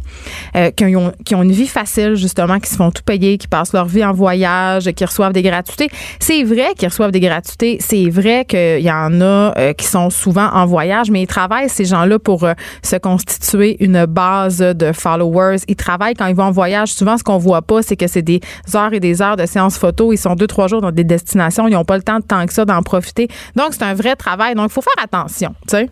euh, 0.56 0.70
qu'ils 0.70 0.96
ont, 0.96 1.12
une 1.30 1.52
vie 1.52 1.66
facile, 1.66 2.14
justement, 2.16 2.58
qu'ils 2.58 2.68
se 2.68 2.76
font 2.76 2.90
tout 2.90 3.02
payer, 3.04 3.38
qu'ils 3.38 3.48
passent 3.48 3.72
leur 3.72 3.86
vie 3.86 4.04
en 4.04 4.12
voyage, 4.12 4.90
qu'ils 4.92 5.06
reçoivent 5.06 5.32
des 5.32 5.42
gratuités. 5.42 5.88
C'est 6.18 6.42
vrai 6.42 6.74
qu'ils 6.76 6.88
reçoivent 6.88 7.12
des 7.12 7.20
gratuités. 7.20 7.78
C'est 7.80 8.08
vrai 8.10 8.44
qu'il 8.44 8.80
y 8.80 8.90
en 8.90 9.20
a 9.20 9.54
qui 9.74 9.86
sont 9.86 10.10
souvent 10.10 10.48
en 10.52 10.66
voyage, 10.66 11.10
mais 11.10 11.22
ils 11.22 11.26
travaillent, 11.26 11.68
ces 11.68 11.84
gens-là, 11.84 12.18
pour 12.18 12.46
se 12.82 12.96
constituer 12.96 13.76
une 13.80 14.06
base 14.06 14.58
de 14.58 14.92
followers. 14.92 15.58
Ils 15.68 15.76
travaillent 15.76 16.14
quand 16.14 16.26
ils 16.26 16.34
vont 16.34 16.44
en 16.44 16.50
voyage. 16.50 16.92
Souvent, 16.92 17.16
ce 17.16 17.22
qu'on 17.22 17.38
voit 17.38 17.62
pas, 17.62 17.82
c'est 17.82 17.96
que 17.96 18.06
c'est 18.06 18.22
des 18.22 18.40
heures 18.74 18.92
et 18.92 19.00
des 19.00 19.22
heures 19.22 19.36
de 19.36 19.46
séances 19.46 19.78
photo. 19.78 20.12
Ils 20.12 20.18
sont 20.18 20.34
deux, 20.34 20.46
trois 20.46 20.68
jours 20.68 20.80
dans 20.80 20.92
des 20.92 21.04
destinations. 21.04 21.68
Ils 21.68 21.74
n'ont 21.74 21.84
pas 21.84 21.96
le 21.96 22.02
temps 22.02 22.18
de 22.18 22.24
tant 22.40 22.46
que 22.46 22.52
ça 22.52 22.64
d'en 22.64 22.82
profiter. 22.82 23.28
Donc, 23.56 23.68
c'est 23.72 23.82
un 23.82 23.94
vrai 23.94 24.16
travail. 24.16 24.54
Donc, 24.54 24.70
il 24.70 24.72
faut 24.72 24.82
faire 24.82 25.04
attention, 25.04 25.54
tu 25.68 25.76
sais. 25.76 25.90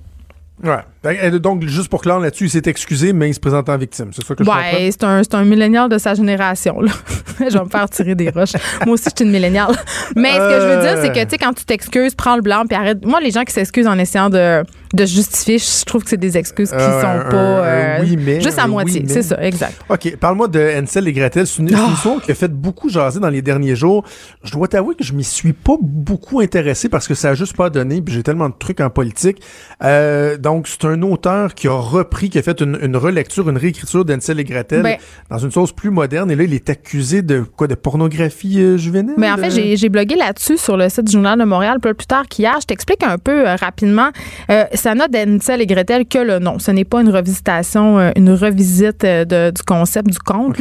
Ouais. 0.62 0.78
Euh, 1.06 1.38
Donc, 1.38 1.64
juste 1.66 1.88
pour 1.88 2.02
clair 2.02 2.18
là-dessus, 2.18 2.46
il 2.46 2.50
s'est 2.50 2.62
excusé, 2.66 3.12
mais 3.12 3.30
il 3.30 3.34
se 3.34 3.38
présente 3.38 3.68
en 3.68 3.76
victime. 3.76 4.11
C'est 4.12 4.24
ça 4.24 4.34
que 4.34 4.42
je? 4.42 4.50
Ouais, 4.50 4.90
c'est 4.90 5.04
un, 5.04 5.22
c'est 5.22 5.34
un 5.34 5.44
millénial 5.44 5.88
de 5.88 5.98
sa 5.98 6.14
génération. 6.14 6.80
Là. 6.80 6.90
je 7.38 7.56
vais 7.56 7.64
me 7.64 7.68
faire 7.68 7.88
tirer 7.88 8.14
des 8.16 8.30
roches. 8.30 8.54
Moi 8.84 8.94
aussi, 8.94 9.04
je 9.04 9.16
suis 9.16 9.24
une 9.24 9.30
milléniale. 9.30 9.76
Mais 10.16 10.32
ce 10.32 10.38
que 10.38 10.61
je 10.61 10.66
veux 10.66 10.82
dire, 10.82 10.98
c'est 11.00 11.12
que, 11.12 11.24
tu 11.24 11.30
sais, 11.30 11.38
quand 11.38 11.52
tu 11.52 11.64
t'excuses, 11.64 12.14
prends 12.14 12.34
le 12.34 12.42
blanc 12.42 12.64
puis 12.68 12.76
arrête. 12.76 13.04
Moi, 13.06 13.20
les 13.20 13.30
gens 13.30 13.44
qui 13.44 13.52
s'excusent 13.52 13.87
en 13.87 13.98
essayant 13.98 14.30
de, 14.30 14.64
de 14.94 15.05
se 15.07 15.14
justifier, 15.14 15.59
je 15.59 15.85
trouve 15.85 16.03
que 16.05 16.11
c'est 16.11 16.16
des 16.16 16.37
excuses 16.37 16.70
qui 16.70 16.77
Euh, 16.77 17.01
sont 17.01 17.07
un- 17.07 17.31
pas. 17.31 17.37
euh, 17.37 17.98
oui, 18.03 18.16
mais, 18.16 18.40
juste 18.40 18.59
à 18.59 18.66
moitié. 18.66 19.03
oui, 19.03 19.09
c'est 19.09 19.22
ça, 19.22 19.37
exact. 19.42 19.81
OK, 19.88 20.16
parle-moi 20.16 20.48
de 20.48 20.81
Ansel 20.81 21.07
et 21.09 21.12
Gretel. 21.12 21.46
C'est 21.46 21.61
une, 21.62 21.68
c'est 21.68 21.74
une 21.77 21.92
histoire 21.92 22.22
qui 22.22 22.31
a 22.31 22.35
fait 22.35 22.53
beaucoup 22.53 22.88
jaser 22.88 23.20
dans 23.20 23.29
les 23.29 23.42
derniers 23.42 23.77
jours. 23.77 24.05
Je 24.44 24.53
dois 24.53 24.68
t'avouer 24.68 24.94
que 24.94 25.05
je 25.05 25.12
m'y 25.12 25.24
suis 25.24 25.53
pas 25.53 25.77
beaucoup 25.81 26.40
intéressé 26.40 26.88
parce 26.88 27.07
que 27.07 27.14
ça 27.14 27.31
a 27.31 27.35
juste 27.35 27.57
pas 27.57 27.70
donné, 27.70 28.01
puis 28.03 28.14
j'ai 28.14 28.22
tellement 28.22 28.48
de 28.48 28.55
trucs 28.59 28.81
en 28.81 28.90
politique. 28.90 29.42
Euh, 29.85 30.37
donc, 30.37 30.68
c'est 30.68 30.85
un 30.87 31.03
auteur 31.03 31.55
qui 31.55 31.68
a 31.68 31.72
repris, 31.72 32.31
qui 32.31 32.38
a 32.38 32.42
fait 32.42 32.61
une, 32.61 32.79
une 32.83 32.96
relecture, 32.96 33.48
une 33.51 33.57
réécriture 33.59 34.05
d'Ansel 34.05 34.40
et 34.40 34.44
Gretel 34.44 34.83
Ben- 34.83 34.96
dans 35.31 35.38
une 35.38 35.51
sauce 35.51 35.72
plus 35.72 35.90
moderne. 35.90 36.31
Et 36.31 36.37
là, 36.37 36.44
il 36.44 36.55
est 36.55 36.70
accusé 36.70 37.22
de 37.22 37.40
quoi? 37.40 37.66
De 37.66 37.74
pornographie 37.74 38.61
euh, 38.61 38.77
juvénile? 38.79 39.14
Mais 39.18 39.31
en 39.31 39.37
fait, 39.37 39.51
j'ai 39.51 39.77
j'ai 39.77 39.88
blogué 39.88 40.16
là-dessus 40.16 40.57
sur 40.57 40.77
le 40.77 40.88
site 40.88 41.05
du 41.05 41.12
Journal 41.12 41.38
de 41.38 41.44
Montréal 41.44 41.79
peu 41.81 41.92
plus 41.94 42.07
tard 42.07 42.27
qu'hier. 42.29 42.57
Je 42.61 42.66
t'explique 42.66 43.03
un 43.03 43.18
peu 43.18 43.46
euh, 43.48 43.55
rapidement. 43.57 44.09
Euh, 44.51 44.64
ça 44.78 44.94
n'a 44.94 45.08
d'Ansel 45.08 45.60
et 45.60 45.66
Gretel 45.66 46.06
que 46.06 46.18
le 46.18 46.38
nom. 46.38 46.58
Ce 46.58 46.70
n'est 46.70 46.84
pas 46.84 47.00
une 47.00 47.10
revisitation, 47.10 47.98
euh, 47.98 48.10
une 48.16 48.30
revisite 48.30 49.04
euh, 49.04 49.24
de- 49.24 49.50
du 49.50 49.62
concept 49.62 50.08
du 50.10 50.18
conte. 50.18 50.56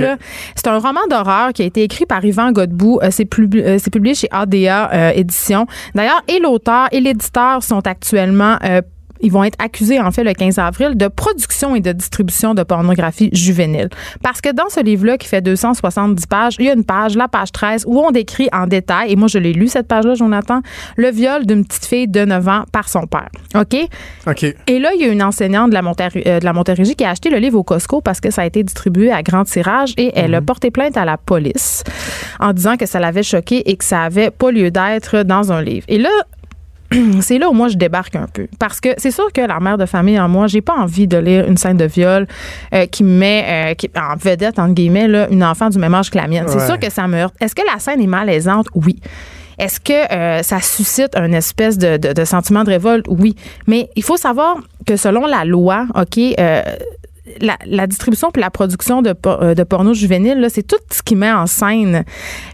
C'est 0.56 0.68
un 0.68 0.78
roman 0.80 1.02
d'horreur 1.10 1.54
qui 1.54 1.62
a 1.62 1.66
été 1.66 1.84
écrit 1.84 2.06
par 2.06 2.24
Yvan 2.26 2.52
Godbout. 2.52 3.00
Euh, 3.04 3.10
c'est 3.12 3.26
publi- 3.26 3.80
c'est 3.80 3.92
publié 3.92 4.16
chez 4.16 4.28
ADA 4.32 4.90
euh, 4.94 5.12
Édition. 5.16 5.66
D'ailleurs, 5.96 6.22
et 6.28 6.40
l'auteur 6.40 6.88
et 6.92 7.00
l'éditeur 7.00 7.64
sont 7.64 7.86
actuellement 7.88 8.58
euh, 8.64 8.82
ils 9.22 9.32
vont 9.32 9.44
être 9.44 9.56
accusés, 9.60 10.00
en 10.00 10.12
fait, 10.12 10.24
le 10.24 10.34
15 10.34 10.60
avril, 10.60 10.96
de 10.96 11.08
production 11.08 11.76
et 11.76 11.82
de 11.82 11.92
distribution 11.92 12.54
de 12.54 12.64
pornographie 12.64 13.30
juvénile. 13.34 13.90
Parce 14.22 14.42
que 14.42 14.52
dans 14.52 14.70
ce 14.70 14.82
livre-là, 14.82 15.18
qui 15.18 15.28
fait 15.28 15.42
270 15.42 16.26
pages, 16.28 16.56
il 16.60 16.66
y 16.66 16.70
a 16.70 16.74
une 16.74 16.84
page, 16.84 17.16
la 17.16 17.28
page 17.28 17.52
13, 17.52 17.86
où 17.88 18.00
on 18.00 18.12
décrit 18.12 18.50
en 18.54 18.68
détail, 18.68 19.12
et 19.12 19.16
moi, 19.16 19.28
je 19.28 19.38
l'ai 19.40 19.54
lu, 19.54 19.68
cette 19.68 19.88
page-là, 19.88 20.16
Jonathan, 20.16 20.62
le 20.96 21.10
viol 21.10 21.46
d'une 21.46 21.66
petite 21.66 21.86
fille 21.86 22.08
de 22.08 22.26
9 22.26 22.48
ans 22.48 22.64
par 22.72 22.90
son 22.90 23.08
père. 23.08 23.30
OK? 23.56 23.76
OK. 24.28 24.44
Et 24.68 24.80
là, 24.80 24.90
il 24.96 25.02
y 25.02 25.06
a 25.06 25.08
une 25.12 25.24
enseignante 25.24 25.70
de 25.70 25.74
la, 25.74 25.82
Montér- 25.82 26.22
euh, 26.26 26.40
de 26.40 26.46
la 26.46 26.54
Montérégie 26.54 26.96
qui 26.96 27.04
a 27.06 27.12
acheté 27.12 27.30
le 27.30 27.38
livre 27.38 27.58
au 27.60 27.64
Costco 27.64 28.02
parce 28.02 28.20
que 28.20 28.32
ça 28.32 28.42
a 28.42 28.46
été 28.46 28.64
distribué 28.64 29.12
à 29.12 29.24
grand 29.24 29.44
tirage 29.44 29.94
et 29.98 30.12
elle 30.16 30.34
a 30.36 30.42
porté 30.42 30.72
plainte 30.72 30.98
à 30.98 31.06
la 31.06 31.18
police 31.18 31.84
en 32.40 32.54
disant 32.54 32.78
que 32.78 32.86
ça 32.86 33.00
l'avait 33.00 33.24
choqué 33.24 33.70
et 33.70 33.76
que 33.78 33.84
ça 33.84 34.04
avait 34.04 34.32
pas 34.32 34.52
lieu 34.52 34.72
d'être 34.72 35.24
dans 35.24 35.52
un 35.52 35.62
livre. 35.62 35.86
Et 35.88 35.98
là, 35.98 36.10
c'est 37.22 37.38
là 37.38 37.50
où 37.50 37.54
moi 37.54 37.68
je 37.68 37.76
débarque 37.78 38.16
un 38.16 38.28
peu. 38.32 38.48
Parce 38.60 38.80
que 38.80 38.90
c'est 38.98 39.12
sûr 39.12 39.32
que 39.34 39.42
la 39.42 39.60
mère 39.60 39.78
de 39.78 39.86
famille 39.86 40.20
en 40.20 40.28
moi, 40.30 40.48
j'ai 40.48 40.62
pas 40.62 40.76
envie 40.76 41.08
de 41.08 41.18
lire 41.18 41.46
une 41.48 41.58
scène 41.58 41.78
de 41.78 41.86
viol 41.86 42.28
euh, 42.74 42.86
qui 42.86 43.04
met 43.04 43.46
euh, 43.72 43.74
qui, 43.74 43.90
en 43.96 44.16
vedette, 44.16 44.60
entre 44.60 44.74
guillemets, 44.74 45.08
là, 45.08 45.28
une 45.30 45.44
enfant 45.44 45.70
du 45.70 45.78
même 45.80 45.94
âge 45.94 46.10
que 46.10 46.18
la 46.18 46.28
mienne. 46.28 46.46
C'est 46.48 46.66
sûr 46.66 46.80
que 46.80 46.90
ça 46.90 47.08
me 47.08 47.18
heurte. 47.18 47.36
Est-ce 47.42 47.56
que 47.56 47.64
la 47.72 47.80
scène 47.80 48.02
est 48.02 48.08
malaisante? 48.08 48.68
Oui. 48.76 49.00
Est-ce 49.60 49.80
que 49.80 50.14
euh, 50.14 50.44
ça 50.44 50.62
suscite 50.62 51.16
un 51.18 51.32
espèce 51.34 51.78
de, 51.80 51.98
de- 51.98 52.14
de 52.14 52.26
sentiment 52.26 52.64
de 52.64 52.70
révolte? 52.70 53.06
Oui. 53.10 53.36
Mais 53.66 53.90
il 53.96 54.04
faut 54.04 54.18
savoir 54.18 54.58
que 54.86 54.96
selon 54.98 55.26
la 55.26 55.46
loi, 55.46 55.88
OK, 55.96 56.18
euh, 56.40 56.62
la, 57.42 57.58
la 57.66 57.88
distribution 57.88 58.30
puis 58.32 58.42
la 58.42 58.50
production 58.50 59.02
de, 59.02 59.14
euh, 59.26 59.54
de 59.56 59.64
porno 59.64 59.94
juvénile, 59.94 60.48
c'est 60.50 60.64
tout 60.66 60.78
ce 60.92 61.02
qui 61.02 61.16
met 61.16 61.32
en 61.32 61.46
scène 61.48 62.04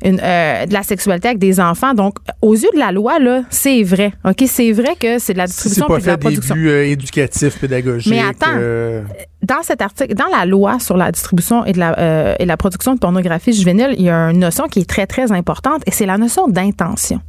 une, 0.04 0.20
euh, 0.22 0.66
de 0.66 0.74
la 0.74 0.84
sexualité 0.84 1.28
avec 1.30 1.40
des 1.40 1.60
enfants. 1.60 1.94
Donc, 1.94 2.16
aux 2.42 2.54
yeux 2.56 2.70
de 2.74 2.80
la 2.80 2.92
loi, 2.92 3.20
là, 3.20 3.44
c'est 3.50 3.84
vrai. 3.84 4.14
OK? 4.26 4.44
C'est 4.48 4.72
vrai 4.72 4.96
que 5.00 5.20
c'est 5.20 5.34
de 5.34 5.38
la 5.38 5.48
c'est 5.48 5.52
distribution 5.54 5.88
pas 5.88 5.96
puis 5.96 6.04
de 6.04 6.08
la 6.08 6.14
fait 6.14 6.18
des 6.20 6.24
production. 6.26 6.56
buts 6.56 6.70
euh, 6.70 6.86
éducatifs, 6.86 7.60
pédagogiques. 7.60 8.12
Mais 8.12 8.20
attends. 8.22 8.56
euh, 8.58 9.02
Dans 9.42 9.62
cet 9.64 9.82
article, 9.82 10.14
dans 10.16 10.28
la 10.36 10.46
loi 10.46 10.80
sur 10.80 10.96
la 10.98 11.12
distribution 11.12 11.66
et, 11.66 11.74
de 11.74 11.80
la, 11.80 11.98
euh, 12.00 12.36
et 12.40 12.46
la 12.46 12.58
production 12.58 12.94
de 12.94 13.00
pornographie 13.00 13.54
juvénile, 13.54 13.94
il 13.98 14.04
y 14.06 14.10
a 14.10 14.30
une 14.32 14.40
notion 14.40 14.68
qui 14.68 14.80
est 14.80 14.90
très, 14.90 15.06
très 15.08 15.32
importante 15.32 15.82
et 15.86 15.92
c'est 15.92 16.06
la 16.06 16.18
notion 16.18 16.48
d'intention. 16.48 17.20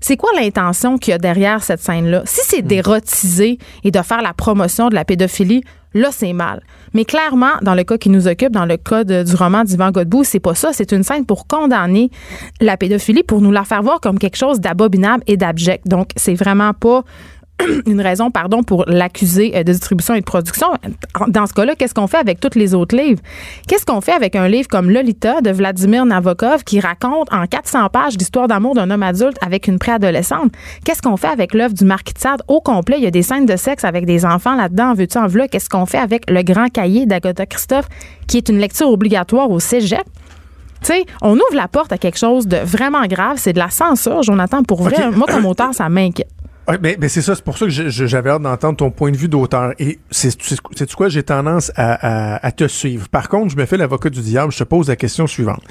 C'est 0.00 0.16
quoi 0.16 0.30
l'intention 0.34 0.96
qu'il 0.98 1.12
y 1.12 1.14
a 1.14 1.18
derrière 1.18 1.62
cette 1.62 1.80
scène-là? 1.80 2.22
Si 2.24 2.40
c'est 2.44 2.62
d'érotiser 2.62 3.58
et 3.84 3.90
de 3.90 4.00
faire 4.02 4.22
la 4.22 4.32
promotion 4.32 4.88
de 4.88 4.94
la 4.94 5.04
pédophilie, 5.04 5.62
là, 5.92 6.08
c'est 6.10 6.32
mal. 6.32 6.62
Mais 6.94 7.04
clairement, 7.04 7.52
dans 7.62 7.74
le 7.74 7.84
cas 7.84 7.98
qui 7.98 8.08
nous 8.08 8.26
occupe, 8.26 8.52
dans 8.52 8.64
le 8.64 8.76
cas 8.76 9.04
de- 9.04 9.22
du 9.22 9.34
roman 9.34 9.62
d'Yvan 9.64 9.90
Godbout, 9.90 10.24
c'est 10.24 10.40
pas 10.40 10.54
ça. 10.54 10.72
C'est 10.72 10.92
une 10.92 11.02
scène 11.02 11.26
pour 11.26 11.46
condamner 11.46 12.10
la 12.60 12.76
pédophilie, 12.76 13.22
pour 13.22 13.40
nous 13.42 13.50
la 13.52 13.64
faire 13.64 13.82
voir 13.82 14.00
comme 14.00 14.18
quelque 14.18 14.36
chose 14.36 14.58
d'abominable 14.60 15.22
et 15.26 15.36
d'abject. 15.36 15.86
Donc, 15.86 16.10
c'est 16.16 16.34
vraiment 16.34 16.72
pas 16.72 17.02
une 17.86 18.00
raison, 18.00 18.30
pardon, 18.30 18.62
pour 18.62 18.84
l'accuser 18.86 19.52
euh, 19.56 19.62
de 19.62 19.72
distribution 19.72 20.14
et 20.14 20.20
de 20.20 20.24
production. 20.24 20.68
Dans 21.28 21.46
ce 21.46 21.54
cas-là, 21.54 21.74
qu'est-ce 21.74 21.94
qu'on 21.94 22.06
fait 22.06 22.18
avec 22.18 22.40
tous 22.40 22.58
les 22.58 22.74
autres 22.74 22.96
livres? 22.96 23.20
Qu'est-ce 23.66 23.86
qu'on 23.86 24.00
fait 24.00 24.12
avec 24.12 24.36
un 24.36 24.48
livre 24.48 24.68
comme 24.68 24.90
Lolita 24.90 25.40
de 25.40 25.50
Vladimir 25.50 26.06
Nabokov 26.06 26.64
qui 26.64 26.80
raconte 26.80 27.32
en 27.32 27.46
400 27.46 27.88
pages 27.88 28.16
l'histoire 28.16 28.48
d'amour 28.48 28.74
d'un 28.74 28.90
homme 28.90 29.02
adulte 29.02 29.36
avec 29.44 29.68
une 29.68 29.78
préadolescente? 29.78 30.52
Qu'est-ce 30.84 31.02
qu'on 31.02 31.16
fait 31.16 31.28
avec 31.28 31.54
l'œuvre 31.54 31.74
du 31.74 31.84
Marquis 31.84 32.14
de 32.14 32.18
Sade 32.18 32.42
au 32.48 32.60
complet? 32.60 32.96
Il 32.98 33.04
y 33.04 33.06
a 33.06 33.10
des 33.10 33.22
scènes 33.22 33.46
de 33.46 33.56
sexe 33.56 33.84
avec 33.84 34.06
des 34.06 34.24
enfants 34.24 34.54
là-dedans. 34.54 34.94
Veux-tu 34.94 35.18
en 35.18 35.26
v'là? 35.26 35.48
Qu'est-ce 35.48 35.68
qu'on 35.68 35.86
fait 35.86 35.98
avec 35.98 36.30
Le 36.30 36.42
Grand 36.42 36.68
Cahier 36.68 37.06
d'Agatha 37.06 37.46
Christophe 37.46 37.86
qui 38.26 38.36
est 38.36 38.48
une 38.48 38.58
lecture 38.58 38.88
obligatoire 38.88 39.50
au 39.50 39.60
cégep? 39.60 40.04
Tu 40.82 40.94
sais, 40.94 41.04
on 41.20 41.34
ouvre 41.34 41.54
la 41.54 41.68
porte 41.68 41.92
à 41.92 41.98
quelque 41.98 42.18
chose 42.18 42.46
de 42.46 42.56
vraiment 42.56 43.04
grave. 43.06 43.36
C'est 43.36 43.52
de 43.52 43.58
la 43.58 43.68
censure, 43.68 44.22
Jonathan. 44.22 44.62
Pour 44.62 44.82
vrai, 44.82 45.10
moi, 45.10 45.26
comme 45.26 45.44
auteur, 45.44 45.74
ça 45.74 45.90
m'inquiète. 45.90 46.28
Mais, 46.80 46.96
mais 47.00 47.08
c'est 47.08 47.22
ça, 47.22 47.34
c'est 47.34 47.44
pour 47.44 47.56
ça 47.58 47.66
que 47.66 47.70
j'avais 47.70 48.30
hâte 48.30 48.42
d'entendre 48.42 48.76
ton 48.76 48.90
point 48.90 49.10
de 49.10 49.16
vue 49.16 49.28
d'auteur. 49.28 49.72
Et 49.78 49.98
c'est 50.10 50.30
sais-tu 50.42 50.94
quoi, 50.96 51.08
j'ai 51.08 51.22
tendance 51.22 51.72
à, 51.76 52.34
à- 52.34 52.46
à 52.46 52.52
te 52.52 52.68
suivre. 52.68 53.08
Par 53.08 53.28
contre, 53.28 53.52
je 53.52 53.56
me 53.56 53.66
fais 53.66 53.76
l'avocat 53.76 54.10
du 54.10 54.20
diable, 54.20 54.52
je 54.52 54.58
te 54.58 54.64
pose 54.64 54.88
la 54.88 54.96
question 54.96 55.26
suivante. 55.26 55.62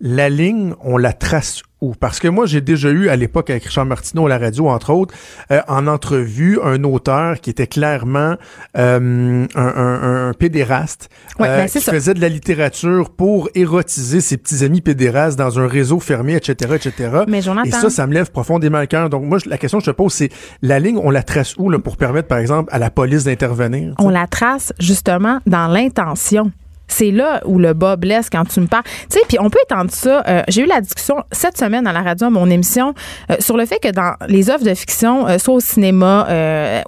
La 0.00 0.28
ligne, 0.28 0.74
on 0.82 0.98
la 0.98 1.12
trace 1.14 1.62
Parce 2.00 2.18
que 2.20 2.28
moi, 2.28 2.46
j'ai 2.46 2.60
déjà 2.62 2.88
eu 2.90 3.08
à 3.10 3.16
l'époque 3.16 3.50
avec 3.50 3.64
Richard 3.64 3.84
Martineau 3.86 4.26
à 4.26 4.28
la 4.30 4.38
radio, 4.38 4.68
entre 4.68 4.90
autres, 4.92 5.14
euh, 5.50 5.60
en 5.68 5.86
entrevue, 5.86 6.58
un 6.64 6.82
auteur 6.84 7.40
qui 7.40 7.50
était 7.50 7.66
clairement 7.66 8.36
euh, 8.78 9.46
un, 9.54 9.66
un- 9.66 10.28
un 10.28 10.32
pédéraste 10.32 11.08
Ouais, 11.38 11.48
euh, 11.48 11.56
ben, 11.58 11.68
qui 11.68 11.80
ça. 11.80 11.92
faisait 11.92 12.14
de 12.14 12.20
la 12.20 12.28
littérature 12.30 13.10
pour 13.10 13.50
érotiser 13.54 14.20
ses 14.20 14.36
petits 14.38 14.64
amis 14.64 14.80
pédérastes 14.80 15.38
dans 15.38 15.58
un 15.60 15.66
réseau 15.68 16.00
fermé, 16.00 16.34
etc., 16.34 16.74
etc. 16.76 17.10
Mais 17.28 17.40
Et 17.66 17.70
ça, 17.70 17.90
ça 17.90 18.06
me 18.06 18.14
lève 18.14 18.30
profondément 18.30 18.80
le 18.80 18.86
cœur. 18.86 19.10
Donc 19.10 19.24
moi, 19.24 19.38
je- 19.38 19.48
la 19.48 19.58
question 19.58 19.78
que 19.78 19.84
je 19.84 19.90
te 19.90 19.96
pose, 19.96 20.12
c'est 20.12 20.30
la 20.62 20.78
ligne, 20.78 20.98
on 21.02 21.10
la 21.10 21.22
trace 21.22 21.54
où 21.58 21.68
là, 21.70 21.78
pour 21.78 21.96
permettre, 21.98 22.28
par 22.28 22.38
exemple, 22.38 22.70
à 22.72 22.78
la 22.78 22.90
police 22.90 23.24
d'intervenir? 23.24 23.94
on 23.98 24.08
la 24.08 24.26
trace 24.26 24.72
justement 24.80 25.40
dans 25.46 25.66
l'intention. 25.68 26.50
C'est 26.88 27.10
là 27.10 27.40
où 27.44 27.58
le 27.58 27.72
bas 27.72 27.96
blesse 27.96 28.30
quand 28.30 28.44
tu 28.44 28.60
me 28.60 28.66
parles. 28.66 28.84
Tu 29.10 29.18
sais, 29.18 29.20
puis 29.28 29.38
on 29.40 29.50
peut 29.50 29.58
étendre 29.64 29.90
ça. 29.90 30.22
euh, 30.28 30.42
J'ai 30.48 30.62
eu 30.62 30.66
la 30.66 30.80
discussion 30.80 31.16
cette 31.32 31.58
semaine 31.58 31.86
à 31.86 31.92
la 31.92 32.02
radio, 32.02 32.28
à 32.28 32.30
mon 32.30 32.48
émission, 32.48 32.94
euh, 33.30 33.36
sur 33.40 33.56
le 33.56 33.66
fait 33.66 33.78
que 33.80 33.90
dans 33.90 34.14
les 34.28 34.50
œuvres 34.50 34.64
de 34.64 34.74
fiction, 34.74 35.26
euh, 35.28 35.38
soit 35.38 35.54
au 35.54 35.60
cinéma 35.60 36.26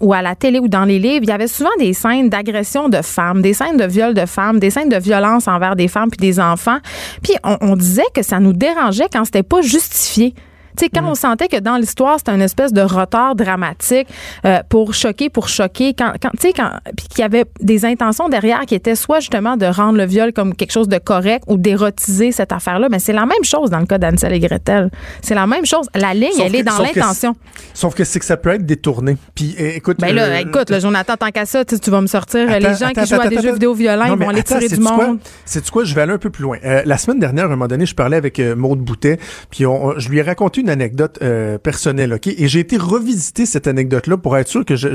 ou 0.01 0.13
à 0.13 0.23
la 0.23 0.35
télé 0.35 0.59
ou 0.59 0.69
dans 0.69 0.85
les 0.85 0.99
livres, 0.99 1.23
il 1.25 1.29
y 1.29 1.33
avait 1.33 1.49
souvent 1.49 1.71
des 1.79 1.93
scènes 1.93 2.29
d'agression 2.29 2.89
de 2.89 3.03
femmes, 3.03 3.43
des 3.43 3.55
scènes 3.55 3.77
de 3.77 3.85
viol 3.87 4.15
de 4.15 4.27
femmes, 4.27 4.59
des 4.59 4.71
scènes 4.71 4.89
de 4.89 4.99
violence 4.99 5.49
envers 5.49 5.77
des 5.77 5.89
femmes 5.89 6.11
puis 6.11 6.19
des 6.19 6.39
enfants. 6.41 6.79
Puis 7.23 7.35
on, 7.45 7.57
on 7.61 7.77
disait 7.77 8.03
que 8.15 8.23
ça 8.23 8.41
nous 8.41 8.53
dérangeait 8.53 9.09
quand 9.13 9.25
c'était 9.25 9.43
pas 9.43 9.61
justifié. 9.63 10.35
Sais, 10.79 10.89
quand 10.89 11.05
on 11.05 11.15
sentait 11.15 11.49
que 11.49 11.59
dans 11.59 11.77
l'histoire, 11.77 12.19
c'était 12.19 12.33
une 12.35 12.43
espèce 12.43 12.73
de 12.73 12.83
retard 12.83 13.35
dramatique 13.35 14.07
euh, 14.45 14.61
pour 14.69 14.95
choquer, 14.95 15.29
pour 15.31 15.49
choquer, 15.49 15.95
quand, 15.95 16.13
quand 16.23 16.31
tu 16.31 16.49
sais, 16.49 16.53
quand, 16.53 16.71
puis 16.97 17.09
qu'il 17.09 17.21
y 17.21 17.25
avait 17.25 17.45
des 17.61 17.85
intentions 17.85 18.29
derrière 18.29 18.61
qui 18.67 18.75
étaient 18.75 18.95
soit 18.95 19.21
justement 19.21 19.57
de 19.57 19.67
rendre 19.67 19.99
le 19.99 20.05
viol 20.07 20.33
comme 20.33 20.55
quelque 20.55 20.73
chose 20.73 20.89
de 20.89 20.99
correct 20.99 21.45
ou 21.49 21.57
d'érotiser 21.57 22.33
cette 22.33 22.53
affaire-là, 22.53 22.89
mais 22.91 22.99
c'est 22.99 23.13
la 23.13 23.27
même 23.27 23.43
chose 23.45 23.71
dans 23.71 23.79
le 23.81 23.87
cas 23.87 23.99
d'Ansel 23.99 24.33
et 24.33 24.41
Gretel. 24.41 24.91
C'est 25.23 25.35
la 25.35 25.47
même 25.47 25.67
chose. 25.67 25.87
La 25.95 26.15
ligne, 26.15 26.33
Sauf 26.33 26.47
elle 26.47 26.55
est 26.57 26.63
dans 26.63 26.79
l'intention. 26.79 27.35
Sauf 27.75 27.95
que 27.95 28.05
c'est 28.05 28.19
que 28.19 28.25
ça 28.25 28.37
peut 28.37 28.51
être 28.51 28.67
détourné. 28.67 29.17
Puis 29.35 29.57
euh, 29.61 29.73
écoute, 29.77 29.99
Ben 30.01 30.15
là, 30.15 30.25
euh, 30.25 30.37
écoute, 30.39 30.71
là, 30.71 30.79
Jonathan, 30.79 31.17
tant 31.17 31.31
qu'à 31.31 31.47
ça, 31.47 31.65
tu 31.65 31.91
vas 31.91 32.01
me 32.01 32.07
sortir 32.07 32.41
euh, 32.49 32.53
Attends, 32.53 32.69
les 32.69 32.75
gens 32.77 32.87
attends, 32.87 33.03
qui 33.03 33.09
jouent 33.09 33.21
à 33.21 33.29
des 33.29 33.41
jeux 33.41 33.53
vidéo 33.53 33.75
violents, 33.75 34.07
Non, 34.09 34.17
ils 34.19 34.25
vont 34.25 34.29
attends, 34.31 34.59
tirer 34.59 34.69
du 34.69 34.79
quoi? 34.81 35.07
monde. 35.07 35.19
Sais-tu 35.45 35.71
quoi? 35.71 35.85
Je 35.85 35.95
vais 35.95 36.03
aller 36.03 36.13
un 36.13 36.19
peu 36.19 36.31
plus 36.31 36.43
loin. 36.43 36.59
Euh, 36.65 36.83
la 36.85 36.99
semaine 36.99 37.19
dernière, 37.19 37.45
à 37.45 37.47
un 37.47 37.51
moment 37.51 37.67
donné, 37.69 37.87
je 37.87 37.95
parlais 37.95 38.17
avec 38.17 38.39
Maude 38.39 38.81
Boutet, 38.81 39.19
puis 39.51 39.67
on- 39.67 39.87
on- 39.87 39.99
je 39.99 40.09
lui 40.09 40.19
ai 40.19 40.23
raconté 40.23 40.61
une 40.61 40.68
anecdote 40.69 41.19
euh, 41.23 41.59
personnelle, 41.59 42.13
OK? 42.13 42.27
Et 42.27 42.49
j'ai 42.49 42.61
été 42.61 42.77
revisiter 42.77 43.47
cette 43.47 43.67
anecdote-là 43.67 44.17
pour 44.17 44.37
être 44.37 44.49
sûr 44.49 44.65
que 44.65 44.77
je, 44.77 44.95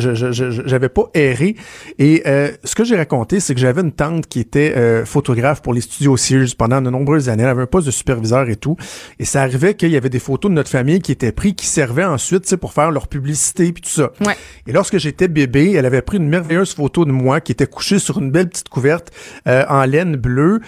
j'avais 0.66 0.90
pas 0.90 1.10
erré. 1.14 1.56
Et 2.00 2.24
euh, 2.26 2.52
ce 2.64 2.76
que 2.76 2.84
j'ai 2.84 2.96
raconté, 2.96 3.40
c'est 3.40 3.54
que 3.54 3.60
j'avais 3.60 3.82
une 3.82 3.92
tante 3.92 4.28
qui 4.28 4.40
était 4.40 4.74
euh, 4.76 5.06
photographe 5.06 5.62
pour 5.62 5.74
les 5.74 5.82
studios 5.82 6.18
Sears 6.18 6.56
pendant 6.58 6.82
de 6.82 6.90
nombreuses 6.90 7.30
années. 7.30 7.44
Elle 7.44 7.50
avait 7.50 7.64
un 7.64 7.68
poste 7.68 7.88
de 7.88 7.92
superviseur 7.92 8.50
et 8.50 8.56
tout. 8.56 8.78
Et 9.20 9.26
ça 9.26 9.42
arrivait 9.42 9.74
qu'il 9.74 9.90
y 9.90 9.98
avait 9.98 10.10
des 10.10 10.20
photos 10.20 10.50
de 10.50 10.56
notre 10.56 10.70
famille 10.70 11.00
qui 11.00 11.12
étaient 11.12 11.32
prises, 11.32 11.56
qui 11.56 11.68
servaient 11.68 12.06
ensuite, 12.06 12.56
pour 12.56 12.74
faire 12.74 12.92
leur 12.92 13.08
publicité 13.08 13.72
puis 13.72 13.82
tout 13.82 13.90
ça. 13.90 14.12
Ouais. 14.26 14.36
Et 14.68 14.72
lorsque 14.72 14.98
j'étais 14.98 15.28
bébé, 15.28 15.74
elle 15.74 15.86
avait 15.86 16.02
pris 16.02 16.18
une 16.18 16.28
merveilleuse 16.28 16.74
photo 16.74 17.06
de 17.06 17.12
moi 17.12 17.42
qui 17.42 17.52
était 17.52 17.68
couché 17.68 18.00
sur 18.00 18.20
une 18.20 18.32
belle 18.32 18.50
petite 18.50 18.70
couverte 18.70 19.12
en 19.46 19.86
laine 19.86 20.16
bleue, 20.16 20.60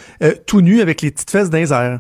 tout 0.45 0.61
nu 0.61 0.81
avec 0.81 1.01
les 1.01 1.11
petites 1.11 1.29
fesses 1.29 1.49
airs. 1.53 1.99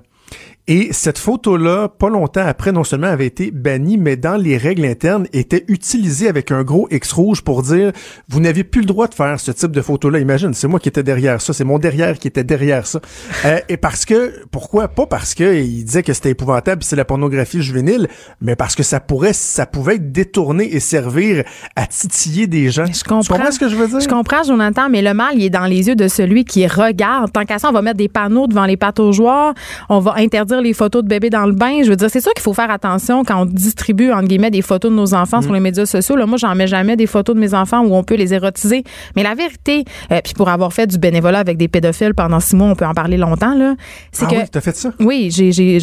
Et 0.67 0.89
cette 0.93 1.19
photo-là, 1.19 1.89
pas 1.89 2.09
longtemps 2.09 2.45
après, 2.45 2.71
non 2.71 2.83
seulement 2.83 3.05
avait 3.05 3.27
été 3.27 3.51
bannie, 3.51 3.97
mais 3.97 4.17
dans 4.17 4.35
les 4.35 4.57
règles 4.57 4.85
internes, 4.85 5.27
était 5.31 5.63
utilisée 5.67 6.27
avec 6.27 6.51
un 6.51 6.63
gros 6.63 6.87
X 6.89 7.11
rouge 7.11 7.43
pour 7.43 7.61
dire 7.61 7.91
vous 8.29 8.39
n'avez 8.39 8.63
plus 8.63 8.81
le 8.81 8.87
droit 8.87 9.07
de 9.07 9.13
faire 9.13 9.39
ce 9.39 9.51
type 9.51 9.71
de 9.71 9.81
photo-là. 9.81 10.17
Imagine, 10.17 10.55
c'est 10.55 10.67
moi 10.67 10.79
qui 10.79 10.89
étais 10.89 11.03
derrière 11.03 11.39
ça, 11.39 11.53
c'est 11.53 11.63
mon 11.63 11.77
derrière 11.77 12.17
qui 12.17 12.27
était 12.27 12.43
derrière 12.43 12.87
ça. 12.87 12.99
Euh, 13.45 13.59
et 13.69 13.77
parce 13.77 14.05
que, 14.05 14.43
pourquoi? 14.49 14.87
Pas 14.87 15.05
parce 15.05 15.35
que 15.35 15.55
il 15.55 15.85
disait 15.85 16.01
que 16.01 16.13
c'était 16.13 16.31
épouvantable, 16.31 16.83
c'est 16.83 16.95
la 16.95 17.05
pornographie 17.05 17.61
juvénile, 17.61 18.07
mais 18.41 18.55
parce 18.55 18.73
que 18.73 18.81
ça 18.81 18.99
pourrait, 18.99 19.33
ça 19.33 19.67
pouvait 19.67 19.95
être 19.95 20.11
détourné 20.11 20.75
et 20.75 20.79
servir 20.79 21.43
à 21.75 21.85
titiller 21.85 22.47
des 22.47 22.71
gens. 22.71 22.85
Je 22.87 23.03
comprends. 23.03 23.21
Tu 23.21 23.31
comprends 23.31 23.51
ce 23.51 23.59
que 23.59 23.69
je 23.69 23.75
veux 23.75 23.87
dire? 23.87 23.99
Je 23.99 24.07
comprends, 24.07 24.41
Jonathan, 24.41 24.89
mais 24.89 25.03
le 25.03 25.13
mal, 25.13 25.35
il 25.35 25.43
est 25.43 25.49
dans 25.51 25.65
les 25.65 25.89
yeux 25.89 25.95
de 25.95 26.07
celui 26.07 26.43
qui 26.43 26.65
regarde. 26.65 27.31
Tant 27.31 27.45
qu'à 27.45 27.59
ça, 27.59 27.69
on 27.69 27.71
va 27.71 27.83
mettre 27.83 27.97
des 27.97 28.09
panneaux 28.09 28.47
devant 28.47 28.65
les 28.65 28.79
joueurs. 29.11 29.53
On 29.89 29.99
va 29.99 30.15
interdire 30.17 30.54
les 30.61 30.73
photos 30.73 31.03
de 31.03 31.07
bébés 31.07 31.29
dans 31.29 31.45
le 31.45 31.53
bain. 31.53 31.81
Je 31.83 31.89
veux 31.89 31.95
dire, 31.95 32.09
c'est 32.09 32.21
sûr 32.21 32.33
qu'il 32.33 32.43
faut 32.43 32.53
faire 32.53 32.71
attention 32.71 33.23
quand 33.23 33.41
on 33.41 33.45
distribue, 33.45 34.11
entre 34.11 34.27
guillemets, 34.27 34.51
des 34.51 34.61
photos 34.61 34.91
de 34.91 34.95
nos 34.95 35.13
enfants 35.13 35.41
sur 35.41 35.53
les 35.53 35.59
médias 35.59 35.85
sociaux. 35.85 36.15
Là, 36.15 36.25
moi, 36.25 36.37
j'en 36.37 36.53
mets 36.55 36.67
jamais 36.67 36.95
des 36.95 37.07
photos 37.07 37.35
de 37.35 37.39
mes 37.39 37.53
enfants 37.53 37.81
où 37.81 37.95
on 37.95 38.03
peut 38.03 38.15
les 38.15 38.33
érotiser. 38.33 38.83
Mais 39.15 39.23
la 39.23 39.35
vérité, 39.35 39.83
euh, 40.11 40.19
puis 40.23 40.33
pour 40.33 40.49
avoir 40.49 40.73
fait 40.73 40.87
du 40.87 40.97
bénévolat 40.97 41.39
avec 41.39 41.57
des 41.57 41.67
pédophiles 41.67 42.13
pendant 42.13 42.39
six 42.39 42.55
mois, 42.55 42.67
on 42.69 42.75
peut 42.75 42.85
en 42.85 42.93
parler 42.93 43.17
longtemps, 43.17 43.55
là, 43.55 43.75
c'est 44.11 44.25
Ah 44.27 44.31
que... 44.31 44.35
oui, 44.35 44.41
t'as 44.51 44.61
fait 44.61 44.75
ça? 44.75 44.91
Oui, 44.99 45.29
j'ai, 45.31 45.51
j'ai, 45.51 45.79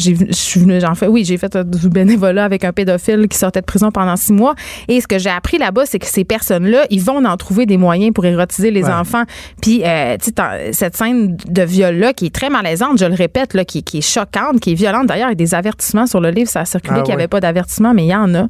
j'en 0.79 0.95
fais, 0.95 1.07
oui, 1.07 1.23
j'ai 1.25 1.37
fait 1.37 1.55
euh, 1.55 1.63
du 1.63 1.89
bénévolat 1.89 2.45
avec 2.45 2.63
un 2.63 2.71
pédophile 2.73 3.27
qui 3.27 3.37
sortait 3.37 3.61
de 3.61 3.65
prison 3.65 3.91
pendant 3.91 4.15
six 4.15 4.33
mois. 4.33 4.55
Et 4.87 5.01
ce 5.01 5.07
que 5.07 5.17
j'ai 5.19 5.29
appris 5.29 5.57
là-bas, 5.57 5.85
c'est 5.85 5.99
que 5.99 6.07
ces 6.07 6.23
personnes-là, 6.23 6.85
ils 6.89 7.01
vont 7.01 7.23
en 7.25 7.37
trouver 7.37 7.65
des 7.65 7.77
moyens 7.77 8.13
pour 8.13 8.25
érotiser 8.25 8.71
les 8.71 8.83
Ouais. 8.83 8.91
enfants. 8.91 9.23
Puis, 9.61 9.81
euh, 9.85 10.17
tu 10.17 10.25
sais, 10.25 10.31
t'en- 10.33 10.49
cette 10.71 10.97
scène 10.97 11.37
de 11.47 11.61
viol-là, 11.63 12.13
qui 12.13 12.25
est 12.25 12.33
très 12.35 12.49
malaisante, 12.49 12.97
je 12.99 13.05
le 13.05 13.13
répète, 13.13 13.53
là, 13.53 13.63
qui, 13.65 13.81
qui 13.83 13.99
est 13.99 14.01
choquante, 14.01 14.59
qui 14.63 14.71
est 14.71 14.75
violente. 14.75 15.05
D'ailleurs, 15.07 15.27
il 15.27 15.31
y 15.31 15.33
a 15.33 15.35
des 15.35 15.53
avertissements 15.53 16.07
sur 16.07 16.19
le 16.21 16.29
livre, 16.29 16.49
ça 16.49 16.61
a 16.61 16.65
circulé 16.65 16.95
Ah 16.99 17.01
qu'il 17.03 17.09
n'y 17.15 17.19
avait 17.21 17.27
pas 17.27 17.39
d'avertissement, 17.39 17.93
mais 17.93 18.05
il 18.05 18.09
y 18.09 18.15
en 18.15 18.33
a. 18.33 18.43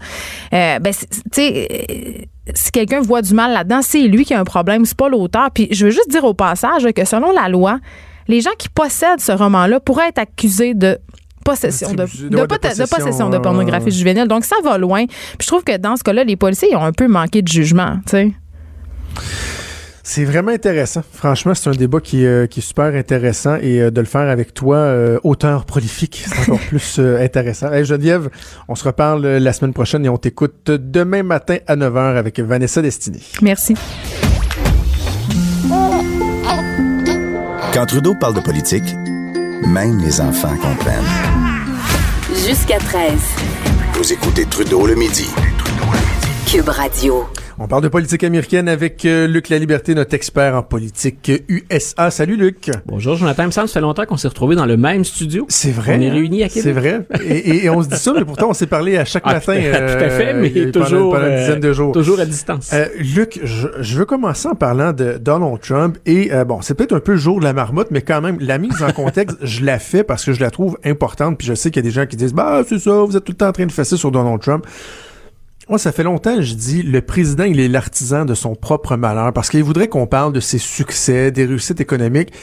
Euh, 0.54 0.80
ben, 0.80 0.94
tu 0.94 1.08
sais, 1.32 1.68
euh, 1.72 2.22
si 2.54 2.72
quelqu'un 2.72 3.02
voit 3.02 3.22
du 3.22 3.34
mal 3.34 3.52
là-dedans, 3.54 3.80
c'est 3.82 4.04
lui 4.04 4.24
qui 4.26 4.34
a 4.34 4.40
un 4.40 4.44
problème, 4.44 4.86
c'est 4.86 4.98
pas 4.98 5.10
l'auteur. 5.10 5.50
Puis, 5.54 5.68
je 5.72 5.86
veux 5.86 5.92
juste 5.92 6.10
dire 6.10 6.24
au 6.24 6.34
passage 6.34 6.86
que 6.96 7.06
selon 7.06 7.32
la 7.32 7.50
loi, 7.50 7.80
les 8.28 8.42
gens 8.42 8.52
qui 8.58 8.70
possèdent 8.70 9.20
ce 9.20 9.32
roman-là 9.32 9.80
pourraient 9.80 10.10
être 10.10 10.20
accusés 10.20 10.74
de 10.74 10.98
possession 11.44 11.94
de, 11.94 12.04
Distribution- 12.04 12.30
de, 12.30 12.36
ouais, 12.38 12.42
de 12.44 12.48
pot- 12.48 12.56
de 12.62 12.90
possession, 12.90 13.30
de 13.30 13.38
pornographie 13.44 13.92
juvénile. 13.92 14.28
Donc, 14.28 14.46
ça 14.46 14.56
va 14.64 14.78
loin. 14.78 15.06
Puis 15.08 15.38
je 15.42 15.48
trouve 15.48 15.64
que 15.64 15.76
dans 15.78 15.98
ce 15.98 16.04
cas-là, 16.04 16.24
les 16.24 16.36
policiers 16.38 16.70
ils 16.72 16.76
ont 16.78 16.84
un 16.86 16.94
peu 16.94 17.08
manqué 17.08 17.42
de 17.42 17.48
jugement, 17.50 17.98
tu 18.06 18.12
sais. 18.12 18.32
C'est 20.06 20.26
vraiment 20.26 20.52
intéressant. 20.52 21.02
Franchement, 21.14 21.56
c'est 21.56 21.70
un 21.70 21.74
débat 21.74 22.02
qui, 22.02 22.26
euh, 22.26 22.46
qui 22.46 22.60
est 22.60 22.64
super 22.64 22.94
intéressant 22.94 23.56
et 23.62 23.80
euh, 23.80 23.90
de 23.90 24.02
le 24.02 24.06
faire 24.06 24.30
avec 24.30 24.54
toi, 24.54 24.76
euh, 24.76 25.18
auteur 25.24 25.64
prolifique, 25.64 26.26
c'est 26.28 26.42
encore 26.42 26.60
plus 26.68 26.98
euh, 27.00 27.24
intéressant. 27.24 27.72
Hey, 27.72 27.86
Geneviève, 27.86 28.30
on 28.68 28.76
se 28.76 28.84
reparle 28.84 29.26
la 29.26 29.54
semaine 29.54 29.72
prochaine 29.72 30.06
et 30.06 30.10
on 30.10 30.18
t'écoute 30.18 30.66
demain 30.66 31.24
matin 31.24 31.58
à 31.68 31.78
9h 31.78 32.18
avec 32.18 32.38
Vanessa 32.42 32.82
Destiny. 32.82 33.24
Merci. 33.42 33.76
Quand 37.74 37.86
Trudeau 37.86 38.14
parle 38.14 38.36
de 38.36 38.42
politique, 38.42 38.94
même 39.66 40.00
les 40.00 40.20
enfants 40.20 40.56
comprennent. 40.58 41.02
Jusqu'à 42.46 42.78
13. 42.78 43.14
Vous 43.94 44.12
écoutez 44.12 44.46
Trudeau 44.46 44.86
le 44.86 44.96
midi. 44.96 45.30
Cube 46.46 46.68
Radio. 46.68 47.26
On 47.66 47.68
parle 47.68 47.84
de 47.84 47.88
politique 47.88 48.26
américaine 48.26 48.68
avec 48.68 49.06
euh, 49.06 49.26
Luc 49.26 49.48
La 49.48 49.58
Liberté, 49.58 49.96
notre 49.96 50.14
expert 50.14 50.54
en 50.54 50.64
politique 50.64 51.32
USA. 51.48 52.12
Salut 52.12 52.36
Luc. 52.36 52.70
Bonjour 52.86 53.16
Jonathan, 53.16 53.44
il 53.44 53.46
me 53.46 53.52
semble 53.52 53.70
ça 53.70 53.76
fait 53.76 53.80
longtemps 53.80 54.04
qu'on 54.06 54.18
s'est 54.18 54.28
retrouvés 54.28 54.58
dans 54.58 54.66
le 54.66 54.76
même 54.76 55.06
studio. 55.06 55.46
C'est 55.48 55.72
vrai. 55.72 55.96
On 55.98 56.02
est 56.02 56.10
réunis 56.10 56.44
à 56.44 56.50
Québec. 56.50 56.62
C'est 56.64 56.72
vrai. 56.74 57.08
Et, 57.26 57.38
et- 57.38 57.66
et 57.66 57.70
on 57.70 57.82
se 57.82 57.88
dit 57.88 57.96
ça, 57.96 58.12
mais 58.14 58.26
pourtant 58.26 58.50
on 58.50 58.54
s'est 58.54 58.68
parlé 58.68 58.98
à 58.98 59.06
chaque 59.06 59.24
Ah, 59.26 59.36
matin. 59.36 59.54
tout 59.62 59.78
à 59.78 60.10
fait, 60.10 60.34
euh, 60.34 60.40
mais 60.42 60.50
pendant- 60.50 60.72
toujours, 60.86 61.14
pendant, 61.14 61.26
une 61.26 61.32
euh, 61.32 61.40
dizaine 61.40 61.60
de 61.62 61.72
jours. 61.72 61.94
toujours 61.94 62.20
à 62.20 62.26
distance. 62.26 62.70
Euh, 62.74 62.86
Luc, 63.00 63.40
je, 63.42 63.70
je 63.80 63.98
veux 63.98 64.06
commencer 64.06 64.50
en 64.50 64.56
parlant 64.56 64.92
de 64.92 65.18
Donald 65.22 65.62
Trump 65.62 65.98
et 66.06 66.34
euh, 66.34 66.44
bon, 66.44 66.62
c'est 66.62 66.74
peut-être 66.74 66.94
un 66.98 67.00
peu 67.00 67.14
le 67.14 67.18
jour 67.18 67.40
de 67.40 67.46
la 67.46 67.54
marmotte, 67.54 67.92
mais 67.92 68.02
quand 68.02 68.20
même, 68.20 68.40
la 68.42 68.58
mise 68.58 68.84
en 68.84 68.92
contexte, 68.92 69.38
je 69.42 69.64
la 69.64 69.80
fais 69.80 70.04
parce 70.04 70.26
que 70.26 70.34
je 70.34 70.42
la 70.42 70.52
trouve 70.52 70.78
importante. 70.84 71.38
Puis 71.38 71.48
je 71.48 71.54
sais 71.54 71.72
qu'il 71.72 71.82
y 71.82 71.86
a 71.86 71.90
des 71.90 71.96
gens 71.96 72.06
qui 72.08 72.18
disent, 72.18 72.34
bah 72.34 72.62
c'est 72.68 72.80
ça, 72.80 72.92
vous 72.92 73.16
êtes 73.16 73.24
tout 73.24 73.32
le 73.32 73.38
temps 73.38 73.48
en 73.48 73.54
train 73.54 73.66
de 73.66 73.72
fesser 73.72 73.96
sur 73.96 74.12
Donald 74.12 74.42
Trump. 74.42 74.66
Moi, 75.70 75.78
ça 75.78 75.94
fait 75.94 76.04
longtemps 76.04 76.36
que 76.36 76.42
je 76.42 76.56
dis, 76.56 76.84
le 76.84 77.02
président, 77.02 77.46
il 77.46 77.60
est 77.60 77.70
l'artisan 77.70 78.26
de 78.26 78.34
son 78.34 78.54
propre 78.54 78.98
malheur 78.98 79.32
parce 79.32 79.50
qu'il 79.50 79.64
voudrait 79.64 79.88
qu'on 79.88 80.08
parle 80.08 80.34
de 80.34 80.42
ses 80.42 80.58
succès, 80.58 81.32
des 81.32 81.46
réussites 81.46 81.80
économiques, 81.80 82.34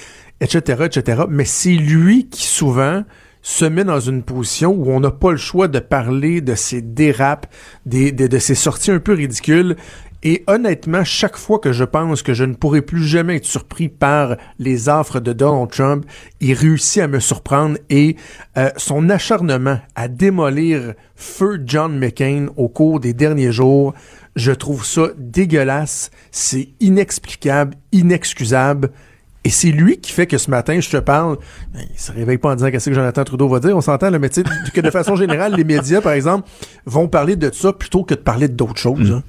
etc., 0.40 0.84
etc. 0.86 1.24
Mais 1.28 1.44
c'est 1.44 1.74
lui 1.74 2.28
qui 2.28 2.46
souvent 2.46 3.04
se 3.42 3.66
met 3.66 3.84
dans 3.84 4.00
une 4.00 4.22
position 4.22 4.72
où 4.72 4.90
on 4.90 5.00
n'a 5.00 5.10
pas 5.10 5.32
le 5.32 5.36
choix 5.36 5.68
de 5.68 5.80
parler 5.80 6.40
de 6.40 6.54
ses 6.54 6.80
dérapes, 6.80 7.46
de 7.84 8.38
ses 8.38 8.54
sorties 8.54 8.90
un 8.90 9.00
peu 9.00 9.12
ridicules. 9.12 9.76
Et 10.22 10.44
honnêtement, 10.46 11.02
chaque 11.02 11.36
fois 11.36 11.58
que 11.58 11.72
je 11.72 11.84
pense 11.84 12.22
que 12.22 12.34
je 12.34 12.44
ne 12.44 12.52
pourrai 12.52 12.82
plus 12.82 13.04
jamais 13.04 13.36
être 13.36 13.46
surpris 13.46 13.88
par 13.88 14.36
les 14.58 14.90
offres 14.90 15.18
de 15.18 15.32
Donald 15.32 15.70
Trump, 15.70 16.04
il 16.40 16.52
réussit 16.52 17.02
à 17.02 17.08
me 17.08 17.20
surprendre 17.20 17.78
et 17.88 18.16
euh, 18.58 18.68
son 18.76 19.08
acharnement 19.08 19.78
à 19.94 20.08
démolir 20.08 20.92
feu 21.16 21.62
John 21.64 21.98
McCain 21.98 22.48
au 22.56 22.68
cours 22.68 23.00
des 23.00 23.14
derniers 23.14 23.52
jours, 23.52 23.94
je 24.36 24.52
trouve 24.52 24.84
ça 24.84 25.08
dégueulasse, 25.16 26.10
c'est 26.30 26.68
inexplicable, 26.80 27.76
inexcusable. 27.92 28.90
Et 29.42 29.48
c'est 29.48 29.70
lui 29.70 29.98
qui 29.98 30.12
fait 30.12 30.26
que 30.26 30.36
ce 30.36 30.50
matin, 30.50 30.78
je 30.80 30.90
te 30.90 30.98
parle, 30.98 31.38
ben, 31.72 31.80
il 31.90 31.98
se 31.98 32.12
réveille 32.12 32.36
pas 32.36 32.50
en 32.50 32.56
disant 32.56 32.70
qu'est-ce 32.70 32.90
que 32.90 32.94
Jonathan 32.94 33.24
Trudeau 33.24 33.48
va 33.48 33.58
dire, 33.58 33.74
on 33.74 33.80
s'entend, 33.80 34.10
mais 34.18 34.28
tu 34.28 34.42
que 34.42 34.80
de 34.82 34.90
façon 34.90 35.16
générale, 35.16 35.54
les 35.54 35.64
médias, 35.64 36.02
par 36.02 36.12
exemple, 36.12 36.46
vont 36.84 37.08
parler 37.08 37.36
de 37.36 37.50
ça 37.50 37.72
plutôt 37.72 38.04
que 38.04 38.12
de 38.12 38.20
parler 38.20 38.48
d'autres 38.48 38.76
choses. 38.76 39.10
hein. 39.10 39.22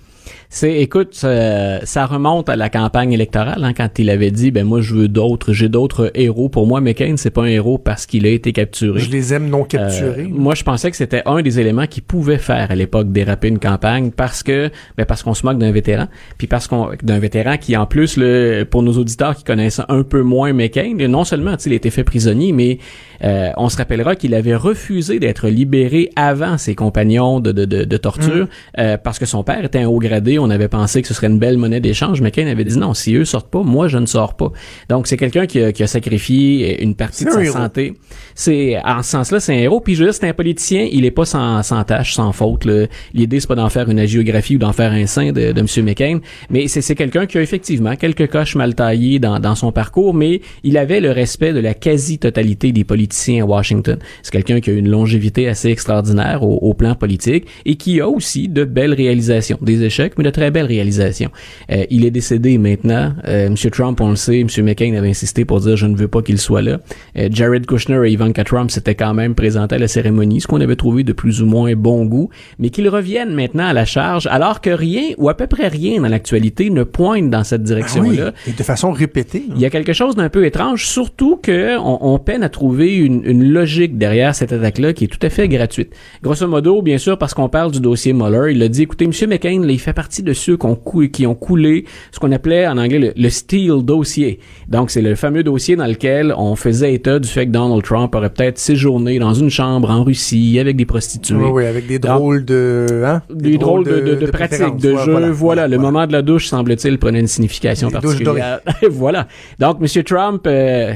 C'est, 0.54 0.82
écoute, 0.82 1.14
ça, 1.14 1.86
ça 1.86 2.06
remonte 2.06 2.50
à 2.50 2.58
la 2.58 2.70
campagne 2.70 3.14
électorale, 3.14 3.64
hein, 3.64 3.72
quand 3.74 3.98
il 4.00 4.10
avait 4.10 4.32
dit, 4.32 4.52
ben 4.52 4.66
moi 4.66 4.82
je 4.82 4.94
veux 4.94 5.08
d'autres, 5.08 5.54
j'ai 5.54 5.70
d'autres 5.70 6.12
héros. 6.14 6.50
Pour 6.50 6.68
moi, 6.68 6.82
McCain, 6.82 7.16
c'est 7.16 7.30
pas 7.30 7.44
un 7.44 7.48
héros 7.48 7.78
parce 7.78 8.06
qu'il 8.06 8.26
a 8.26 8.30
été 8.30 8.52
capturé. 8.52 9.00
Je 9.00 9.10
les 9.10 9.34
aime 9.34 9.48
non 9.48 9.64
capturés. 9.64 10.24
Euh, 10.24 10.30
moi, 10.30 10.54
je 10.54 10.64
pensais 10.64 10.92
que 10.92 10.98
c'était 10.98 11.22
un 11.26 11.42
des 11.42 11.62
éléments 11.62 11.88
qui 11.88 12.02
pouvait 12.02 12.38
faire 12.38 12.70
à 12.70 12.76
l'époque 12.76 13.14
déraper 13.14 13.48
une 13.48 13.60
campagne 13.60 14.12
parce 14.12 14.44
que, 14.44 14.70
ben 14.98 15.06
parce 15.06 15.24
qu'on 15.24 15.34
se 15.34 15.46
moque 15.46 15.58
d'un 15.58 15.72
vétéran, 15.72 16.08
puis 16.38 16.48
parce 16.48 16.68
qu'on 16.68 16.90
d'un 17.02 17.20
vétéran 17.20 17.56
qui 17.56 17.78
en 17.78 17.86
plus, 17.86 18.18
le, 18.18 18.66
pour 18.70 18.84
nos 18.84 18.98
auditeurs 18.98 19.38
qui 19.38 19.46
connaissent 19.46 19.82
un 19.88 20.04
peu 20.04 20.22
moins 20.22 20.52
McCain, 20.52 20.96
non 21.08 21.24
seulement 21.24 21.56
il 21.66 21.72
a 21.72 21.76
été 21.76 21.90
fait 21.92 22.04
prisonnier, 22.04 22.52
mais 22.52 22.78
euh, 23.24 23.52
on 23.56 23.70
se 23.70 23.78
rappellera 23.78 24.18
qu'il 24.18 24.36
avait 24.36 24.56
refusé 24.58 25.18
d'être 25.18 25.48
libéré 25.48 26.10
avant 26.18 26.58
ses 26.58 26.76
compagnons 26.76 27.40
de, 27.40 27.54
de, 27.54 27.64
de, 27.64 27.86
de 27.86 27.98
torture 27.98 28.50
euh, 28.80 28.98
parce 28.98 29.18
que 29.18 29.26
son 29.26 29.44
père 29.44 29.64
était 29.64 29.80
un 29.80 29.88
haut 29.88 30.00
gradé. 30.00 30.41
On 30.42 30.50
avait 30.50 30.68
pensé 30.68 31.02
que 31.02 31.08
ce 31.08 31.14
serait 31.14 31.28
une 31.28 31.40
belle 31.40 31.58
monnaie 31.58 31.80
d'échange. 31.80 32.22
McCain 32.22 32.48
avait 32.48 32.64
dit 32.64 32.78
non, 32.78 32.94
si 32.94 33.16
eux 33.16 33.26
sortent 33.26 33.50
pas, 33.50 33.64
moi 33.64 33.88
je 33.88 33.98
ne 33.98 34.06
sors 34.06 34.36
pas. 34.36 34.52
Donc 34.90 35.08
c'est 35.08 35.18
quelqu'un 35.18 35.46
qui 35.46 35.62
a, 35.62 35.72
qui 35.72 35.84
a 35.84 35.88
sacrifié 35.88 36.82
une 36.84 36.96
partie 36.96 37.24
de 37.26 37.30
un 37.30 37.34
sa 37.34 37.44
héros. 37.44 37.58
santé. 37.58 37.94
C'est 38.36 38.78
en 38.84 39.02
ce 39.04 39.12
sens-là, 39.12 39.40
c'est 39.40 39.54
un 39.54 39.60
héros. 39.60 39.80
Puis 39.82 39.96
je 39.96 40.00
veux 40.04 40.06
dire, 40.10 40.14
c'est 40.14 40.28
un 40.28 40.34
politicien. 40.34 40.88
Il 40.92 41.06
est 41.06 41.12
pas 41.12 41.26
sans, 41.26 41.64
sans 41.64 41.84
tâche, 41.84 42.14
sans 42.14 42.32
faute. 42.32 42.66
là. 42.66 42.88
L'idée 43.14 43.40
c'est 43.40 43.48
pas 43.48 43.56
d'en 43.56 43.70
faire 43.70 43.90
une 43.90 44.00
agiographie 44.00 44.56
ou 44.56 44.60
d'en 44.60 44.74
faire 44.74 44.92
un 44.92 45.06
saint 45.06 45.32
de, 45.32 45.52
de 45.52 45.60
M. 45.60 45.86
McCain, 45.86 46.20
mais 46.50 46.68
c'est 46.68 46.82
c'est 46.82 46.96
quelqu'un 46.96 47.26
qui 47.28 47.38
a 47.38 47.42
effectivement 47.42 47.96
quelques 47.96 48.28
coches 48.30 48.56
mal 48.56 48.76
taillées 48.76 49.20
dans, 49.20 49.40
dans 49.40 49.56
son 49.56 49.72
parcours, 49.72 50.14
mais 50.14 50.42
il 50.64 50.78
avait 50.78 51.00
le 51.00 51.12
respect 51.12 51.54
de 51.54 51.60
la 51.60 51.74
quasi-totalité 51.74 52.72
des 52.72 52.84
politiciens 52.84 53.44
à 53.44 53.46
Washington. 53.46 54.00
C'est 54.24 54.32
quelqu'un 54.32 54.60
qui 54.60 54.72
a 54.72 54.74
une 54.74 54.90
longévité 54.90 55.48
assez 55.48 55.70
extraordinaire 55.70 56.44
au, 56.44 56.58
au 56.58 56.74
plan 56.74 56.96
politique 56.96 57.46
et 57.66 57.76
qui 57.76 58.02
a 58.02 58.10
aussi 58.10 58.50
de 58.50 58.64
belles 58.64 58.94
réalisations, 58.94 59.58
des 59.62 59.84
échecs, 59.84 60.14
mais 60.18 60.24
de 60.24 60.31
très 60.32 60.52
belles 60.52 60.66
réalisations. 60.66 61.30
Euh, 61.72 61.86
il 61.90 62.06
est 62.06 62.12
décédé 62.12 62.58
maintenant. 62.58 63.14
Euh, 63.28 63.48
M. 63.48 63.56
Trump, 63.72 64.00
on 64.02 64.10
le 64.12 64.16
sait, 64.16 64.40
M. 64.40 64.48
McCain 64.64 64.94
avait 64.96 65.10
insisté 65.10 65.46
pour 65.46 65.60
dire 65.60 65.76
je 65.78 65.86
ne 65.86 65.96
veux 65.96 66.08
pas 66.08 66.22
qu'il 66.22 66.38
soit 66.38 66.62
là. 66.62 66.80
Euh, 67.18 67.30
Jared 67.32 67.66
Kushner 67.66 68.02
et 68.08 68.12
Ivanka 68.12 68.44
Trump 68.44 68.72
s'étaient 68.72 68.96
quand 68.96 69.14
même 69.14 69.36
présentés 69.36 69.76
à 69.76 69.80
la 69.80 69.88
cérémonie, 69.88 70.42
ce 70.42 70.48
qu'on 70.48 70.62
avait 70.62 70.76
trouvé 70.76 71.04
de 71.04 71.14
plus 71.14 71.42
ou 71.42 71.46
moins 71.46 71.74
bon 71.76 72.06
goût, 72.06 72.30
mais 72.60 72.70
qu'ils 72.70 72.90
reviennent 72.90 73.34
maintenant 73.34 73.66
à 73.68 73.74
la 73.74 73.86
charge, 73.86 74.28
alors 74.28 74.62
que 74.62 74.70
rien 74.70 75.04
ou 75.18 75.30
à 75.30 75.36
peu 75.36 75.48
près 75.48 75.68
rien 75.68 76.02
dans 76.02 76.08
l'actualité 76.10 76.70
ne 76.70 76.84
pointe 76.84 77.30
dans 77.30 77.44
cette 77.44 77.62
Ah 77.62 77.64
oui, 77.64 77.68
direction-là. 77.68 78.34
et 78.48 78.52
de 78.52 78.64
façon 78.64 78.92
répétée. 78.92 79.44
là. 79.48 79.54
Il 79.56 79.62
y 79.62 79.66
a 79.66 79.70
quelque 79.70 79.94
chose 79.94 80.16
d'un 80.16 80.30
peu 80.30 80.46
étrange, 80.46 80.86
surtout 80.88 81.38
que 81.38 81.78
on, 81.80 82.14
on 82.14 82.20
peine 82.20 82.44
à 82.44 82.50
trouver 82.50 82.96
une, 82.96 83.22
une 83.26 83.52
logique 83.52 83.98
derrière 83.98 84.34
cette 84.36 84.54
attaque-là 84.54 84.94
qui 84.94 85.06
est 85.06 85.08
tout 85.08 85.20
à 85.26 85.30
fait 85.30 85.48
gratuite. 85.48 85.94
Grosso 86.24 86.48
modo, 86.48 86.82
bien 86.82 86.98
sûr, 86.98 87.18
parce 87.18 87.34
qu'on 87.34 87.50
parle 87.50 87.72
du 87.72 87.80
dossier 87.80 88.14
Mueller, 88.14 88.54
il 88.54 88.62
a 88.64 88.68
dit, 88.68 88.84
écoutez, 88.84 89.06
M. 89.06 89.12
McCain, 89.30 89.62
là, 89.62 89.72
il 89.72 89.80
fait 89.80 89.94
partie 89.94 90.21
de 90.24 90.34
ceux 90.34 90.58
qui 90.58 90.66
ont, 90.66 90.76
cou- 90.76 91.08
qui 91.08 91.26
ont 91.28 91.36
coulé 91.36 91.86
ce 92.12 92.20
qu'on 92.20 92.32
appelait 92.32 92.68
en 92.68 92.78
anglais 92.78 93.00
le, 93.00 93.14
le 93.16 93.30
Steele 93.30 93.84
dossier. 93.84 94.40
Donc, 94.68 94.90
c'est 94.92 95.02
le 95.02 95.16
fameux 95.16 95.44
dossier 95.44 95.76
dans 95.76 95.86
lequel 95.88 96.34
on 96.38 96.56
faisait 96.56 96.94
état 96.94 97.20
du 97.20 97.28
fait 97.28 97.46
que 97.46 97.52
Donald 97.52 97.84
Trump 97.84 98.14
aurait 98.16 98.30
peut-être 98.30 98.58
séjourné 98.58 99.20
dans 99.20 99.34
une 99.34 99.50
chambre 99.50 99.90
en 99.90 100.04
Russie 100.04 100.58
avec 100.60 100.76
des 100.76 100.86
prostituées. 100.86 101.36
Oui, 101.36 101.50
oui, 101.52 101.66
avec 101.66 101.88
des 101.88 102.00
drôles 102.00 102.46
de, 102.46 103.04
hein? 103.06 103.22
des, 103.34 103.58
drôles 103.58 103.86
de, 103.86 104.00
de, 104.00 104.16
de 104.16 104.26
pratiques, 104.28 104.58
préférences. 104.58 104.82
de 104.82 104.96
jeux. 104.98 105.30
Voilà, 105.32 105.68
le 105.68 105.78
moment 105.78 106.06
de 106.08 106.12
la 106.14 106.22
douche, 106.22 106.48
semble-t-il, 106.48 106.98
prenait 106.98 107.20
une 107.20 107.28
signification 107.28 107.88
Les 107.90 107.94
douches 108.00 108.24
particulière. 108.24 108.60
voilà. 108.90 109.28
Donc, 109.60 109.78
M. 109.82 110.04
Trump, 110.04 110.44
euh, 110.48 110.94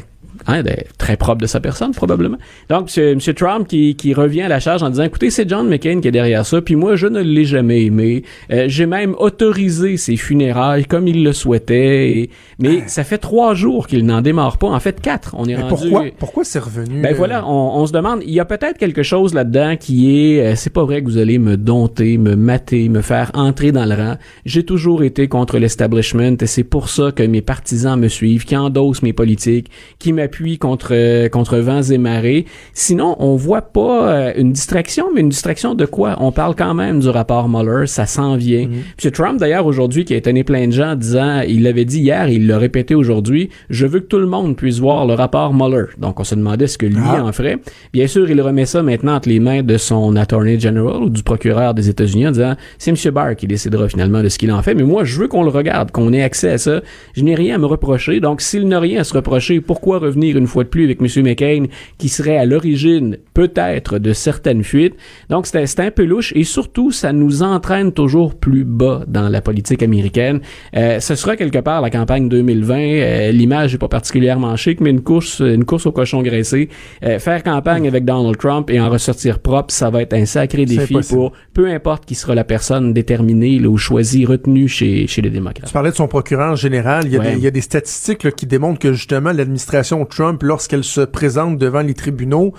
hein, 0.47 0.63
très 0.97 1.17
propre 1.17 1.41
de 1.41 1.47
sa 1.47 1.60
personne, 1.60 1.91
probablement. 1.91 2.38
Donc, 2.69 2.89
M. 2.97 3.19
Trump 3.36 3.67
qui, 3.67 3.95
qui 3.95 4.13
revient 4.13 4.41
à 4.43 4.47
la 4.47 4.60
charge 4.60 4.84
en 4.84 4.89
disant, 4.89 5.03
écoutez, 5.03 5.29
c'est 5.29 5.47
John 5.49 5.67
McCain 5.67 5.99
qui 6.01 6.08
est 6.08 6.12
derrière 6.12 6.45
ça, 6.45 6.62
puis 6.62 6.75
moi, 6.75 6.95
je 6.95 7.08
ne 7.08 7.21
l'ai 7.21 7.45
jamais 7.45 7.84
aimé. 7.86 8.23
Euh, 8.51 8.65
J'ai 8.67 8.86
même 8.86 9.15
autorisé 9.17 9.97
ses 9.97 10.15
funérailles 10.17 10.86
comme 10.86 11.08
il 11.08 11.23
le 11.23 11.34
souhaitait. 11.34 12.10
et- 12.10 12.29
mais 12.60 12.88
ça 12.88 13.03
fait 13.03 13.17
trois 13.17 13.53
jours 13.53 13.88
qu'il 13.88 14.05
n'en 14.05 14.21
démarre 14.21 14.58
pas. 14.58 14.67
En 14.67 14.79
fait, 14.79 14.99
quatre. 15.01 15.36
On 15.38 15.45
est 15.45 15.55
Mais 15.55 15.62
rendu... 15.63 15.89
pourquoi, 15.89 16.05
pourquoi 16.17 16.43
c'est 16.43 16.60
revenu? 16.60 17.01
Ben 17.01 17.13
euh, 17.13 17.15
voilà, 17.17 17.47
on, 17.47 17.71
on 17.79 17.86
se 17.86 17.91
demande, 17.91 18.21
il 18.25 18.31
y 18.34 18.39
a 18.39 18.45
peut-être 18.45 18.77
quelque 18.77 19.03
chose 19.03 19.34
là-dedans 19.34 19.75
qui 19.79 20.17
est, 20.36 20.41
euh, 20.41 20.55
c'est 20.55 20.71
pas 20.71 20.84
vrai 20.84 21.01
que 21.01 21.05
vous 21.08 21.17
allez 21.17 21.38
me 21.39 21.58
dompter, 21.58 22.17
me 22.17 22.36
mater, 22.36 22.89
me 22.89 23.01
faire 23.01 23.31
entrer 23.34 23.71
dans 23.71 23.86
le 23.86 23.95
rang. 23.95 24.15
J'ai 24.45 24.63
toujours 24.63 25.03
été 25.03 25.27
contre 25.27 25.58
l'establishment 25.58 26.36
et 26.41 26.45
c'est 26.47 26.63
pour 26.63 26.89
ça 26.89 27.12
que 27.12 27.23
mes 27.23 27.41
partisans 27.41 27.99
me 27.99 28.08
suivent, 28.08 28.45
qui 28.45 28.55
endossent 28.55 29.01
mes 29.01 29.13
politiques, 29.13 29.69
qui 29.99 30.13
m'appuient 30.13 30.34
contre 30.59 30.89
euh, 30.91 31.29
contre 31.29 31.57
vents 31.57 31.81
et 31.81 31.97
marées. 31.97 32.45
Sinon, 32.73 33.15
on 33.19 33.35
voit 33.35 33.61
pas 33.61 34.09
euh, 34.09 34.33
une 34.37 34.51
distraction, 34.51 35.07
mais 35.13 35.21
une 35.21 35.29
distraction 35.29 35.75
de 35.75 35.85
quoi? 35.85 36.15
On 36.19 36.31
parle 36.31 36.55
quand 36.55 36.73
même 36.73 36.99
du 36.99 37.09
rapport 37.09 37.47
Mueller, 37.49 37.87
ça 37.87 38.05
s'en 38.05 38.35
vient. 38.35 38.67
Puis 38.97 39.11
Trump 39.11 39.39
d'ailleurs 39.39 39.65
aujourd'hui 39.65 40.05
qui 40.05 40.13
a 40.13 40.17
étonné 40.17 40.43
plein 40.43 40.67
de 40.67 40.71
gens 40.71 40.91
en 40.91 40.95
disant, 40.95 41.41
il 41.47 41.63
l'avait 41.63 41.85
dit 41.85 41.99
hier, 42.01 42.27
il 42.29 42.47
l'a 42.47 42.57
répété 42.57 42.95
aujourd'hui, 42.95 43.49
je 43.69 43.85
veux 43.85 43.99
que 43.99 44.05
tout 44.07 44.19
le 44.19 44.25
monde 44.27 44.55
puisse 44.55 44.79
voir 44.79 45.05
le 45.05 45.13
rapport 45.13 45.53
Mueller. 45.53 45.85
Donc 45.97 46.19
on 46.19 46.23
se 46.23 46.35
demandait 46.35 46.67
ce 46.67 46.77
que 46.77 46.85
lui 46.85 46.95
Ah. 47.05 47.23
en 47.23 47.31
ferait. 47.31 47.57
Bien 47.93 48.07
sûr, 48.07 48.29
il 48.29 48.41
remet 48.41 48.65
ça 48.65 48.81
maintenant 48.83 49.15
entre 49.15 49.29
les 49.29 49.39
mains 49.39 49.61
de 49.63 49.77
son 49.77 50.15
attorney 50.15 50.59
general 50.59 51.03
ou 51.03 51.09
du 51.09 51.23
procureur 51.23 51.73
des 51.73 51.89
États-Unis 51.89 52.27
en 52.27 52.31
disant, 52.31 52.55
c'est 52.77 52.91
M. 52.91 53.13
Barr 53.13 53.35
qui 53.35 53.47
décidera 53.47 53.87
finalement 53.89 54.21
de 54.23 54.29
ce 54.29 54.37
qu'il 54.37 54.51
en 54.51 54.61
fait, 54.61 54.73
mais 54.73 54.83
moi 54.83 55.03
je 55.03 55.19
veux 55.19 55.27
qu'on 55.27 55.43
le 55.43 55.49
regarde, 55.49 55.91
qu'on 55.91 56.11
ait 56.13 56.23
accès 56.23 56.51
à 56.51 56.57
ça. 56.57 56.81
Je 57.15 57.23
n'ai 57.23 57.35
rien 57.35 57.55
à 57.55 57.57
me 57.57 57.65
reprocher. 57.65 58.19
Donc 58.19 58.41
s'il 58.41 58.67
n'a 58.67 58.79
rien 58.79 59.01
à 59.01 59.03
se 59.03 59.13
reprocher, 59.13 59.61
pourquoi 59.61 59.99
revenir 59.99 60.24
revenir 60.25 60.38
une 60.38 60.47
fois 60.47 60.63
de 60.63 60.69
plus 60.69 60.85
avec 60.85 60.99
M. 61.01 61.23
McCain, 61.23 61.65
qui 61.97 62.09
serait 62.09 62.38
à 62.38 62.45
l'origine 62.45 63.17
peut-être 63.33 63.99
de 63.99 64.13
certaines 64.13 64.63
fuites. 64.63 64.95
Donc 65.29 65.45
c'était 65.47 65.81
un 65.81 65.91
peu 65.91 66.03
louche 66.05 66.33
et 66.35 66.43
surtout 66.43 66.91
ça 66.91 67.13
nous 67.13 67.43
entraîne 67.43 67.91
toujours 67.91 68.35
plus 68.35 68.63
bas 68.63 69.03
dans 69.07 69.29
la 69.29 69.41
politique 69.41 69.83
américaine. 69.83 70.39
Euh, 70.76 70.99
ce 70.99 71.15
sera 71.15 71.36
quelque 71.36 71.59
part 71.59 71.82
la 71.82 71.89
campagne 71.89 72.30
2020. 72.30 72.76
Euh, 72.78 73.32
L'image 73.32 73.73
est 73.76 73.78
pas 73.78 73.88
particulièrement 73.88 74.55
chic, 74.55 74.80
mais 74.82 74.89
une 74.89 75.01
course, 75.01 75.39
une 75.41 75.65
course 75.65 75.86
au 75.86 75.91
cochon 75.91 76.21
graissé. 76.21 76.69
Euh, 77.03 77.19
faire 77.19 77.43
campagne 77.43 77.88
avec 77.88 78.05
Donald 78.05 78.38
Trump 78.38 78.69
et 78.69 78.80
en 78.80 78.89
ressortir 78.89 79.39
propre, 79.39 79.73
ça 79.73 79.89
va 79.89 80.01
être 80.01 80.13
un 80.13 80.26
sacré 80.26 80.65
défi 80.65 80.95
pour 81.09 81.34
peu 81.53 81.67
importe 81.71 82.05
qui 82.05 82.15
sera 82.15 82.36
la 82.36 82.43
personne 82.43 82.93
déterminée 82.93 83.59
là, 83.59 83.67
ou 83.69 83.78
choisie, 83.78 84.26
retenue 84.26 84.67
chez, 84.67 85.07
chez 85.07 85.21
les 85.21 85.30
démocrates. 85.30 85.67
Tu 85.67 85.73
parlais 85.73 85.91
de 85.91 85.95
son 85.95 86.07
procureur 86.07 86.55
général. 86.55 87.03
Il 87.05 87.11
y 87.13 87.17
a, 87.17 87.19
Ouais. 87.19 87.32
des, 87.32 87.38
il 87.38 87.43
y 87.43 87.47
a 87.47 87.51
des 87.51 87.61
statistiques 87.61 88.23
là, 88.23 88.32
qui 88.32 88.45
démontrent 88.45 88.80
que 88.80 88.93
justement 88.93 89.32
l'administration 89.32 90.05
Trump, 90.06 90.43
lorsqu'elle 90.43 90.84
se 90.84 91.01
présente 91.01 91.58
devant 91.58 91.82
les 91.82 91.93
tribunaux, 91.93 92.53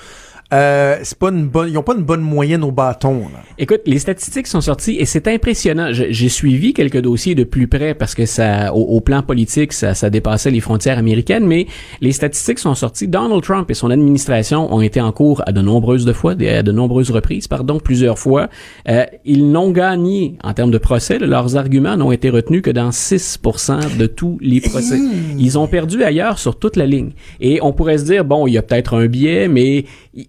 euh, 0.53 0.99
c'est 1.03 1.19
pas 1.19 1.31
une 1.31 1.49
bonne, 1.49 1.71
ils 1.71 1.77
ont 1.77 1.83
pas 1.83 1.95
une 1.95 2.05
bonne 2.05 2.21
moyenne 2.21 2.63
au 2.63 2.71
bâton. 2.71 3.21
Là. 3.33 3.43
Écoute, 3.59 3.81
les 3.87 3.99
statistiques 3.99 4.47
sont 4.47 4.61
sorties 4.61 4.97
et 4.99 5.05
c'est 5.05 5.27
impressionnant. 5.27 5.89
J'ai 5.91 6.29
suivi 6.29 6.73
quelques 6.73 7.01
dossiers 7.01 7.35
de 7.35 7.45
plus 7.45 7.67
près 7.67 7.95
parce 7.95 8.15
que 8.15 8.27
ça, 8.27 8.73
au, 8.73 8.83
au 8.83 9.01
plan 9.01 9.23
politique, 9.23 9.73
ça, 9.73 9.95
ça 9.95 10.09
dépassait 10.09 10.51
les 10.51 10.61
frontières 10.61 10.99
américaines, 10.99 11.47
mais 11.47 11.67
les 12.01 12.13
statistiques 12.13 12.61
sont 12.61 12.75
sorties. 12.75 13.09
Donald 13.09 13.43
Trump 13.43 13.71
et 13.71 13.75
son 13.75 13.91
administration 13.91 14.73
ont 14.73 14.81
été 14.81 15.01
en 15.01 15.11
cours 15.11 15.43
à 15.47 15.53
de 15.53 15.61
nombreuses 15.61 16.05
de 16.05 16.13
fois, 16.13 16.33
à 16.33 16.63
de 16.63 16.73
nombreuses 16.73 17.11
reprises, 17.11 17.49
pardon, 17.49 17.81
plusieurs 17.81 18.19
fois. 18.19 18.49
Euh, 18.89 19.05
ils 19.25 19.51
n'ont 19.51 19.71
gagné 19.71 20.37
en 20.45 20.53
termes 20.55 20.71
de 20.71 20.79
procès. 20.79 21.19
leurs 21.19 21.57
arguments 21.57 21.97
n'ont 21.97 22.13
été 22.13 22.31
retenus 22.31 22.63
que 22.63 22.71
dans 22.71 22.91
6% 22.91 23.97
de 23.97 24.07
tous 24.07 24.39
les 24.41 24.61
procès. 24.61 24.99
Ils 25.39 25.59
ont 25.59 25.67
perdu 25.67 26.05
ailleurs 26.05 26.39
sur 26.39 26.59
toute 26.59 26.77
la 26.77 26.87
ligne. 26.87 27.11
Et 27.41 27.59
on 27.63 27.73
pourrait 27.73 27.99
se 27.99 28.05
dire, 28.05 28.25
bon, 28.25 28.47
il 28.47 28.53
y 28.53 28.59
a 28.59 28.63
peut-être 28.63 28.95
un 28.95 29.07
biais, 29.07 29.49
mais 29.49 29.85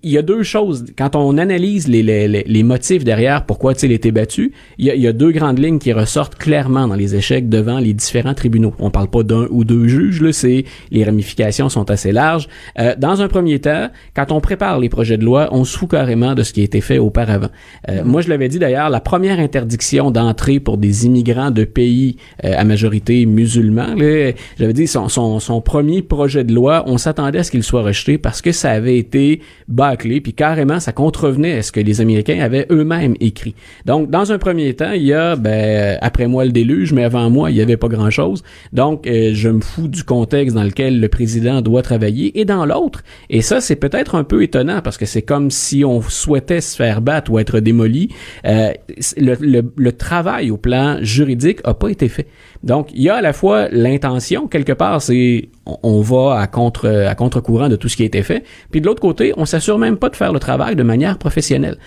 y 0.10 0.18
a 0.18 0.22
deux 0.22 0.44
choses. 0.44 0.86
Quand 0.98 1.16
on 1.16 1.38
analyse 1.38 1.88
les, 1.88 2.04
les, 2.04 2.28
les- 2.28 2.44
les 2.48 2.64
motifs 2.64 3.04
derrière 3.04 3.46
pourquoi 3.46 3.74
il 3.82 3.92
a 3.92 3.96
été 3.96 4.12
battu, 4.12 4.52
il 4.78 4.86
y 4.86 4.90
a, 4.92 4.96
il 4.96 5.02
y 5.02 5.08
a 5.08 5.14
deux 5.14 5.32
grandes 5.32 5.60
lignes 5.60 5.80
qui 5.80 5.94
ressortent 5.94 6.36
clairement 6.36 6.88
dans 6.88 6.96
les 6.96 7.16
échecs 7.16 7.50
devant 7.50 7.80
les 7.80 7.94
différents 7.94 8.34
tribunaux. 8.34 8.74
On 8.80 8.90
parle 8.90 9.10
pas 9.10 9.24
d'un 9.24 9.48
ou 9.50 9.64
deux 9.64 9.88
juges, 9.88 10.22
là, 10.22 10.32
c'est 10.32 10.66
les 10.92 11.04
ramifications 11.04 11.70
sont 11.70 11.90
assez 11.92 12.12
larges. 12.12 12.48
Euh, 12.80 12.96
dans 12.98 13.22
un 13.22 13.28
premier 13.28 13.60
temps, 13.60 13.90
quand 14.16 14.32
on 14.32 14.40
prépare 14.42 14.80
les 14.80 14.90
projets 14.90 15.18
de 15.18 15.26
loi, 15.26 15.50
on 15.52 15.64
se 15.64 15.78
fout 15.78 15.90
carrément 15.92 16.36
de 16.36 16.44
ce 16.44 16.54
qui 16.54 16.62
a 16.62 16.64
été 16.64 16.82
fait 16.82 16.98
auparavant. 16.98 17.50
Euh, 17.90 18.04
Moi, 18.04 18.22
je 18.22 18.30
l'avais 18.30 18.48
dit 18.50 18.60
d'ailleurs, 18.60 18.90
la 18.90 19.00
première 19.00 19.40
interdiction 19.40 20.12
d'entrée 20.12 20.60
pour 20.60 20.78
des 20.78 21.06
immigrants 21.06 21.52
de 21.52 21.64
pays 21.64 22.18
euh, 22.46 22.54
à 22.58 22.64
majorité 22.64 23.26
musulmans, 23.26 23.94
là, 23.96 24.32
j'avais 24.60 24.74
dit 24.74 24.88
son, 24.88 25.10
son, 25.10 25.40
son 25.40 25.62
premier 25.62 26.02
projet 26.02 26.44
de 26.44 26.54
loi, 26.54 26.84
on 26.88 26.98
s'attendait 26.98 27.40
à 27.40 27.44
ce 27.44 27.52
qu'il 27.52 27.64
soit 27.64 27.82
rejeté 27.84 28.18
parce 28.18 28.42
que 28.42 28.52
ça 28.52 28.72
avait 28.72 28.98
été 28.98 29.42
bâclé, 29.98 30.22
puis 30.22 30.34
carrément, 30.34 30.80
ça 30.80 30.92
contrevenait 30.92 31.58
à 31.60 31.62
ce 31.62 31.72
que 31.72 31.80
les 31.80 32.02
Américains 32.02 32.40
avaient 32.40 32.68
eux-mêmes 32.72 33.16
écrit. 33.20 33.56
Donc, 33.86 34.10
dans 34.10 34.32
un 34.32 34.38
premier 34.38 34.74
temps, 34.76 34.92
il 34.92 35.04
y 35.04 35.14
a, 35.14 35.36
ben, 35.36 35.98
après 36.02 36.28
moi 36.28 36.46
le 36.46 36.52
déluge, 36.52 36.94
mais 36.94 37.04
avant 37.04 37.30
moi, 37.30 37.50
il 37.52 37.56
n'y 37.56 37.62
avait 37.62 37.78
pas 37.78 37.88
grand-chose. 37.88 38.44
Donc, 38.74 39.08
euh, 39.08 39.32
je 39.34 39.50
me 39.50 39.62
fous 39.62 39.88
du 39.88 40.04
contexte 40.04 40.56
dans 40.56 40.64
lequel 40.64 41.00
le 41.00 41.10
président 41.10 41.62
doit 41.62 41.82
travailler. 41.82 42.40
Et 42.40 42.46
dans 42.46 42.66
l'autre, 42.66 43.04
et 43.30 43.42
ça, 43.42 43.62
c'est 43.62 43.76
peut-être 43.76 44.16
un 44.16 44.24
peu 44.24 44.44
étonnant 44.44 44.82
parce 44.84 44.98
que 44.98 45.06
c'est 45.06 45.22
comme 45.22 45.52
si 45.52 45.84
on 45.84 46.02
souhaitait 46.02 46.62
se 46.62 46.76
faire 46.76 47.02
battre 47.02 47.32
ou 47.32 47.40
être 47.40 47.60
démoli. 47.60 48.10
Euh, 48.46 48.72
le, 49.18 49.92
travail 49.98 50.52
au 50.52 50.58
plan 50.58 50.98
juridique 51.02 51.60
a 51.64 51.74
pas 51.74 51.90
été 51.90 52.08
fait. 52.08 52.28
Donc, 52.64 52.90
il 52.94 53.02
y 53.02 53.10
a 53.10 53.16
à 53.16 53.22
la 53.22 53.34
fois 53.34 53.68
l'intention, 53.72 54.48
quelque 54.48 54.74
part, 54.74 55.02
c'est 55.02 55.50
on, 55.66 55.78
on 55.82 56.02
va 56.02 56.40
à 56.40 56.48
contre 56.48 56.88
à 56.88 57.16
contre-courant 57.16 57.70
de 57.70 57.76
tout 57.76 57.90
ce 57.90 57.98
qui 57.98 58.04
a 58.04 58.06
été 58.06 58.22
fait. 58.22 58.44
Puis 58.70 58.82
de 58.82 58.86
l'autre 58.86 59.02
côté, 59.02 59.34
on 59.38 59.46
s'assure 59.46 59.80
même 59.88 59.98
pas 59.98 60.10
de 60.10 60.16
faire 60.16 60.34
le 60.34 60.40
travail 60.40 60.76
de 60.76 60.84
manière 60.84 61.18
professionnelle. 61.18 61.78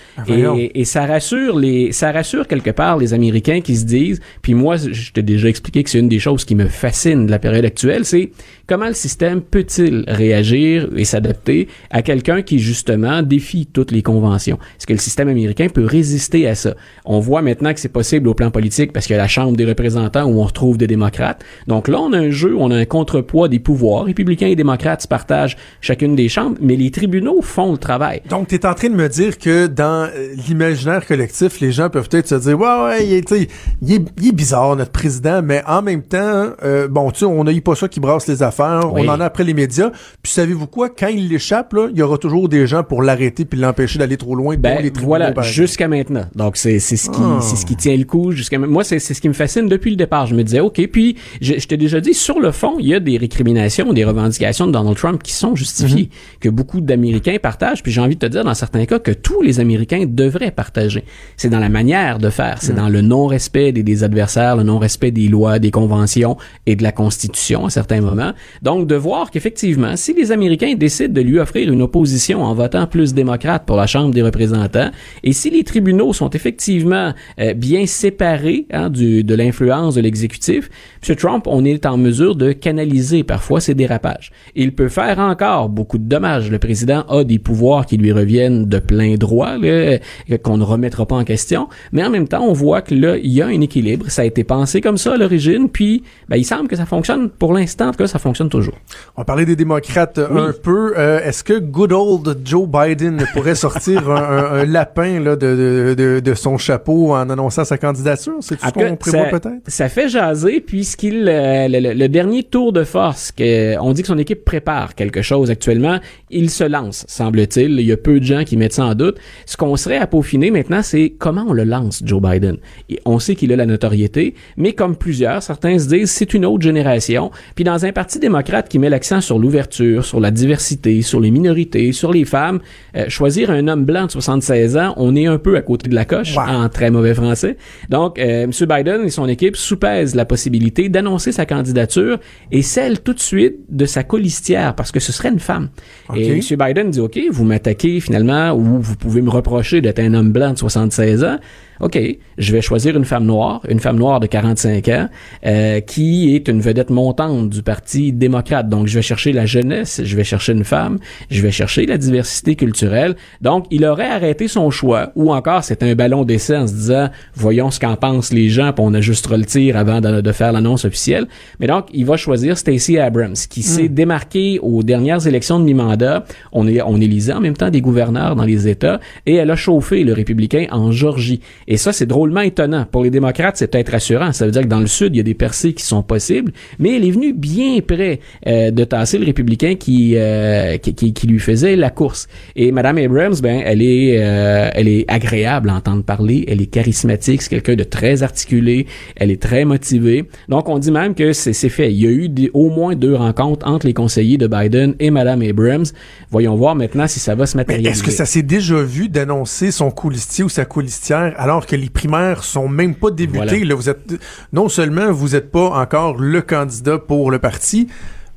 et, 0.57 0.81
et 0.81 0.85
ça 0.85 1.07
rassure 1.07 1.59
les 1.59 1.93
ça 1.93 2.13
rassure 2.13 2.47
quelque 2.47 2.71
part 2.71 2.99
les 2.99 3.15
Américains 3.15 3.61
qui 3.61 3.77
se 3.77 3.85
disent. 3.85 4.21
Puis 4.43 4.55
moi, 4.55 4.77
je 4.77 5.13
t'ai 5.13 5.23
déjà 5.23 5.49
expliqué 5.49 5.83
que 5.83 5.91
c'est 5.91 5.99
une 5.99 6.09
des 6.09 6.19
choses 6.19 6.45
qui 6.45 6.55
me 6.55 6.67
fascine 6.67 7.27
de 7.27 7.31
la 7.31 7.39
période 7.39 7.65
actuelle, 7.65 8.05
c'est 8.05 8.31
comment 8.67 8.87
le 8.87 8.95
système 8.95 9.41
peut-il 9.41 10.05
réagir 10.07 10.89
et 10.97 11.05
s'adapter 11.05 11.69
à 11.91 12.03
quelqu'un 12.03 12.43
qui 12.43 12.59
justement 12.59 13.23
défie 13.23 13.67
toutes 13.67 13.91
les 13.91 14.03
conventions? 14.03 14.59
Est-ce 14.79 14.87
que 14.87 14.93
le 14.93 14.99
système 14.99 15.29
américain 15.29 15.69
peut 15.69 15.85
résister 15.85 16.47
à 16.47 16.55
ça? 16.55 16.75
On 17.05 17.21
voit 17.21 17.43
maintenant 17.43 17.73
que 17.75 17.81
c'est 17.81 17.89
possible 17.89 18.29
au 18.29 18.35
plan 18.35 18.51
politique 18.51 18.93
parce 18.93 19.07
qu'il 19.07 19.17
y 19.17 19.19
a 19.19 19.23
la 19.23 19.29
Chambre 19.29 19.57
des 19.57 19.65
représentants 19.65 20.25
où 20.25 20.41
on 20.41 20.45
retrouve 20.45 20.79
des 20.79 20.87
démocrates. 20.87 21.45
Donc 21.67 21.89
là, 21.89 22.01
on 22.01 22.13
a 22.13 22.19
un 22.19 22.31
jeu, 22.31 22.55
on 22.57 22.71
a 22.71 22.77
un 22.77 22.85
contrepoids 22.85 23.49
des 23.49 23.59
pouvoirs. 23.59 24.05
Républicains 24.05 24.47
et 24.49 24.57
démocrates 24.57 25.03
se 25.03 25.09
partagent 25.09 25.57
chacune 25.81 26.15
des 26.15 26.29
chambres, 26.29 26.57
mais 26.61 26.77
les 26.77 26.91
tribunaux 26.91 27.43
font 27.43 27.73
le 27.73 27.79
travail. 27.79 27.90
Donc, 28.29 28.49
tu 28.49 28.55
es 28.55 28.67
en 28.67 28.75
train 28.75 28.89
de 28.89 28.95
me 28.95 29.09
dire 29.09 29.39
que 29.39 29.67
dans 29.67 30.09
euh, 30.15 30.35
l'imaginaire 30.49 31.07
collectif, 31.07 31.61
les 31.61 31.73
gens 31.73 31.91
peuvent 31.91 32.09
peut-être 32.09 32.29
se 32.29 32.35
dire 32.37 32.59
Ouais, 32.59 32.67
ouais, 32.85 33.07
il 33.07 33.13
est, 33.15 33.27
tu 33.29 33.35
sais, 33.37 33.49
il 33.83 33.93
est, 33.95 34.03
il 34.21 34.29
est 34.29 34.33
bizarre, 34.33 34.77
notre 34.77 34.93
président, 34.93 35.41
mais 35.43 35.63
en 35.67 35.83
même 35.83 36.03
temps, 36.03 36.51
euh, 36.63 36.89
bon, 36.89 37.11
tu 37.11 37.21
sais, 37.21 37.25
on 37.25 37.45
n'a 37.45 37.53
eu 37.53 37.61
pas 37.61 37.75
ça 37.75 37.89
qui 37.89 38.01
brasse 38.01 38.27
les 38.27 38.43
affaires, 38.43 38.93
Oui. 38.93 39.03
on 39.05 39.09
en 39.11 39.21
a 39.21 39.25
après 39.27 39.45
les 39.45 39.55
médias. 39.55 39.91
Puis, 40.23 40.33
savez-vous 40.33 40.67
quoi? 40.67 40.89
Quand 40.91 41.09
il 41.09 41.29
l'échappe, 41.29 41.75
il 41.91 41.97
y 41.99 42.03
aura 42.03 42.19
toujours 42.19 42.49
des 42.49 42.67
gens 42.67 42.83
pour 42.83 43.03
l'arrêter 43.03 43.45
puis 43.45 43.59
l'empêcher 43.59 43.99
d'aller 43.99 44.17
trop 44.17 44.35
loin. 44.35 44.57
Ben 44.57 44.77
les 44.83 44.91
tribunaux, 44.91 45.07
voilà, 45.07 45.33
jusqu'à 45.43 45.89
maintenant. 45.89 46.25
Donc 46.35 46.57
c'est 46.57 46.79
ce 46.79 46.95
qui 47.11 47.21
Ah. 47.23 47.39
c'est 47.41 47.57
ce 47.57 47.67
qui 47.67 47.77
tient 47.77 47.97
le 47.97 48.05
coup 48.05 48.33
jusqu'à 48.33 48.59
moi 48.59 48.85
c'est 48.85 48.99
ce 48.99 49.21
qui 49.21 49.29
me 49.29 49.35
fascine 49.35 49.69
depuis 49.69 49.91
le 49.91 49.97
départ. 49.97 50.27
Je 50.27 50.35
me 50.35 50.43
disais 50.45 50.61
OK, 50.61 50.81
puis 50.93 51.17
je, 51.41 51.55
je 51.59 51.67
t'ai 51.67 51.77
déjà 51.77 52.01
dit 52.01 52.15
sur 52.15 52.41
le 52.41 52.51
fond, 52.53 52.77
il 52.79 52.87
y 52.87 52.95
a 52.95 53.01
des 53.01 53.17
récriminations, 53.19 53.93
des 53.93 54.05
revendications 54.05 54.67
de 54.67 54.73
Donald 54.73 54.97
Trump 54.97 55.23
qui 55.23 55.33
sont 55.33 55.55
justifiées, 55.57 56.05
Mm-hmm. 56.11 56.39
que 56.41 56.49
beaucoup 56.49 56.81
d'Américains 56.81 57.37
partagent, 57.43 57.80
puis 57.83 57.93
j'ai 57.93 58.01
envie 58.01 58.17
de 58.17 58.21
te 58.21 58.31
dire 58.31 58.45
dans 58.45 58.55
certains 58.55 58.87
cas 58.87 58.99
que 58.99 59.13
tous 59.13 59.43
les 59.43 59.61
Américains 59.61 60.05
devraient 60.07 60.51
partager. 60.51 61.05
C'est 61.37 61.49
dans 61.49 61.59
la 61.59 61.69
manière 61.69 62.19
de 62.19 62.31
faire, 62.31 62.57
Mm. 62.57 62.59
c'est 62.61 62.75
dans 62.75 62.89
le 62.89 63.01
non-respect 63.01 63.73
des, 63.73 63.83
des 63.83 64.05
adversaires, 64.05 64.57
le 64.57 64.63
non-respect 64.63 65.11
des 65.11 65.29
lois, 65.29 65.59
des 65.59 65.71
conventions 65.71 66.37
et 66.67 66.77
de 66.77 66.83
la 66.83 66.93
Constitution 66.93 67.67
à 67.67 67.71
certains 67.71 68.01
moments. 68.01 68.33
Donc 68.63 68.87
de 68.87 68.95
voir 68.95 69.31
qu'effectivement, 69.31 69.97
si 69.97 70.13
les 70.15 70.33
Américains 70.33 70.75
décident 70.75 71.13
de 71.13 71.21
lui 71.21 71.39
offrir 71.39 71.73
une 71.73 71.83
opposition 71.83 72.43
en 72.43 72.55
votant 72.55 72.87
plus 72.87 73.15
démocrate 73.15 73.65
pour 73.67 73.77
la 73.77 73.87
Chambre 73.87 74.13
des 74.13 74.23
représentants, 74.23 74.91
et 75.23 75.33
si 75.33 75.51
les 75.51 75.65
tribunaux 75.65 76.13
sont 76.13 76.31
effectivement 76.31 77.13
euh, 77.39 77.55
bien 77.55 77.87
séparés 77.87 78.67
hein, 78.73 78.91
du, 78.91 79.25
de 79.25 79.35
l'influence 79.35 79.95
de 79.95 80.01
l'exécutif, 80.01 80.69
M. 81.09 81.17
Trump, 81.17 81.45
on 81.47 81.65
est 81.65 81.87
en 81.87 81.97
mesure 81.97 82.37
de 82.37 82.53
canaliser 82.53 83.25
parfois 83.25 83.61
ses 83.61 83.75
dérapages. 83.75 84.33
Il 84.55 84.75
peut 84.75 84.89
faire 84.89 85.19
encore 85.19 85.69
beaucoup 85.69 85.99
de 85.99 86.05
dommages. 86.05 86.51
Le 86.51 86.59
président 86.59 87.03
a 87.09 87.25
des 87.25 87.39
pouvoirs 87.39 87.70
qui 87.87 87.97
lui 87.97 88.13
reviennent 88.13 88.67
de 88.67 88.79
plein 88.79 89.15
droit, 89.15 89.57
euh, 89.63 89.99
qu'on 90.43 90.57
ne 90.57 90.65
remettra 90.65 91.07
pas 91.07 91.17
en 91.17 91.25
question, 91.25 91.69
mais 91.93 92.05
en 92.05 92.11
même 92.11 92.29
temps, 92.29 92.43
on 92.45 92.53
voit 92.53 92.83
que 92.83 92.95
là, 92.95 93.17
il 93.17 93.31
y 93.33 93.41
a 93.43 93.47
un 93.47 93.61
équilibre. 93.61 94.07
Ça 94.09 94.23
a 94.23 94.25
été 94.25 94.45
pensé 94.45 94.81
comme 94.81 94.99
ça 94.99 95.15
à 95.15 95.17
l'origine, 95.17 95.69
puis 95.69 96.03
ben, 96.29 96.37
il 96.37 96.45
semble 96.45 96.69
que 96.69 96.77
ça 96.77 96.87
fonctionne. 96.87 97.31
Pour 97.31 97.53
l'instant, 97.55 97.89
en 97.89 97.91
tout 97.93 97.99
cas, 97.99 98.07
ça 98.07 98.19
fonctionne 98.19 98.49
toujours. 98.49 98.75
On 99.17 99.25
parlait 99.25 99.45
des 99.47 99.57
démocrates 99.57 100.19
euh, 100.19 100.27
Oui. 100.31 100.41
un 100.41 100.53
peu. 100.63 100.95
Euh, 100.99 101.21
Est-ce 101.25 101.43
que 101.45 101.59
good 101.59 101.93
old 101.93 102.39
Joe 102.45 102.69
Biden 102.69 103.25
pourrait 103.33 103.55
sortir 103.67 104.11
un, 104.11 104.17
un- 104.23 104.53
un 104.61 104.65
lapin 104.65 105.21
là, 105.21 105.37
de, 105.37 105.47
de, 105.57 105.95
de, 105.97 106.21
de 106.21 106.35
son 106.35 106.59
chapeau 106.59 107.13
en 107.15 107.29
annonçant 107.31 107.65
sa 107.65 107.79
candidature? 107.79 108.35
C'est 108.41 108.59
ce 108.61 108.71
qu'on 108.73 108.97
prévoit 108.97 109.25
peut-être? 109.27 109.63
ça 109.69 109.89
fait 109.89 110.09
jaser 110.09 110.61
puisqu'il 110.61 111.27
euh, 111.29 111.69
le, 111.69 111.81
le- 111.81 111.95
le 111.95 112.09
dernier 112.09 112.43
tour 112.43 112.73
de 112.73 112.85
force 112.85 113.33
que 113.33 113.79
on 113.81 113.93
dit 113.93 114.03
que 114.03 114.09
son 114.09 114.19
équipe 114.19 114.45
prépare 114.45 114.95
quelque 114.95 115.23
chose 115.23 115.51
actuellement, 115.51 115.99
il 116.31 116.51
se 116.51 116.65
lance, 116.65 117.05
semble-t-il. 117.09 117.60
Il 117.65 117.87
y 117.87 117.93
a 117.93 117.97
peu 117.97 118.21
de 118.21 118.25
gens 118.25 118.45
qui 118.45 118.57
mettent 118.57 118.75
ça 118.75 118.85
en 118.85 118.95
doute. 118.95 119.19
Ce 119.47 119.57
qu'on 119.57 119.77
serait 119.77 119.97
à 119.97 120.07
peaufiner 120.07 120.51
maintenant, 120.51 120.83
c'est 120.83 121.11
comment 121.19 121.45
on 121.49 121.53
le 121.53 121.65
lance, 121.65 122.03
Joe 122.05 122.23
Biden. 122.23 122.57
Et 122.89 123.01
on 123.05 123.19
sait 123.19 123.35
qu'il 123.35 123.53
a 123.53 123.57
la 123.57 123.67
notoriété, 123.67 124.35
mais 124.57 124.73
comme 124.73 124.97
plusieurs, 124.97 125.43
certains 125.43 125.79
se 125.79 125.89
disent 125.89 126.11
c'est 126.11 126.35
une 126.35 126.45
autre 126.47 126.63
génération. 126.63 127.31
Puis 127.55 127.65
dans 127.65 127.85
un 127.85 127.93
parti 127.93 128.19
démocrate 128.19 128.69
qui 128.69 128.79
met 128.79 128.89
l'accent 128.89 129.21
sur 129.21 129.39
l'ouverture, 129.39 130.05
sur 130.05 130.21
la 130.21 130.31
diversité, 130.31 131.03
sur 131.03 131.21
les 131.21 131.31
minorités, 131.31 131.93
sur 131.93 132.13
les 132.13 132.25
femmes, 132.25 132.61
euh, 132.97 133.09
choisir 133.09 133.51
un 133.51 133.69
homme 133.69 133.85
blanc 133.85 134.07
de 134.07 134.11
76 134.11 134.77
ans, 134.77 134.95
on 134.97 135.17
est 135.17 135.27
un 135.27 135.39
peu 135.39 135.57
à 135.57 135.63
côté 135.63 135.89
de 135.89 135.95
la 135.95 136.05
coche 136.05 136.37
en 136.37 136.69
très 136.69 136.91
mauvais 136.91 137.15
français. 137.15 137.57
Donc, 137.89 138.19
euh, 138.19 138.45
M. 138.45 138.51
Biden 138.51 139.05
et 139.05 139.11
son 139.11 139.29
équipe 139.29 139.57
soupèsent 139.57 140.15
la 140.15 140.25
possibilité 140.25 140.89
d'annoncer 140.89 141.33
sa 141.33 141.47
candidature 141.47 142.19
et 142.53 142.63
celle 142.63 143.01
tout 143.01 143.15
de 143.15 143.21
suite 143.21 143.57
de 143.69 143.85
sa 143.87 144.03
colistière, 144.03 144.75
parce 144.75 144.93
que 144.93 145.01
ce 145.01 145.13
serait 145.13 145.31
une 145.31 145.41
femme. 145.41 145.71
Et 146.15 146.29
M. 146.29 146.41
Biden 146.59 146.91
dit, 146.91 147.01
OK, 147.01 147.19
vous 147.31 147.45
m'attaquez 147.51 148.01
finalement, 148.01 148.53
ou 148.53 148.81
vous 148.81 148.97
pouvez 148.97 149.23
me 149.23 149.31
reprocher 149.31 149.81
d'être 149.81 149.99
un 149.99 150.15
homme 150.15 150.33
blanc 150.33 150.53
de 150.53 150.59
76 150.59 151.25
ans. 151.25 151.39
OK, 151.81 151.99
je 152.39 152.53
vais 152.53 152.61
choisir 152.61 152.97
une 152.97 153.05
femme 153.05 153.25
noire, 153.25 153.63
une 153.69 153.81
femme 153.81 153.97
noire 153.97 154.21
de 154.21 154.27
45 154.27 154.89
ans, 154.89 155.09
euh, 155.47 155.81
qui 155.81 156.35
est 156.35 156.49
une 156.49 156.61
vedette 156.61 156.91
montante 156.91 157.49
du 157.51 157.63
Parti 157.63 158.13
démocrate. 158.13 158.69
Donc, 158.69 158.87
je 158.87 158.95
vais 158.95 159.03
chercher 159.03 159.33
la 159.33 159.47
jeunesse, 159.47 160.01
je 160.05 160.17
vais 160.17 160.25
chercher 160.25 160.53
une 160.53 160.65
femme, 160.65 160.99
je 161.31 161.41
vais 161.41 161.51
chercher 161.51 161.87
la 161.87 161.97
diversité 161.99 162.55
culturelle. 162.57 163.17
Donc, 163.41 163.67
il 163.71 163.85
aurait 163.85 164.11
arrêté 164.11 164.49
son 164.49 164.71
choix, 164.71 165.13
ou 165.17 165.33
encore 165.33 165.65
c'est 165.65 165.83
un 165.83 165.95
ballon 165.95 166.25
d'essai 166.25 166.57
en 166.57 166.67
se 166.67 166.73
disant, 166.75 167.09
voyons 167.35 167.71
ce 167.71 167.81
qu'en 167.81 167.97
pensent 167.97 168.33
les 168.33 168.49
gens, 168.49 168.73
puis 168.73 168.85
on 168.87 168.93
ajustera 168.95 169.37
le 169.37 169.45
tir 169.45 169.77
avant 169.77 170.01
de, 170.01 170.21
de 170.21 170.33
faire 170.33 170.53
l'annonce 170.53 170.85
officielle. 170.85 171.27
Mais 171.61 171.67
donc, 171.67 171.87
il 171.93 172.05
va 172.05 172.17
choisir 172.17 172.59
Stacey 172.59 172.99
Abrams, 172.99 173.35
qui 173.49 173.63
s'est 173.63 173.89
Hmm. 173.89 173.95
démarquée 173.95 174.59
aux 174.63 174.83
dernières 174.83 175.27
élections 175.27 175.59
de 175.59 175.65
mi-mandat. 175.65 176.25
On, 176.53 176.69
est, 176.69 176.83
on 176.83 177.01
élisait 177.01 177.33
en 177.33 177.41
même 177.41 177.57
temps 177.57 177.71
des 177.71 177.81
gouverneurs 177.81 178.37
dans 178.37 178.45
les 178.45 178.69
États, 178.69 179.01
et 179.27 179.35
elle 179.37 179.51
a 179.51 179.57
chauffé 179.57 180.05
le 180.05 180.13
républicain 180.13 180.67
en 180.71 180.93
Georgie. 180.93 181.41
Et 181.71 181.77
ça, 181.77 181.93
c'est 181.93 182.05
drôlement 182.05 182.41
étonnant. 182.41 182.85
Pour 182.91 183.05
les 183.05 183.11
démocrates, 183.11 183.57
c'est 183.57 183.69
peut-être 183.71 183.93
rassurant. 183.93 184.33
Ça 184.33 184.45
veut 184.45 184.51
dire 184.51 184.63
que 184.63 184.67
dans 184.67 184.81
le 184.81 184.89
Sud, 184.89 185.15
il 185.15 185.19
y 185.19 185.21
a 185.21 185.23
des 185.23 185.35
percées 185.35 185.73
qui 185.73 185.85
sont 185.85 186.03
possibles, 186.03 186.51
mais 186.81 186.97
elle 186.97 187.05
est 187.07 187.13
venue 187.13 187.33
bien 187.33 187.79
près 187.81 188.19
euh, 188.49 188.73
de 188.73 188.83
tasser 188.85 189.19
le 189.19 189.25
républicain 189.25 189.77
qui, 189.77 190.15
euh, 190.17 190.77
qui, 190.79 190.95
qui, 190.95 191.13
qui 191.15 191.27
lui 191.29 191.39
faisait 191.39 191.77
la 191.77 191.91
course. 191.91 192.27
Et 192.57 192.73
Madame 192.73 192.99
Abrams, 192.99 193.37
ben, 193.41 193.63
elle 193.65 193.83
est, 193.83 194.17
euh, 194.19 194.69
elle 194.75 194.89
est 194.89 195.05
agréable 195.09 195.71
à 195.71 195.75
entendre 195.77 196.03
parler, 196.03 196.45
elle 196.49 196.61
est 196.61 196.67
charismatique, 196.67 197.41
c'est 197.43 197.51
quelqu'un 197.51 197.77
de 197.77 197.85
très 197.85 198.25
articulé, 198.25 198.87
elle 199.15 199.31
est 199.31 199.41
très 199.41 199.65
motivée. 199.65 200.25
Donc, 200.49 200.69
on 200.69 200.79
dit 200.81 200.91
même 200.91 201.15
que 201.15 201.33
c'est 201.33 201.53
fait. 201.69 201.93
Il 201.93 202.01
y 202.01 202.07
a 202.09 202.11
eu 202.11 202.29
des- 202.29 202.51
au 202.53 202.69
moins 202.71 202.97
deux 202.97 203.15
rencontres 203.15 203.67
entre 203.69 203.87
les 203.87 203.95
conseillers 203.95 204.39
de 204.39 204.49
Biden 204.49 204.97
et 204.99 205.11
Madame 205.13 205.41
Abrams. 205.43 205.87
Voyons 206.33 206.57
voir 206.57 206.75
maintenant 206.75 207.07
si 207.07 207.21
ça 207.21 207.37
va 207.37 207.47
se 207.47 207.57
matérialiser. 207.57 207.91
est-ce 207.93 208.03
que 208.03 208.11
ça 208.11 208.27
s'est 208.27 208.43
déjà 208.43 208.83
vu 208.83 209.09
d'annoncer 209.09 209.71
son 209.71 209.93
coulistier 209.93 210.43
ou 210.43 210.49
sa 210.49 210.65
coulistière 210.65 211.33
alors 211.37 211.60
que 211.67 211.77
les 211.77 211.91
primaires 211.91 212.45
sont 212.45 212.69
même 212.69 212.95
pas 212.95 213.11
débutées? 213.11 213.47
Voilà. 213.47 213.65
Là, 213.65 213.75
vous 213.75 213.89
êtes 213.89 214.15
non 214.53 214.69
seulement 214.69 215.13
vous 215.13 215.31
n'êtes 215.31 215.51
pas 215.51 215.71
encore 215.71 216.17
le 216.17 216.43
candidat 216.43 216.99
pour 216.99 217.31
le 217.31 217.39
parti, 217.39 217.89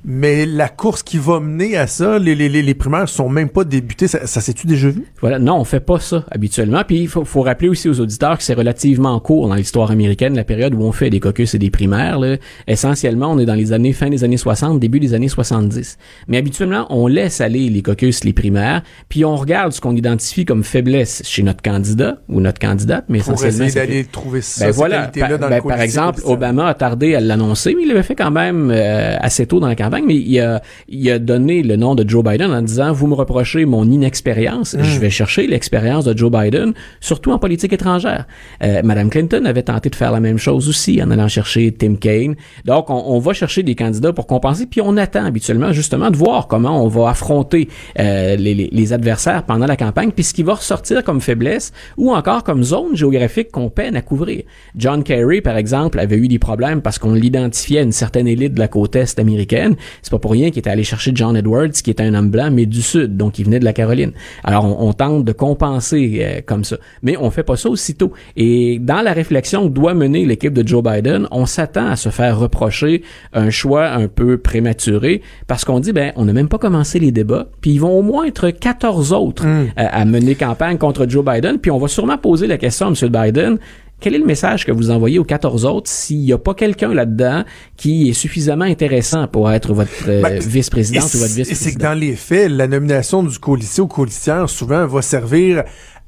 mais 0.05 0.45
la 0.45 0.69
course 0.69 1.03
qui 1.03 1.17
va 1.17 1.39
mener 1.39 1.77
à 1.77 1.87
ça, 1.87 2.19
les, 2.19 2.35
les, 2.35 2.49
les, 2.49 2.73
primaires 2.73 3.07
sont 3.07 3.29
même 3.29 3.49
pas 3.49 3.63
débutées. 3.63 4.07
Ça, 4.07 4.27
ça 4.27 4.41
s'est-tu 4.41 4.67
déjà 4.67 4.89
vu? 4.89 5.05
Voilà, 5.21 5.39
non, 5.39 5.55
on 5.57 5.63
fait 5.63 5.79
pas 5.79 5.99
ça 5.99 6.25
habituellement. 6.29 6.83
Puis 6.85 6.99
il 6.99 7.07
faut, 7.07 7.23
faut 7.23 7.41
rappeler 7.41 7.69
aussi 7.69 7.87
aux 7.87 7.99
auditeurs 7.99 8.37
que 8.37 8.43
c'est 8.43 8.53
relativement 8.53 9.19
court 9.19 9.47
dans 9.47 9.55
l'histoire 9.55 9.91
américaine, 9.91 10.35
la 10.35 10.43
période 10.43 10.73
où 10.73 10.81
on 10.81 10.91
fait 10.91 11.09
des 11.09 11.19
caucus 11.19 11.53
et 11.55 11.59
des 11.59 11.69
primaires. 11.69 12.19
Là. 12.19 12.37
Essentiellement, 12.67 13.31
on 13.31 13.39
est 13.39 13.45
dans 13.45 13.53
les 13.55 13.71
années 13.71 13.93
fin 13.93 14.09
des 14.09 14.23
années 14.23 14.37
60, 14.37 14.79
début 14.79 14.99
des 14.99 15.13
années 15.13 15.29
70. 15.29 15.97
Mais 16.27 16.37
habituellement, 16.37 16.85
on 16.89 17.07
laisse 17.07 17.39
aller 17.41 17.69
les 17.69 17.81
caucus, 17.81 18.23
les 18.23 18.33
primaires, 18.33 18.83
puis 19.09 19.23
on 19.23 19.35
regarde 19.35 19.71
ce 19.71 19.79
qu'on 19.79 19.95
identifie 19.95 20.45
comme 20.45 20.63
faiblesse 20.63 21.21
chez 21.25 21.43
notre 21.43 21.61
candidat 21.61 22.17
ou 22.27 22.41
notre 22.41 22.59
candidate, 22.59 23.05
mais 23.09 23.19
Pour 23.19 23.33
essentiellement, 23.33 23.65
essayer 23.65 23.87
d'aller 23.87 24.03
trouver 24.05 24.41
ça, 24.41 24.65
ben 24.65 24.71
voilà, 24.71 25.07
par, 25.07 25.29
dans 25.29 25.49
ben, 25.49 25.55
le 25.57 25.67
par 25.67 25.81
exemple. 25.81 26.21
Obama 26.25 26.67
a 26.67 26.73
tardé 26.73 27.15
à 27.15 27.19
l'annoncer, 27.19 27.73
mais 27.75 27.83
il 27.83 27.87
l'avait 27.87 28.03
fait 28.03 28.15
quand 28.15 28.31
même 28.31 28.71
euh, 28.71 29.17
assez 29.19 29.45
tôt 29.45 29.59
dans 29.59 29.67
la 29.67 29.75
campagne, 29.75 29.92
mais 30.05 30.15
il 30.15 30.39
a, 30.39 30.61
il 30.87 31.09
a 31.11 31.19
donné 31.19 31.63
le 31.63 31.75
nom 31.75 31.95
de 31.95 32.07
Joe 32.09 32.23
Biden 32.23 32.51
en 32.51 32.61
disant, 32.61 32.91
vous 32.93 33.07
me 33.07 33.13
reprochez 33.15 33.65
mon 33.65 33.85
inexpérience, 33.89 34.73
Hmm. 34.73 34.83
je 34.83 34.99
vais 34.99 35.09
chercher 35.09 35.47
l'expérience 35.47 36.05
de 36.05 36.17
Joe 36.17 36.31
Biden, 36.31 36.73
surtout 37.01 37.31
en 37.31 37.39
politique 37.39 37.73
étrangère. 37.73 38.25
Euh, 38.63 38.81
Madame 38.83 39.09
Clinton 39.09 39.43
avait 39.45 39.63
tenté 39.63 39.89
de 39.89 39.95
faire 39.95 40.11
la 40.11 40.19
même 40.19 40.37
chose 40.37 40.69
aussi 40.69 41.01
en 41.03 41.11
allant 41.11 41.27
chercher 41.27 41.71
Tim 41.71 41.95
Kaine. 41.95 42.35
Donc, 42.65 42.89
on, 42.89 43.03
on 43.07 43.19
va 43.19 43.33
chercher 43.33 43.63
des 43.63 43.75
candidats 43.75 44.13
pour 44.13 44.27
compenser, 44.27 44.65
puis 44.65 44.81
on 44.81 44.97
attend 44.97 45.25
habituellement 45.25 45.71
justement 45.73 46.09
de 46.11 46.17
voir 46.17 46.47
comment 46.47 46.83
on 46.83 46.87
va 46.87 47.09
affronter 47.09 47.67
euh, 47.99 48.35
les, 48.35 48.53
les- 48.53 48.69
les 48.71 48.93
adversaires 48.93 49.43
pendant 49.43 49.65
la 49.65 49.75
campagne, 49.75 50.11
puis 50.11 50.23
ce 50.23 50.33
qui 50.33 50.43
va 50.43 50.53
ressortir 50.55 51.03
comme 51.03 51.21
faiblesse 51.21 51.71
ou 51.97 52.13
encore 52.13 52.43
comme 52.43 52.63
zone 52.63 52.95
géographique 52.95 53.51
qu'on 53.51 53.69
peine 53.69 53.95
à 53.95 54.01
couvrir. 54.01 54.43
John 54.75 55.03
Kerry, 55.03 55.41
par 55.41 55.57
exemple, 55.57 55.99
avait 55.99 56.17
eu 56.17 56.27
des 56.27 56.39
problèmes 56.39 56.81
parce 56.81 56.97
qu'on 56.99 57.13
l'identifiait 57.13 57.79
à 57.79 57.83
une 57.83 57.91
certaine 57.91 58.27
élite 58.27 58.53
de 58.53 58.59
la 58.59 58.67
côte 58.67 58.95
est 58.95 59.19
américaine. 59.19 59.75
C'est 60.01 60.11
pas 60.11 60.19
pour 60.19 60.31
rien 60.31 60.49
qu'il 60.49 60.59
était 60.59 60.69
allé 60.69 60.83
chercher 60.83 61.11
John 61.13 61.35
Edwards, 61.35 61.71
qui 61.71 61.91
était 61.91 62.03
un 62.03 62.13
homme 62.13 62.29
blanc, 62.29 62.49
mais 62.51 62.65
du 62.65 62.81
sud, 62.81 63.17
donc 63.17 63.39
il 63.39 63.45
venait 63.45 63.59
de 63.59 63.65
la 63.65 63.73
Caroline. 63.73 64.11
Alors, 64.43 64.65
on, 64.65 64.89
on 64.89 64.93
tente 64.93 65.25
de 65.25 65.31
compenser 65.31 66.19
euh, 66.21 66.41
comme 66.45 66.63
ça. 66.63 66.77
Mais 67.01 67.17
on 67.17 67.31
fait 67.31 67.43
pas 67.43 67.55
ça 67.55 67.69
aussitôt. 67.69 68.13
Et 68.35 68.79
dans 68.79 69.01
la 69.01 69.13
réflexion 69.13 69.67
que 69.67 69.73
doit 69.73 69.93
mener 69.93 70.25
l'équipe 70.25 70.53
de 70.53 70.67
Joe 70.67 70.83
Biden, 70.83 71.27
on 71.31 71.45
s'attend 71.45 71.87
à 71.87 71.95
se 71.95 72.09
faire 72.09 72.37
reprocher 72.39 73.03
un 73.33 73.49
choix 73.49 73.89
un 73.89 74.07
peu 74.07 74.37
prématuré 74.37 75.21
parce 75.47 75.65
qu'on 75.65 75.79
dit, 75.79 75.93
ben, 75.93 76.11
on 76.15 76.25
n'a 76.25 76.33
même 76.33 76.49
pas 76.49 76.57
commencé 76.57 76.99
les 76.99 77.11
débats, 77.11 77.47
puis 77.61 77.71
ils 77.71 77.79
vont 77.79 77.97
au 77.97 78.01
moins 78.01 78.25
être 78.25 78.49
14 78.49 79.13
autres 79.13 79.45
euh, 79.45 79.67
à 79.75 80.05
mener 80.05 80.35
campagne 80.35 80.77
contre 80.77 81.07
Joe 81.07 81.25
Biden, 81.25 81.59
puis 81.59 81.71
on 81.71 81.77
va 81.77 81.87
sûrement 81.87 82.17
poser 82.17 82.47
la 82.47 82.57
question 82.57 82.87
à 82.87 82.89
M. 82.89 83.09
Biden, 83.09 83.57
quel 84.03 84.15
est 84.15 84.19
le 84.19 84.25
message 84.25 84.65
que 84.65 84.71
vous 84.73 84.91
envoyez 84.91 85.17
aux 85.17 85.23
14 85.23 85.63
autres 85.63 85.89
s'il 85.89 86.19
n'y 86.19 86.33
a 86.33 86.37
pas 86.37 86.53
quelqu'un 86.53 86.93
là-dedans 86.93 87.45
qui 87.77 88.09
est 88.09 88.13
suffisamment 88.13 88.65
intéressant 88.65 89.27
pour 89.29 89.49
être 89.49 89.73
votre 89.73 89.91
euh, 90.09 90.21
Ben, 90.21 90.39
vice-présidente 90.39 91.05
ou 91.13 91.19
votre 91.19 91.39
et 91.39 91.45
C'est 91.45 91.45
que 91.45 91.53
vice-président? 91.53 91.89
dans 91.89 91.97
les 91.97 92.15
faits, 92.17 92.51
la 92.51 92.67
nomination 92.67 93.23
du 93.23 93.39
coulissier 93.39 93.81
ou 93.81 93.87
coulissière, 93.87 94.49
souvent, 94.49 94.85
va 94.87 95.01
servir 95.01 95.63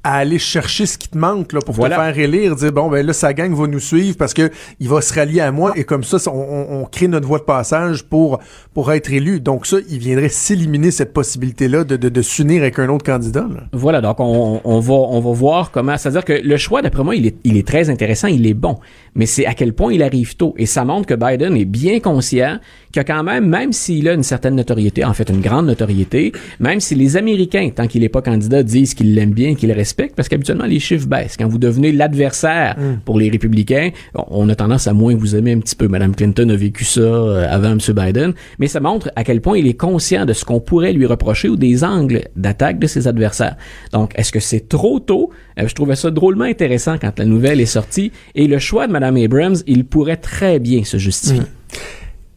à 0.08 0.18
aller 0.18 0.38
chercher 0.38 0.86
ce 0.86 0.99
qui 0.99 1.10
te 1.10 1.18
manque 1.18 1.51
là, 1.51 1.60
pour 1.66 1.74
Voilà. 1.74 1.95
te 1.97 2.01
faire 2.01 2.20
élire, 2.20 2.56
dire 2.56 2.72
bon 2.72 2.89
ben 2.89 3.03
là 3.03 3.12
sa 3.12 3.34
gang 3.34 3.51
va 3.56 3.66
nous 3.66 3.80
suivre 3.80 4.16
parce 4.18 4.36
que 4.36 4.51
il 4.80 4.88
va 4.88 5.01
se 5.01 5.12
rallier 5.14 5.41
à 5.41 5.51
moi 5.51 5.74
et 5.76 5.84
comme 5.84 6.03
ça 6.03 6.18
on, 6.28 6.32
on- 6.39 6.82
on 6.82 6.86
crée 6.86 7.08
notre 7.08 7.28
voie 7.28 7.39
de 7.39 7.43
passage 7.43 8.03
pour 8.03 8.39
pour 8.74 8.91
être 8.93 9.12
élu. 9.12 9.39
Donc 9.39 9.66
ça, 9.66 9.78
il 9.89 9.97
viendrait 9.99 10.30
s'éliminer 10.30 10.91
cette 10.91 11.12
possibilité 11.12 11.68
là 11.68 11.84
de, 11.84 11.95
de, 11.97 12.10
de 12.10 12.22
s'unir 12.22 12.62
avec 12.62 12.78
un 12.78 12.88
autre 12.89 13.03
candidat. 13.06 13.47
là. 13.51 13.64
Voilà, 13.74 13.99
donc 14.01 14.20
on, 14.20 14.62
on 14.64 14.80
va 14.80 14.93
on 14.93 15.20
va 15.22 15.32
voir 15.32 15.72
comment. 15.72 15.97
C'est-à-dire 15.97 16.24
que 16.24 16.34
le 16.34 16.58
choix, 16.58 16.82
d'après 16.84 17.03
moi, 17.03 17.16
il 17.16 17.26
est, 17.26 17.36
il 17.43 17.58
est 17.58 17.68
très 17.68 17.89
intéressant, 17.89 18.28
il 18.28 18.45
est 18.45 18.53
bon, 18.53 18.78
mais 19.16 19.26
c'est 19.26 19.45
à 19.47 19.53
quel 19.56 19.74
point 19.74 19.91
il 19.91 20.03
arrive 20.03 20.36
tôt. 20.36 20.53
Et 20.58 20.68
ça 20.68 20.86
montre 20.86 21.08
que 21.08 21.16
Biden 21.16 21.58
est 21.58 21.66
bien 21.66 21.99
conscient 21.99 22.60
que 22.93 22.99
quand 23.01 23.24
même, 23.24 23.47
même 23.49 23.74
s'il 23.74 24.08
a 24.08 24.14
une 24.14 24.24
certaine 24.24 24.56
notoriété, 24.56 25.03
en 25.03 25.14
fait 25.14 25.30
une 25.30 25.41
grande 25.41 25.66
notoriété, 25.66 26.32
même 26.60 26.80
si 26.80 26.95
les 26.95 27.18
Américains, 27.18 27.70
tant 27.76 27.88
qu'il 27.88 28.01
n'est 28.01 28.10
pas 28.10 28.22
candidat, 28.22 28.62
disent 28.64 28.93
qu'ils 28.93 29.16
l'aiment 29.16 29.34
bien, 29.34 29.56
qu'ils 29.56 29.70
le 29.70 29.74
parce 30.16 30.28
qu'habituellement 30.30 30.66
les 30.66 30.80
chiffres 30.80 31.08
baissent. 31.08 31.36
Quand 31.38 31.48
vous 31.48 31.58
devenez 31.58 31.91
l'adversaire 31.91 32.76
pour 33.06 33.20
les 33.20 33.30
républicains, 33.30 33.89
on- 34.30 34.50
a 34.50 34.56
tendance 34.56 34.88
à 34.88 34.93
moins 34.93 35.16
vous 35.16 35.36
aimer 35.36 35.54
un 35.54 35.60
petit 35.60 35.76
peu. 35.76 35.88
Madame 35.88 36.16
Clinton 36.16 36.50
a 36.50 36.56
vécu 36.56 36.86
ça 36.86 37.00
euh, 37.02 37.48
avant 37.50 37.72
M. 37.72 37.80
Biden, 37.96 38.34
mais 38.60 38.68
ça 38.68 38.80
montre 38.80 39.12
à 39.16 39.24
quel 39.24 39.41
point 39.41 39.58
il 39.58 39.68
est 39.68 39.74
conscient 39.74 40.26
de 40.26 40.34
ce 40.34 40.46
qu'on 40.46 40.60
pourrait 40.60 40.93
lui 40.93 41.06
reprocher 41.06 41.50
ou 41.50 41.56
des 41.56 41.84
angles 41.84 42.22
d'attaque 42.36 42.80
de 42.80 42.88
ses 42.88 43.08
adversaires. 43.08 43.56
Donc, 43.91 44.12
est-ce 44.16 44.32
que 44.32 44.39
c'est 44.39 44.68
trop 44.70 45.00
tôt? 45.00 45.32
Euh, 45.60 45.68
je 45.68 45.74
trouvais 45.74 45.96
ça 45.96 46.12
drôlement 46.12 46.43
intéressant 46.46 46.98
quand 47.00 47.18
la 47.18 47.26
nouvelle 47.26 47.60
est 47.60 47.66
sortie. 47.66 48.12
Et 48.36 48.48
le 48.48 48.60
choix 48.60 48.88
de 48.88 48.91
Mme 48.91 49.18
Abrams, 49.18 49.56
il 49.68 49.86
pourrait 49.86 50.18
très 50.18 50.60
bien 50.60 50.84
se 50.84 50.98
justifier. 50.98 51.41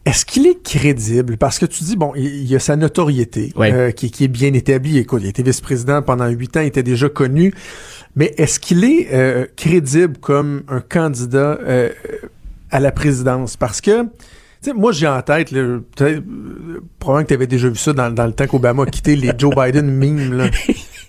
Est-ce 0.09 0.25
qu'il 0.25 0.47
est 0.47 0.63
crédible? 0.63 1.37
Parce 1.37 1.59
que 1.59 1.67
tu 1.67 1.83
dis, 1.83 1.95
bon, 1.95 2.13
il, 2.15 2.25
il 2.25 2.47
y 2.47 2.55
a 2.55 2.59
sa 2.59 2.75
notoriété 2.75 3.53
euh, 3.59 3.91
qui, 3.91 4.09
qui 4.09 4.23
est 4.23 4.27
bien 4.27 4.53
établie. 4.53 4.97
Écoute, 4.97 5.21
il 5.21 5.27
a 5.27 5.29
été 5.29 5.43
vice-président 5.43 6.01
pendant 6.01 6.27
huit 6.27 6.57
ans, 6.57 6.61
il 6.61 6.67
était 6.67 6.81
déjà 6.81 7.09
connu. 7.09 7.53
Mais 8.15 8.33
est-ce 8.37 8.59
qu'il 8.59 8.83
est 8.83 9.13
euh, 9.13 9.45
crédible 9.55 10.17
comme 10.17 10.63
un 10.67 10.81
candidat 10.81 11.59
euh, 11.61 11.89
à 12.71 12.79
la 12.79 12.91
présidence? 12.91 13.55
Parce 13.55 13.81
que, 13.81 14.01
tu 14.01 14.09
sais, 14.61 14.73
moi, 14.73 14.91
j'ai 14.91 15.07
en 15.07 15.21
tête, 15.21 15.51
là, 15.51 15.77
peut-être, 15.95 16.23
euh, 16.23 16.81
probablement 16.97 17.23
que 17.23 17.27
tu 17.27 17.33
avais 17.35 17.47
déjà 17.47 17.69
vu 17.69 17.75
ça 17.75 17.93
dans, 17.93 18.09
dans 18.09 18.25
le 18.25 18.33
temps 18.33 18.47
qu'Obama 18.47 18.83
a 18.83 18.85
quitté 18.87 19.15
les 19.15 19.31
Joe 19.37 19.53
Biden 19.55 19.91
memes, 19.91 20.33
là, 20.33 20.49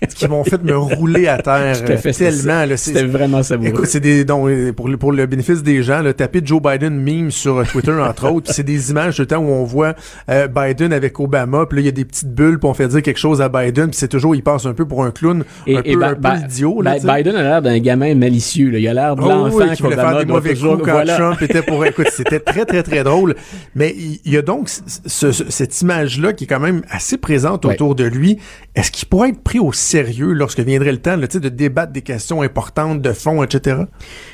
qui 0.07 0.27
m'ont 0.27 0.43
fait 0.43 0.61
me 0.63 0.75
rouler 0.77 1.27
à 1.27 1.37
terre 1.37 1.53
à 1.87 1.97
fait, 1.97 2.11
tellement. 2.11 2.65
C'était 2.75 3.03
vraiment 3.03 3.43
savoureux. 3.43 3.69
Écoute, 3.69 3.85
c'est 3.85 3.99
des 3.99 4.25
donc, 4.25 4.49
pour 4.73 4.87
le 4.89 4.97
pour 4.97 5.11
le 5.11 5.25
bénéfice 5.25 5.63
des 5.63 5.83
gens, 5.83 6.01
là, 6.01 6.13
tapez 6.13 6.41
Joe 6.43 6.61
Biden 6.61 6.95
meme 6.99 7.31
sur 7.31 7.65
Twitter 7.67 7.91
entre 7.91 8.29
autres, 8.31 8.51
c'est 8.53 8.63
des 8.63 8.91
images 8.91 9.17
de 9.17 9.23
temps 9.23 9.37
où 9.39 9.49
on 9.49 9.63
voit 9.63 9.93
euh, 10.29 10.47
Biden 10.47 10.91
avec 10.93 11.19
Obama, 11.19 11.65
puis 11.65 11.77
là 11.77 11.81
il 11.81 11.85
y 11.85 11.89
a 11.89 11.91
des 11.91 12.05
petites 12.05 12.33
bulles, 12.33 12.59
puis 12.59 12.67
on 12.69 12.73
fait 12.73 12.87
dire 12.87 13.01
quelque 13.01 13.19
chose 13.19 13.41
à 13.41 13.49
Biden, 13.49 13.87
puis 13.89 13.97
c'est 13.97 14.07
toujours 14.07 14.35
il 14.35 14.43
passe 14.43 14.65
un 14.65 14.73
peu 14.73 14.85
pour 14.85 15.03
un 15.03 15.11
clown, 15.11 15.43
Et, 15.67 15.77
un 15.77 15.81
et 15.83 15.93
peu, 15.93 15.99
Ba- 15.99 16.07
un 16.09 16.13
peu 16.15 16.21
Ba- 16.21 16.37
idiot 16.37 16.81
là. 16.81 16.97
Ba-. 16.99 17.17
Biden 17.17 17.35
a 17.35 17.41
l'air 17.43 17.61
d'un 17.61 17.79
gamin 17.79 18.15
malicieux. 18.15 18.69
là. 18.71 18.79
Il 18.79 18.87
a 18.87 18.93
l'air 18.93 19.15
de 19.15 19.21
Oh 19.21 19.29
l'enfant 19.29 19.57
oui, 19.57 19.75
qui 19.75 19.83
voulait 19.83 19.95
faire 19.95 20.17
des 20.19 20.25
mauvais 20.25 20.55
coups 20.55 20.81
quand 20.83 20.91
voilà. 20.91 21.15
Trump 21.17 21.41
était 21.41 21.61
pour. 21.61 21.85
Écoute, 21.85 22.07
c'était 22.13 22.39
très, 22.39 22.65
très, 22.65 22.83
très 22.83 23.03
drôle. 23.03 23.35
Mais 23.75 23.95
il 24.25 24.31
y 24.31 24.37
a 24.37 24.41
donc 24.41 24.69
ce- 24.69 24.81
ce- 25.05 25.31
ce- 25.31 25.49
cette 25.49 25.81
image-là 25.81 26.33
qui 26.33 26.45
est 26.45 26.47
quand 26.47 26.59
même 26.59 26.81
assez 26.89 27.17
présente 27.17 27.65
Ouais. 27.65 27.73
autour 27.73 27.95
de 27.95 28.03
lui. 28.03 28.37
Est-ce 28.75 28.91
qu'il 28.91 29.07
pourrait 29.07 29.29
être 29.29 29.41
pris 29.41 29.59
au 29.59 29.71
sérieux 29.91 30.31
lorsque 30.31 30.61
viendrait 30.61 30.93
le 30.93 30.97
temps 30.99 31.17
de 31.17 31.49
débattre 31.49 31.91
des 31.91 32.01
questions 32.01 32.41
importantes, 32.41 33.01
de 33.01 33.11
fond, 33.11 33.43
etc.? 33.43 33.81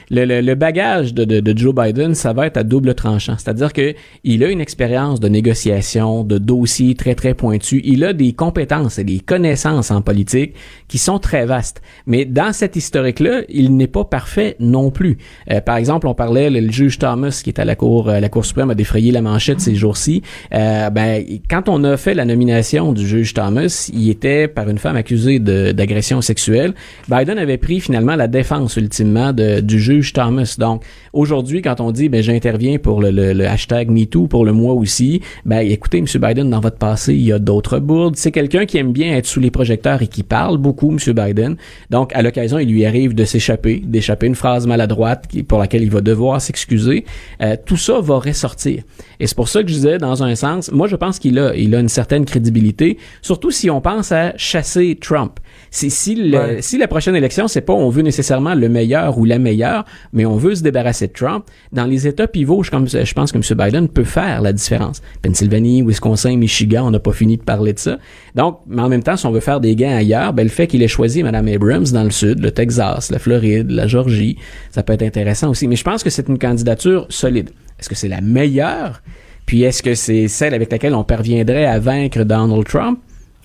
Le, 0.10 0.26
le- 0.26 0.42
le 0.42 0.56
bagage 0.56 1.14
de, 1.14 1.26
de- 1.26 1.40
de 1.40 1.58
Joe 1.58 1.74
Biden, 1.76 2.16
ça 2.16 2.34
va 2.34 2.48
être 2.48 2.58
à 2.58 2.64
double 2.64 2.96
tranchant. 2.96 3.36
C'est-à-dire 3.38 3.74
que 3.74 3.94
il 4.24 4.44
a 4.44 4.50
une 4.50 4.62
expérience 4.62 5.20
de 5.20 5.28
négociation, 5.28 6.24
de 6.24 6.38
dossiers 6.38 6.96
très 6.96 7.16
très 7.16 7.34
pointus. 7.34 7.82
Il 7.84 8.04
a 8.04 8.14
des 8.14 8.34
compétences 8.34 9.00
et 9.00 9.04
des 9.04 9.20
connaissances 9.20 9.92
en 9.92 10.02
politique 10.02 10.54
qui 10.88 10.98
sont 10.98 11.20
très 11.20 11.46
vastes. 11.46 11.82
Mais 12.06 12.26
dans 12.26 12.54
cette 12.54 12.76
historique-là, 12.76 13.42
il 13.50 13.76
n'est 13.76 13.88
pas 13.88 14.06
parfait 14.06 14.56
non 14.60 14.92
plus. 14.92 15.18
Euh, 15.52 15.60
par 15.62 15.78
exemple, 15.78 16.08
on 16.08 16.14
parlait 16.14 16.50
le, 16.50 16.60
le 16.62 16.72
juge 16.72 16.98
Thomas 17.00 17.42
qui 17.44 17.50
est 17.50 17.60
à 17.60 17.66
la 17.66 17.76
cour, 17.76 18.10
euh, 18.10 18.20
la 18.20 18.30
Cour 18.30 18.46
suprême 18.46 18.70
a 18.70 18.76
défrayé 18.76 19.12
la 19.12 19.22
manchette 19.22 19.60
ces 19.60 19.76
jours-ci. 19.76 20.22
Euh, 20.54 20.90
ben, 20.90 21.24
quand 21.50 21.68
on 21.70 21.84
a 21.84 21.98
fait 21.98 22.14
la 22.14 22.24
nomination 22.26 22.94
du 22.94 23.06
juge 23.08 23.34
Thomas, 23.34 23.90
il 23.94 24.10
était 24.10 24.48
par 24.48 24.70
une 24.70 24.78
femme 24.78 24.96
accusée 24.96 25.40
d'agression 25.40 26.22
sexuelle, 26.22 26.74
Biden 27.10 27.38
avait 27.38 27.58
pris 27.58 27.80
finalement 27.80 28.16
la 28.16 28.28
défense 28.28 28.78
ultimement 28.78 29.34
de, 29.34 29.60
du 29.60 29.80
juge 29.80 29.97
Thomas. 30.02 30.56
Donc 30.58 30.84
aujourd'hui, 31.14 31.62
quand 31.62 31.80
on 31.80 31.92
dit 31.92 32.10
ben 32.10 32.22
j'interviens 32.22 32.78
pour 32.78 33.02
le, 33.02 33.12
le, 33.12 33.34
le, 33.34 33.48
hashtag 33.48 33.90
MeToo 33.90 34.28
pour 34.28 34.46
le 34.46 34.54
mois 34.54 34.74
aussi, 34.74 35.22
ben 35.46 35.60
écoutez, 35.60 36.00
M. 36.00 36.06
Biden, 36.06 36.50
dans 36.50 36.60
votre 36.60 36.78
passé, 36.78 37.14
il 37.14 37.24
y 37.24 37.32
a 37.32 37.40
d'autres 37.40 37.80
bourdes. 37.80 38.16
C'est 38.16 38.32
quelqu'un 38.32 38.66
qui 38.66 38.78
aime 38.78 38.92
bien 38.92 39.16
être 39.16 39.26
sous 39.26 39.40
les 39.40 39.52
projecteurs 39.52 40.02
et 40.02 40.08
qui 40.08 40.24
parle 40.24 40.58
beaucoup, 40.58 40.92
M. 40.92 41.14
Biden. 41.14 41.58
Donc 41.90 42.14
à 42.16 42.22
l'occasion, 42.22 42.60
il 42.60 42.70
lui 42.70 42.86
arrive 42.86 43.16
de 43.16 43.26
s'échapper, 43.26 43.82
d'échapper 43.86 44.28
une 44.28 44.36
phrase 44.36 44.68
maladroite 44.68 45.26
pour 45.48 45.60
laquelle 45.60 45.84
il 45.84 45.92
va 45.92 46.02
devoir 46.02 46.42
s'excuser. 46.42 47.06
Euh, 47.42 47.56
tout 47.66 47.78
ça 47.78 48.00
va 48.00 48.20
ressortir. 48.20 48.84
Et 49.20 49.28
c'est 49.28 49.36
pour 49.36 49.50
ça 49.50 49.62
que 49.62 49.70
je 49.70 49.74
disais, 49.74 49.98
dans 49.98 50.24
un 50.24 50.36
sens, 50.36 50.72
moi 50.72 50.88
je 50.88 50.96
pense 50.96 51.20
qu'il 51.20 51.40
a, 51.40 51.56
il 51.56 51.74
a 51.76 51.80
une 51.80 51.90
certaine 51.90 52.26
crédibilité, 52.26 52.98
surtout 53.22 53.52
si 53.52 53.70
on 53.70 53.82
pense 53.82 54.12
à 54.12 54.36
chasser 54.38 54.98
Trump. 55.00 55.40
Si, 55.70 55.90
si, 55.90 56.16
le, 56.16 56.58
si 56.62 56.78
la 56.78 56.88
prochaine 56.88 57.16
élection, 57.16 57.48
c'est 57.48 57.62
pas 57.62 57.74
on 57.74 57.90
veut 57.90 58.02
nécessairement 58.02 58.56
le 58.56 58.70
meilleur 58.70 59.18
ou 59.18 59.26
la 59.26 59.40
meilleure, 59.40 59.86
mais 60.14 60.26
on 60.26 60.38
veut 60.38 60.56
se 60.56 60.64
débarrasser 60.64 61.08
de 61.08 61.14
Trump, 61.14 61.46
dans 61.72 61.86
les 61.86 62.08
États 62.08 62.28
pivots, 62.28 62.64
je, 62.64 62.72
je 62.72 63.14
pense 63.14 63.32
que 63.32 63.38
M. 63.38 63.58
Biden 63.58 63.88
peut 63.88 64.04
faire 64.04 64.42
la 64.42 64.54
différence. 64.54 65.02
Pennsylvanie, 65.22 65.82
Wisconsin, 65.82 66.38
Michigan, 66.38 66.88
on 66.88 66.92
n'a 66.92 67.00
pas 67.00 67.12
fini 67.12 67.38
de 67.38 67.44
parler 67.44 67.74
de 67.74 67.80
ça. 67.80 67.98
Donc, 68.36 68.60
mais 68.68 68.82
en 68.82 68.90
même 68.90 69.04
temps, 69.04 69.18
si 69.18 69.26
on 69.26 69.32
veut 69.32 69.40
faire 69.40 69.60
des 69.60 69.76
gains 69.76 69.96
ailleurs, 69.96 70.34
ben, 70.34 70.44
le 70.44 70.50
fait 70.50 70.68
qu'il 70.68 70.84
ait 70.84 70.88
choisi 70.88 71.24
Mme 71.24 71.48
Abrams 71.48 71.86
dans 71.86 72.04
le 72.04 72.12
sud, 72.12 72.40
le 72.40 72.52
Texas, 72.52 73.12
la 73.12 73.20
Floride, 73.20 73.70
la 73.72 73.88
Georgie, 73.88 74.38
ça 74.72 74.84
peut 74.84 74.94
être 74.94 75.04
intéressant 75.04 75.50
aussi. 75.50 75.68
Mais 75.68 75.76
je 75.76 75.84
pense 75.84 76.04
que 76.04 76.10
c'est 76.10 76.28
une 76.28 76.40
candidature 76.40 77.06
solide. 77.10 77.50
Est-ce 77.80 77.90
que 77.90 77.96
c'est 77.96 78.08
la 78.08 78.22
meilleure? 78.22 79.02
Puis 79.46 79.64
est-ce 79.64 79.82
que 79.82 79.96
c'est 79.96 80.28
celle 80.28 80.54
avec 80.54 80.72
laquelle 80.72 80.94
on 80.94 81.04
parviendrait 81.04 81.66
à 81.66 81.80
vaincre 81.80 82.24
Donald 82.24 82.66
Trump? 82.66 83.00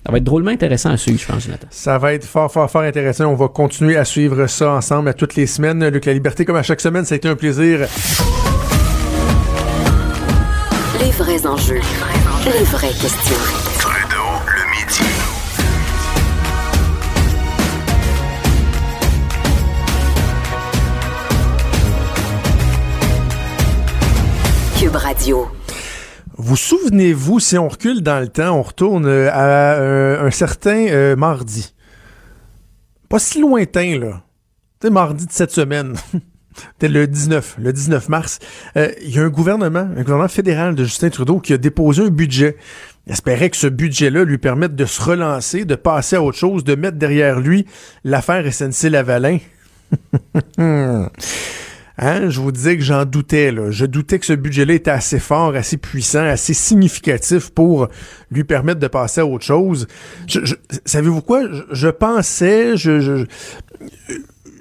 Ça 0.05 0.11
va 0.11 0.17
être 0.17 0.25
drôlement 0.25 0.51
intéressant 0.51 0.89
à 0.89 0.97
suivre, 0.97 1.17
je 1.17 1.25
pense, 1.25 1.43
Jonathan. 1.45 1.67
Ça 1.69 1.97
va 1.97 2.13
être 2.13 2.25
fort, 2.25 2.51
fort, 2.51 2.69
fort 2.69 2.81
intéressant. 2.81 3.27
On 3.27 3.35
va 3.35 3.47
continuer 3.47 3.95
à 3.95 4.03
suivre 4.03 4.47
ça 4.47 4.71
ensemble 4.71 5.07
à 5.07 5.13
toutes 5.13 5.35
les 5.35 5.47
semaines. 5.47 5.87
Luc 5.87 6.05
La 6.05 6.13
Liberté, 6.13 6.43
comme 6.43 6.57
à 6.57 6.63
chaque 6.63 6.81
semaine, 6.81 7.05
ça 7.05 7.15
a 7.15 7.17
été 7.17 7.29
un 7.29 7.37
plaisir. 7.37 7.87
Les 10.99 11.11
vrais 11.11 11.47
enjeux. 11.47 11.79
Les 12.45 12.63
vraies 12.65 12.89
questions. 12.89 13.35
Trudeau, 13.79 14.43
le 14.45 14.63
midi. 14.71 15.03
Cube 24.77 24.95
Radio. 24.97 25.62
Vous 26.45 26.57
souvenez-vous, 26.57 27.39
si 27.39 27.57
on 27.57 27.69
recule 27.69 28.01
dans 28.01 28.19
le 28.19 28.27
temps, 28.27 28.59
on 28.59 28.63
retourne 28.63 29.05
euh, 29.05 29.29
à 29.31 29.75
euh, 29.75 30.27
un 30.27 30.29
certain 30.29 30.87
euh, 30.89 31.15
mardi. 31.15 31.73
Pas 33.07 33.17
si 33.17 33.39
lointain, 33.39 33.97
là. 33.97 34.23
Sais, 34.81 34.89
mardi 34.89 35.25
de 35.25 35.31
cette 35.31 35.51
semaine. 35.51 35.95
C'était 36.53 36.89
le 36.89 37.07
19, 37.07 37.55
le 37.59 37.71
19 37.71 38.09
mars. 38.09 38.39
Il 38.75 39.09
y 39.09 39.19
a 39.19 39.23
un 39.23 39.29
gouvernement, 39.29 39.87
un 39.95 40.01
gouvernement 40.01 40.27
fédéral 40.27 40.75
de 40.75 40.83
Justin 40.83 41.09
Trudeau 41.11 41.39
qui 41.39 41.53
a 41.53 41.57
déposé 41.57 42.03
un 42.03 42.09
budget. 42.09 42.57
Il 43.07 43.13
espérait 43.13 43.49
que 43.49 43.57
ce 43.57 43.67
budget-là 43.67 44.25
lui 44.25 44.37
permette 44.37 44.75
de 44.75 44.85
se 44.85 45.01
relancer, 45.01 45.63
de 45.63 45.75
passer 45.75 46.17
à 46.17 46.21
autre 46.21 46.37
chose, 46.37 46.65
de 46.65 46.75
mettre 46.75 46.97
derrière 46.97 47.39
lui 47.39 47.65
l'affaire 48.03 48.45
SNC-Lavalin. 48.45 49.39
Hein, 51.97 52.29
je 52.29 52.39
vous 52.39 52.51
disais 52.51 52.75
que 52.75 52.83
j'en 52.83 53.05
doutais. 53.05 53.53
Je 53.69 53.85
doutais 53.85 54.17
que 54.19 54.25
ce 54.25 54.33
budget-là 54.33 54.73
était 54.73 54.91
assez 54.91 55.19
fort, 55.19 55.55
assez 55.55 55.77
puissant, 55.77 56.23
assez 56.23 56.53
significatif 56.53 57.51
pour 57.51 57.87
lui 58.31 58.43
permettre 58.43 58.79
de 58.79 58.87
passer 58.87 59.21
à 59.21 59.25
autre 59.25 59.45
chose. 59.45 59.87
Savez-vous 60.85 61.21
quoi? 61.21 61.43
Je, 61.51 61.61
je 61.71 61.87
pensais, 61.89 62.77
je, 62.77 63.25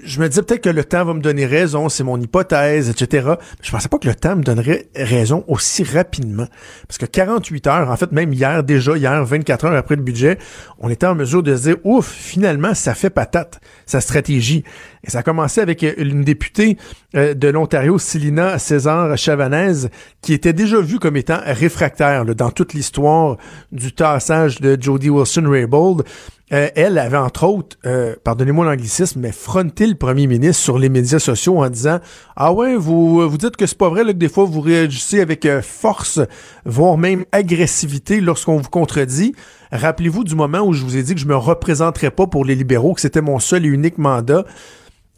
je, 0.02 0.20
me 0.20 0.28
disais 0.28 0.42
peut-être 0.42 0.62
que 0.62 0.70
le 0.70 0.84
temps 0.84 1.04
va 1.04 1.14
me 1.14 1.20
donner 1.20 1.46
raison, 1.46 1.88
c'est 1.88 2.04
mon 2.04 2.20
hypothèse, 2.20 2.90
etc. 2.90 3.26
Mais 3.28 3.36
je 3.62 3.70
pensais 3.70 3.88
pas 3.88 3.98
que 3.98 4.08
le 4.08 4.14
temps 4.14 4.36
me 4.36 4.42
donnerait 4.42 4.88
raison 4.94 5.44
aussi 5.48 5.84
rapidement. 5.84 6.46
Parce 6.86 6.98
que 6.98 7.06
48 7.06 7.66
heures, 7.66 7.90
en 7.90 7.96
fait, 7.96 8.12
même 8.12 8.32
hier, 8.32 8.62
déjà 8.62 8.96
hier, 8.96 9.24
24 9.24 9.66
heures 9.66 9.76
après 9.76 9.96
le 9.96 10.02
budget, 10.02 10.38
on 10.78 10.88
était 10.88 11.06
en 11.06 11.14
mesure 11.14 11.42
de 11.42 11.56
se 11.56 11.62
dire, 11.62 11.76
ouf, 11.84 12.08
finalement, 12.08 12.74
ça 12.74 12.94
fait 12.94 13.10
patate, 13.10 13.60
sa 13.86 14.00
stratégie. 14.00 14.64
Et 15.04 15.10
ça 15.10 15.20
a 15.20 15.22
commencé 15.22 15.60
avec 15.60 15.84
une 15.98 16.22
députée 16.22 16.76
euh, 17.16 17.34
de 17.34 17.48
l'Ontario, 17.48 17.98
Célina 17.98 18.58
César 18.58 19.16
Chavanaise, 19.16 19.90
qui 20.20 20.32
était 20.32 20.52
déjà 20.52 20.80
vue 20.80 20.98
comme 20.98 21.16
étant 21.16 21.40
réfractaire 21.44 22.24
dans 22.24 22.50
toute 22.50 22.72
l'histoire 22.74 23.36
du 23.72 23.92
tassage 23.92 24.60
de 24.60 24.80
Jody 24.80 25.10
Wilson-Raybould. 25.10 26.04
Euh, 26.52 26.68
elle 26.74 26.98
avait 26.98 27.16
entre 27.16 27.44
autres, 27.44 27.76
euh, 27.86 28.14
pardonnez-moi 28.24 28.64
l'anglicisme, 28.66 29.20
mais 29.20 29.32
fronté 29.32 29.86
le 29.86 29.94
premier 29.94 30.26
ministre 30.26 30.62
sur 30.62 30.78
les 30.78 30.88
médias 30.88 31.18
sociaux 31.18 31.62
en 31.62 31.70
disant 31.70 32.00
Ah 32.36 32.52
ouais, 32.52 32.76
vous 32.76 33.28
vous 33.28 33.38
dites 33.38 33.56
que 33.56 33.66
c'est 33.66 33.78
pas 33.78 33.88
vrai 33.88 34.04
que 34.04 34.10
des 34.10 34.28
fois 34.28 34.44
vous 34.44 34.60
réagissez 34.60 35.20
avec 35.20 35.48
force, 35.62 36.20
voire 36.64 36.98
même 36.98 37.24
agressivité 37.32 38.20
lorsqu'on 38.20 38.58
vous 38.58 38.68
contredit. 38.68 39.34
Rappelez-vous 39.72 40.24
du 40.24 40.34
moment 40.34 40.60
où 40.60 40.74
je 40.74 40.84
vous 40.84 40.98
ai 40.98 41.02
dit 41.02 41.14
que 41.14 41.20
je 41.20 41.26
me 41.26 41.36
représenterais 41.36 42.10
pas 42.10 42.26
pour 42.26 42.44
les 42.44 42.54
libéraux, 42.54 42.92
que 42.92 43.00
c'était 43.00 43.22
mon 43.22 43.38
seul 43.38 43.64
et 43.64 43.68
unique 43.68 43.96
mandat. 43.96 44.44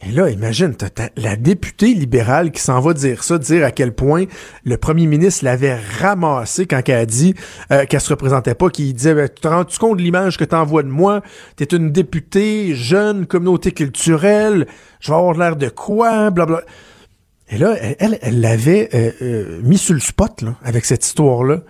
Et 0.02 0.10
là, 0.10 0.28
imagine, 0.28 0.74
t'as 0.74 1.08
la 1.16 1.36
députée 1.36 1.94
libérale 1.94 2.50
qui 2.50 2.60
s'en 2.60 2.80
va 2.80 2.92
dire 2.92 3.24
ça, 3.24 3.38
dire 3.38 3.64
à 3.64 3.70
quel 3.70 3.94
point 3.94 4.24
le 4.64 4.76
premier 4.76 5.06
ministre 5.06 5.44
l'avait 5.44 5.78
ramassé 5.98 6.66
quand 6.66 6.86
elle 6.88 6.94
a 6.94 7.06
dit 7.06 7.34
euh, 7.72 7.86
qu'elle 7.86 8.00
se 8.02 8.10
représentait 8.10 8.54
pas, 8.54 8.68
qu'il 8.68 8.92
disait 8.92 9.14
ben, 9.14 9.28
Tu 9.28 9.40
te 9.40 9.48
rends 9.48 9.62
-tu 9.62 9.78
compte 9.78 9.96
de 9.96 10.02
l'image 10.02 10.36
que 10.36 10.44
t'envoies 10.44 10.82
de 10.82 10.88
moi? 10.88 11.22
T'es 11.56 11.64
une 11.64 11.90
députée 11.90 12.74
jeune, 12.74 13.26
communauté 13.26 13.72
culturelle, 13.72 14.66
je 15.00 15.10
vais 15.10 15.16
avoir 15.16 15.38
l'air 15.38 15.56
de 15.56 15.68
quoi? 15.70 16.30
Blablabla. 16.30 16.66
Et 17.48 17.58
là, 17.58 17.76
elle, 17.98 18.18
elle 18.20 18.40
l'avait 18.40 18.88
euh, 18.94 19.10
euh, 19.22 19.60
mis 19.62 19.78
sur 19.78 19.94
le 19.94 20.00
spot 20.00 20.44
avec 20.62 20.84
cette 20.84 21.04
histoire-là. 21.04 21.60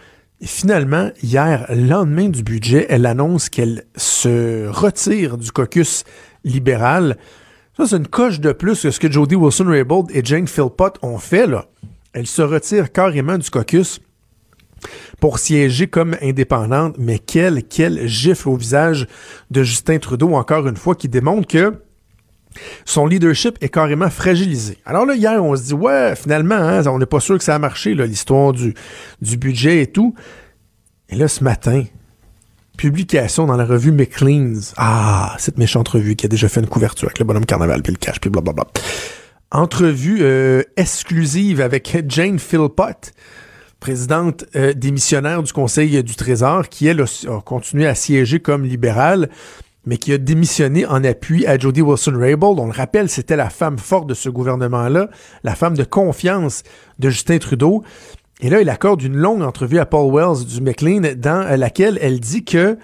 Et 0.41 0.47
finalement, 0.47 1.11
hier, 1.22 1.66
lendemain 1.70 2.29
du 2.29 2.43
budget, 2.43 2.87
elle 2.89 3.07
annonce 3.07 3.49
qu'elle 3.49 3.85
se 3.97 4.68
retire 4.68 5.37
du 5.37 5.53
caucus 5.53 6.05
libéral. 6.45 7.16
Ça, 7.77 7.87
c'est 7.87 7.97
une 7.97 8.07
coche 8.07 8.39
de 8.39 8.53
plus 8.53 8.81
que 8.83 8.91
ce 8.91 9.01
que 9.01 9.11
Jody 9.11 9.35
Wilson-Raybould 9.35 10.11
et 10.12 10.25
Jane 10.25 10.47
Philpott 10.47 10.97
ont 11.03 11.18
fait. 11.18 11.47
Là. 11.47 11.66
Elle 12.12 12.27
se 12.27 12.43
retire 12.43 12.93
carrément 12.93 13.37
du 13.37 13.51
caucus 13.51 14.01
pour 15.20 15.41
siéger 15.41 15.89
comme 15.89 16.16
indépendante. 16.22 16.95
Mais 16.99 17.18
quel, 17.18 17.64
quel 17.64 18.07
gifle 18.07 18.49
au 18.49 18.57
visage 18.57 19.09
de 19.51 19.64
Justin 19.64 19.99
Trudeau, 19.99 20.35
encore 20.35 20.68
une 20.68 20.77
fois, 20.77 20.95
qui 20.95 21.09
démontre 21.09 21.49
que 21.49 21.75
son 22.85 23.07
leadership 23.07 23.59
est 23.61 23.68
carrément 23.68 24.11
fragilisé. 24.11 24.79
Alors 24.85 25.07
là, 25.07 25.16
hier, 25.16 25.43
on 25.43 25.57
se 25.57 25.64
dit, 25.64 25.75
ouais, 25.75 26.14
finalement, 26.14 26.55
hein, 26.55 26.87
on 26.87 27.01
n'est 27.01 27.07
pas 27.07 27.18
sûr 27.18 27.37
que 27.37 27.43
ça 27.43 27.57
a 27.57 27.59
marché, 27.59 27.95
l'histoire 27.95 28.53
du, 28.53 28.75
du 29.20 29.37
budget 29.37 29.83
et 29.83 29.87
tout. 29.89 30.14
Et 31.09 31.16
là, 31.16 31.27
ce 31.27 31.43
matin, 31.43 31.83
publication 32.77 33.47
dans 33.47 33.57
la 33.57 33.64
revue 33.64 33.93
McLean's. 33.93 34.75
Ah, 34.77 35.37
cette 35.39 35.59
méchante 35.59 35.89
revue 35.89 36.16
qui 36.16 36.27
a 36.27 36.29
déjà 36.29 36.49
fait 36.49 36.61
une 36.61 36.66
couverture 36.66 37.09
avec 37.09 37.18
le 37.18 37.25
bonhomme 37.25 37.47
carnaval, 37.47 37.83
puis 37.83 37.93
le 37.93 37.99
cash, 37.99 38.20
puis 38.20 38.31
blablabla. 38.31 38.66
Entrevue 39.51 40.18
euh, 40.22 40.62
exclusive 40.77 41.61
avec 41.61 42.05
Jane 42.09 42.39
Philpott, 42.39 43.12
présidente 43.79 44.45
euh, 44.57 44.72
démissionnaire 44.72 45.43
du 45.43 45.53
Conseil 45.53 46.03
du 46.03 46.16
Trésor, 46.16 46.68
qui, 46.68 46.87
elle, 46.87 47.01
a, 47.01 47.41
continué 47.43 47.87
à 47.87 47.95
siéger 47.95 48.41
comme 48.41 48.64
libérale, 48.64 49.29
mais 49.87 49.97
qui 49.97 50.12
a 50.12 50.18
démissionné 50.18 50.87
en 50.87 51.05
appui 51.05 51.47
à 51.47 51.59
Jody 51.59 51.83
Wilson-Raybould. 51.83 52.59
On 52.59 52.66
le 52.66 52.72
rappelle, 52.72 53.09
c'était 53.09 53.37
la 53.37 53.51
femme 53.51 53.79
forte 53.79 54.09
de 54.09 54.14
ce 54.14 54.29
gouvernement-là, 54.29 55.11
la 55.45 55.55
femme 55.55 55.77
de 55.77 55.85
confiance 55.85 56.62
de 56.99 57.11
Justin 57.11 57.39
Trudeau. 57.39 57.85
Et 58.41 58.51
là, 58.51 58.61
il 58.61 58.68
accorde 58.68 59.03
une 59.03 59.16
longue 59.16 59.43
entrevue 59.43 59.78
à 59.78 59.87
Paul 59.87 60.12
Wells 60.12 60.45
du 60.45 60.61
McLean 60.61 61.03
dans 61.16 61.59
laquelle 61.59 61.99
elle 62.03 62.20
dit 62.20 62.45
que 62.45 62.78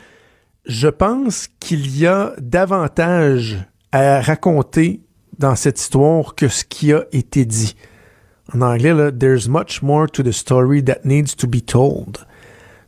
je 0.64 0.88
pense 0.88 1.48
qu'il 1.58 1.96
y 1.98 2.06
a 2.06 2.32
davantage 2.38 3.58
à 3.92 4.20
raconter 4.20 5.00
dans 5.38 5.56
cette 5.56 5.80
histoire 5.80 6.34
que 6.34 6.48
ce 6.48 6.64
qui 6.64 6.92
a 6.92 7.04
été 7.12 7.44
dit. 7.44 7.74
En 8.54 8.60
anglais, 8.60 8.94
là, 8.94 9.10
there's 9.10 9.48
much 9.48 9.82
more 9.82 10.08
to 10.10 10.22
the 10.22 10.32
story 10.32 10.84
that 10.84 11.00
needs 11.04 11.34
to 11.36 11.46
be 11.46 11.64
told. 11.64 12.18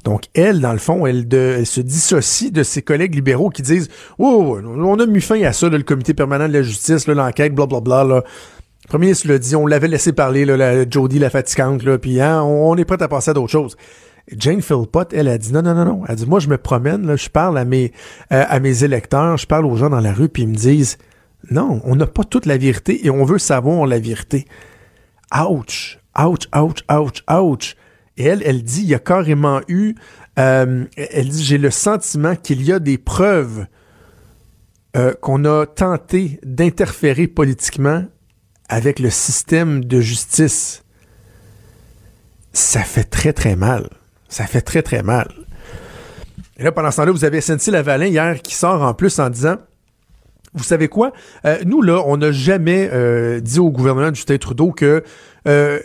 Donc, 0.05 0.25
elle, 0.35 0.61
dans 0.61 0.73
le 0.73 0.79
fond, 0.79 1.07
elle, 1.07 1.27
se 1.65 1.81
dissocie 1.81 2.51
de 2.51 2.63
ses 2.63 2.83
collègues 2.83 3.15
libéraux 3.15 3.51
qui 3.51 3.63
disent 3.63 3.89
Oh, 4.19 4.59
on 4.65 4.99
a 4.99 5.07
mis 5.07 5.21
fin 5.21 5.41
à 5.43 5.53
ça, 5.53 5.69
le 5.69 5.83
comité 5.83 6.13
permanent 6.13 6.49
de 6.49 6.53
la 6.53 6.63
justice, 6.63 7.07
l'enquête, 7.07 7.55
blablabla. 7.55 8.05
Là. 8.05 8.17
Le 8.17 8.23
premier 8.89 9.07
ministre 9.07 9.29
l'a 9.29 9.39
dit, 9.39 9.57
on 9.57 9.67
l'avait 9.67 9.89
laissé 9.89 10.13
parler, 10.13 10.45
là, 10.45 10.57
la 10.57 10.89
Jodie, 10.89 11.19
la 11.19 11.31
fatigante, 11.31 11.97
puis 11.99 12.21
hein, 12.21 12.43
on, 12.43 12.77
est 12.77 12.85
prêt 12.85 13.03
à 13.03 13.09
passer 13.09 13.31
à 13.31 13.35
d'autres 13.35 13.53
choses. 13.53 13.77
Jane 14.37 14.63
Philpott, 14.63 15.13
elle 15.13 15.29
a 15.29 15.39
dit 15.39 15.53
non, 15.53 15.63
non, 15.63 15.75
non, 15.75 15.85
non. 15.85 16.03
Elle 16.09 16.17
dit, 16.17 16.27
moi, 16.27 16.39
je 16.39 16.49
me 16.49 16.57
promène, 16.57 17.17
je 17.17 17.29
parle 17.29 17.59
à 17.59 17.65
mes, 17.65 17.93
euh, 18.33 18.45
à 18.49 18.61
mes 18.61 18.85
électeurs, 18.85 19.37
je 19.37 19.47
parle 19.47 19.67
aux 19.67 19.77
gens 19.77 19.91
dans 19.91 20.01
la 20.01 20.13
rue, 20.13 20.29
puis 20.29 20.45
ils 20.45 20.49
me 20.49 20.55
disent, 20.55 20.99
non, 21.51 21.81
on 21.85 21.97
n'a 21.97 22.07
pas 22.07 22.25
toute 22.25 22.47
la 22.47 22.57
vérité 22.57 23.05
et 23.05 23.11
on 23.11 23.25
veut 23.25 23.39
savoir 23.39 23.87
la 23.87 23.99
vérité. 23.99 24.47
Ouch, 25.35 25.99
ouch, 26.19 26.49
ouch, 26.55 26.85
ouch, 26.91 27.25
ouch. 27.29 27.77
Et 28.17 28.25
elle, 28.25 28.43
elle 28.45 28.63
dit, 28.63 28.83
il 28.83 28.89
y 28.89 28.95
a 28.95 28.99
carrément 28.99 29.61
eu, 29.69 29.95
euh, 30.39 30.85
elle 30.97 31.29
dit, 31.29 31.43
j'ai 31.43 31.59
le 31.59 31.71
sentiment 31.71 32.37
qu'il 32.37 32.63
y 32.63 32.73
a 32.73 32.79
des 32.79 32.99
preuves 32.99 33.67
euh, 34.97 35.15
qu'on 35.21 35.45
a 35.45 35.67
tenté 35.67 36.39
d'interférer 36.45 37.27
politiquement 37.27 38.05
avec 38.73 39.01
le 39.01 39.11
système 39.11 39.85
de 39.85 40.01
justice, 40.01 40.83
ça 42.55 42.81
fait 42.81 43.05
très, 43.05 43.35
très 43.35 43.55
mal. 43.55 43.91
Ça 44.31 44.47
fait 44.47 44.63
très, 44.63 44.81
très 44.81 45.03
mal. 45.03 45.29
Et 46.57 46.63
là, 46.63 46.73
pendant 46.73 46.91
ce 46.91 46.97
temps-là, 46.97 47.13
vous 47.13 47.27
avez 47.27 47.43
SNC-Lavalin 47.43 48.07
hier 48.07 48.41
qui 48.41 48.55
sort 48.55 48.81
en 48.81 48.95
plus 48.95 49.19
en 49.19 49.29
disant 49.29 49.57
vous 50.55 50.65
savez 50.65 50.89
quoi? 50.89 51.13
Euh, 51.45 51.59
nous, 51.67 51.83
là, 51.83 52.03
on 52.07 52.17
n'a 52.17 52.33
jamais 52.33 52.89
euh, 52.93 53.41
dit 53.41 53.59
au 53.59 53.71
gouvernement 53.71 54.11
du 54.11 54.17
Justin 54.17 54.39
Trudeau 54.39 54.71
que 54.71 55.03
euh, 55.47 55.79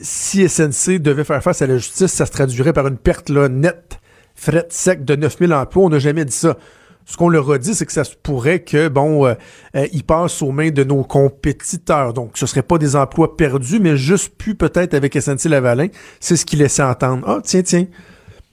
si 0.00 0.48
SNC 0.48 0.98
devait 0.98 1.24
faire 1.24 1.42
face 1.44 1.62
à 1.62 1.68
la 1.68 1.76
justice, 1.76 2.12
ça 2.12 2.26
se 2.26 2.32
traduirait 2.32 2.72
par 2.72 2.88
une 2.88 2.98
perte 2.98 3.30
là, 3.30 3.48
nette, 3.48 4.00
fret 4.34 4.66
sec 4.70 5.04
de 5.04 5.14
9000 5.14 5.54
emplois. 5.54 5.84
On 5.84 5.90
n'a 5.90 6.00
jamais 6.00 6.24
dit 6.24 6.36
ça. 6.36 6.56
Ce 7.04 7.16
qu'on 7.16 7.28
leur 7.28 7.50
a 7.50 7.58
dit, 7.58 7.74
c'est 7.74 7.86
que 7.86 7.92
ça 7.92 8.04
se 8.04 8.14
pourrait 8.14 8.60
que, 8.60 8.88
bon, 8.88 9.26
euh, 9.26 9.34
euh, 9.76 9.86
ils 9.92 10.04
passent 10.04 10.42
aux 10.42 10.52
mains 10.52 10.70
de 10.70 10.84
nos 10.84 11.04
compétiteurs. 11.04 12.12
Donc, 12.12 12.32
ce 12.34 12.44
ne 12.44 12.48
serait 12.48 12.62
pas 12.62 12.78
des 12.78 12.96
emplois 12.96 13.36
perdus, 13.36 13.80
mais 13.80 13.96
juste 13.96 14.36
plus 14.36 14.54
peut-être 14.54 14.94
avec 14.94 15.14
SNC-Lavalin. 15.14 15.88
C'est 16.20 16.36
ce 16.36 16.46
qu'il 16.46 16.60
laissait 16.60 16.82
entendre. 16.82 17.24
Ah, 17.26 17.40
tiens, 17.42 17.62
tiens. 17.62 17.86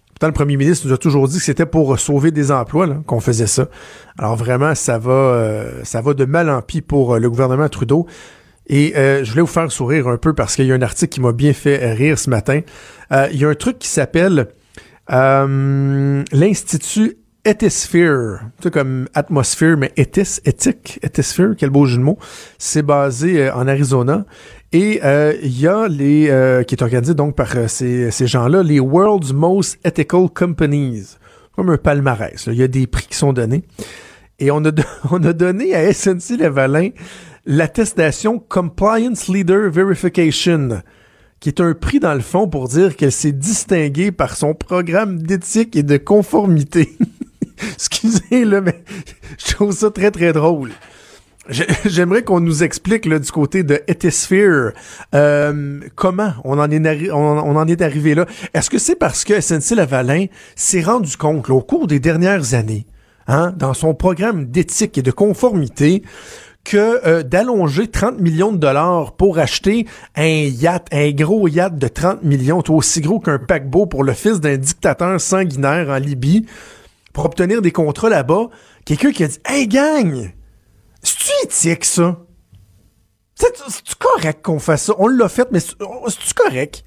Pourtant, 0.09 0.27
le 0.27 0.33
premier 0.33 0.57
ministre 0.57 0.87
nous 0.87 0.93
a 0.93 0.97
toujours 0.97 1.27
dit 1.27 1.37
que 1.37 1.43
c'était 1.43 1.65
pour 1.65 1.97
sauver 1.99 2.31
des 2.31 2.51
emplois 2.51 2.87
qu'on 3.05 3.21
faisait 3.21 3.47
ça. 3.47 3.67
Alors 4.17 4.35
vraiment, 4.35 4.75
ça 4.75 4.97
va, 4.97 5.11
euh, 5.11 5.81
ça 5.83 6.01
va 6.01 6.13
de 6.13 6.25
mal 6.25 6.49
en 6.49 6.61
pis 6.61 6.81
pour 6.81 7.17
le 7.17 7.29
gouvernement 7.29 7.69
Trudeau. 7.69 8.05
Et 8.69 8.95
euh, 8.95 9.23
je 9.23 9.31
voulais 9.31 9.41
vous 9.41 9.47
faire 9.47 9.71
sourire 9.71 10.07
un 10.07 10.17
peu 10.17 10.33
parce 10.33 10.55
qu'il 10.55 10.67
y 10.67 10.71
a 10.71 10.75
un 10.75 10.81
article 10.81 11.09
qui 11.11 11.21
m'a 11.21 11.31
bien 11.31 11.53
fait 11.53 11.91
rire 11.91 12.19
ce 12.19 12.29
matin. 12.29 12.61
Euh, 13.11 13.27
il 13.33 13.39
y 13.39 13.45
a 13.45 13.49
un 13.49 13.55
truc 13.55 13.79
qui 13.79 13.87
s'appelle 13.87 14.47
euh, 15.11 16.23
l'Institut 16.31 17.17
Ethisphere, 17.45 18.39
tu 18.61 18.69
comme 18.69 19.07
atmosphère, 19.13 19.77
mais 19.77 19.91
éthis, 19.95 20.41
éthique, 20.45 20.99
Ethisphere, 21.01 21.55
quel 21.57 21.69
beau 21.69 21.85
jeu 21.85 21.97
de 21.97 22.03
mots. 22.03 22.19
C'est 22.57 22.81
basé 22.81 23.49
en 23.49 23.67
Arizona. 23.67 24.25
Et 24.71 24.99
il 25.43 25.59
y 25.59 25.67
a 25.67 25.87
les 25.87 26.63
qui 26.67 26.75
est 26.75 26.81
organisé 26.81 27.13
donc 27.13 27.35
par 27.35 27.55
ces, 27.69 28.11
gens-là, 28.11 28.61
les 28.61 28.79
World's 28.79 29.33
Most 29.33 29.79
Ethical 29.85 30.27
Companies, 30.33 31.17
comme 31.55 31.69
un 31.69 31.77
palmarès. 31.77 32.47
Il 32.47 32.55
y 32.55 32.63
a 32.63 32.67
des 32.67 32.87
prix 32.87 33.07
qui 33.07 33.17
sont 33.17 33.33
donnés. 33.33 33.63
Et 34.39 34.51
on 34.51 34.63
a, 34.65 34.71
on 35.11 35.23
a 35.23 35.33
donné 35.33 35.73
à 35.73 35.91
SNC 35.93 36.37
Lavalin 36.39 36.89
l'attestation 37.45 38.37
Compliance 38.37 39.27
Leader 39.27 39.71
Verification, 39.71 40.81
qui 41.39 41.49
est 41.49 41.61
un 41.61 41.73
prix 41.73 41.99
dans 41.99 42.13
le 42.13 42.19
fond 42.19 42.47
pour 42.47 42.67
dire 42.67 42.95
qu'elle 42.95 43.11
s'est 43.11 43.31
distinguée 43.31 44.11
par 44.11 44.35
son 44.35 44.53
programme 44.53 45.21
d'éthique 45.21 45.75
et 45.75 45.83
de 45.83 45.97
conformité. 45.97 46.97
Excusez, 47.74 48.45
là, 48.45 48.62
mais 48.62 48.84
je 49.38 49.53
trouve 49.53 49.72
ça 49.72 49.91
très, 49.91 50.12
très 50.12 50.34
drôle. 50.34 50.72
J'aimerais 51.86 52.24
qu'on 52.24 52.39
nous 52.39 52.64
explique 52.64 53.05
là, 53.05 53.18
du 53.18 53.32
côté 53.32 53.64
de 53.64 53.82
Ethisphere 53.88 54.74
euh, 55.16 55.80
comment 55.95 56.34
on 56.43 56.60
en 56.60 56.70
est, 56.70 57.82
arrivé 57.82 58.14
là. 58.14 58.26
Est-ce 58.53 58.70
que 58.70 58.78
c'est 58.78 58.95
parce 58.95 59.24
que 59.24 59.39
SNC 59.41 59.76
Lavalin 59.76 60.26
s'est 60.55 60.82
rendu 60.82 61.18
compte 61.18 61.49
au 61.49 61.62
cours 61.62 61.88
des 61.88 61.99
dernières 61.99 62.53
années, 62.53 62.86
hein, 63.28 63.51
dans 63.57 63.74
son 63.74 63.95
programme 63.95 64.45
d'éthique 64.45 64.99
et 64.99 65.01
de 65.01 65.12
conformité, 65.12 66.03
que 66.64 67.07
euh, 67.07 67.24
d'allonger 67.24 67.88
30 67.88 68.20
millions 68.20 68.51
de 68.51 68.57
dollars 68.57 69.14
pour 69.14 69.39
acheter 69.39 69.88
un 70.16 70.28
yacht, 70.28 70.88
un 70.91 71.10
gros 71.12 71.47
yacht 71.47 71.76
de 71.78 71.88
30 71.88 72.24
millions, 72.24 72.62
aussi 72.70 73.01
gros 73.01 73.20
qu'un 73.20 73.39
paquebot 73.39 73.88
pour 73.88 74.03
le 74.03 74.14
fils 74.14 74.39
d'un 74.39 74.57
dictateur 74.57 75.20
sanguinaire 75.20 75.89
en 75.89 75.97
Libye, 75.97 76.45
pour 77.14 77.26
obtenir 77.26 77.62
des 77.62 77.72
contrats 77.72 78.10
là-bas, 78.10 78.49
quelqu'un 78.86 79.12
qui 79.12 79.24
a 79.24 79.28
dit 79.28 79.39
Hey 79.45 79.68
gang, 79.68 80.32
c'est-tu 81.01 81.32
éthique 81.43 81.86
ça? 81.86 82.20
C'est-tu 83.36 83.95
correct 83.95 84.41
qu'on 84.43 84.60
fasse 84.60 84.86
ça? 84.86 84.93
On 84.97 85.07
l'a 85.07 85.30
fait, 85.30 85.49
mais 85.51 85.60
c'est-tu 85.60 86.34
correct? 86.36 86.84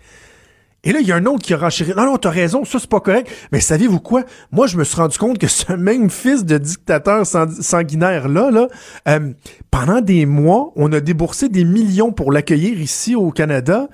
Et 0.85 0.93
là, 0.93 0.99
il 1.01 1.07
y 1.07 1.13
a 1.13 1.17
un 1.17 1.27
autre 1.27 1.45
qui 1.45 1.55
a 1.55 1.57
renchéri. 1.57 1.93
Non, 1.97 2.07
non, 2.07 2.17
t'as 2.17 2.31
raison, 2.31 2.65
ça, 2.65 2.79
c'est 2.81 2.91
pas 2.91 2.99
correct. 2.99 3.31
Mais 3.53 3.61
savez-vous 3.61 4.01
quoi? 4.01 4.25
Moi, 4.51 4.67
je 4.67 4.77
me 4.77 4.83
suis 4.83 4.97
rendu 4.97 5.17
compte 5.17 5.39
que 5.39 5.47
ce 5.47 5.73
même 5.77 6.11
fils 6.11 6.45
de 6.45 6.59
dictateur 6.59 7.25
sanguinaire-là, 7.25 8.51
là, 8.51 8.69
euh, 9.09 9.33
pendant 9.71 10.01
des 10.01 10.27
mois, 10.27 10.73
on 10.75 10.93
a 10.93 11.01
déboursé 11.01 11.49
des 11.49 11.65
millions 11.65 12.13
pour 12.13 12.33
l'accueillir 12.33 12.81
ici 12.81 13.15
au 13.15 13.31
Canada 13.31 13.89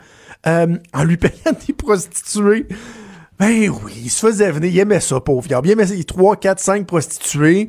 euh, 0.46 0.76
en 0.94 1.04
lui 1.04 1.18
payant 1.18 1.52
des 1.66 1.74
prostituées. 1.74 2.66
Ben 3.38 3.68
oui, 3.68 3.92
il 4.04 4.10
se 4.10 4.26
faisait 4.26 4.50
venir, 4.50 4.70
il 4.70 4.78
aimait 4.78 5.00
ça, 5.00 5.20
pauvre. 5.20 5.46
Il 5.48 5.70
aimait 5.70 5.86
ça, 5.86 5.94
3, 6.06 6.36
4, 6.36 6.58
5 6.58 6.86
prostituées 6.86 7.68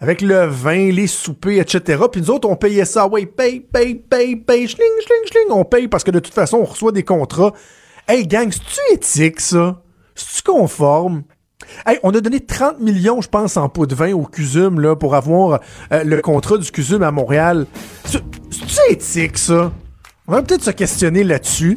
avec 0.00 0.22
le 0.22 0.46
vin, 0.46 0.92
les 0.92 1.08
soupers, 1.08 1.58
etc. 1.60 2.04
Puis 2.10 2.20
nous 2.20 2.30
autres, 2.30 2.48
on 2.48 2.54
payait 2.54 2.84
ça. 2.84 3.08
Ouais, 3.08 3.26
paye, 3.26 3.60
paye, 3.60 3.96
paye, 3.96 4.36
paye, 4.36 4.68
schling, 4.68 4.92
schling, 5.02 5.26
schling. 5.26 5.46
On 5.50 5.64
paye 5.64 5.88
parce 5.88 6.04
que 6.04 6.12
de 6.12 6.20
toute 6.20 6.34
façon, 6.34 6.58
on 6.58 6.64
reçoit 6.64 6.92
des 6.92 7.02
contrats. 7.02 7.52
Hey 8.06 8.26
gang, 8.26 8.50
c'est-tu 8.50 8.94
éthique 8.94 9.40
ça? 9.40 9.82
C'est-tu 10.14 10.42
conforme? 10.42 11.24
Hey, 11.84 11.98
on 12.04 12.14
a 12.14 12.20
donné 12.20 12.40
30 12.40 12.80
millions, 12.80 13.20
je 13.20 13.28
pense, 13.28 13.56
en 13.56 13.68
pot 13.68 13.86
de 13.86 13.94
vin 13.94 14.12
au 14.12 14.22
CUSUM 14.22 14.80
là, 14.80 14.94
pour 14.94 15.16
avoir 15.16 15.60
euh, 15.92 16.04
le 16.04 16.20
contrat 16.20 16.58
du 16.58 16.70
CUSUM 16.70 17.02
à 17.02 17.10
Montréal. 17.10 17.66
C'est-tu 18.04 18.92
éthique 18.92 19.36
ça? 19.36 19.72
On 20.28 20.32
va 20.32 20.42
peut-être 20.42 20.62
se 20.62 20.70
questionner 20.70 21.24
là-dessus. 21.24 21.76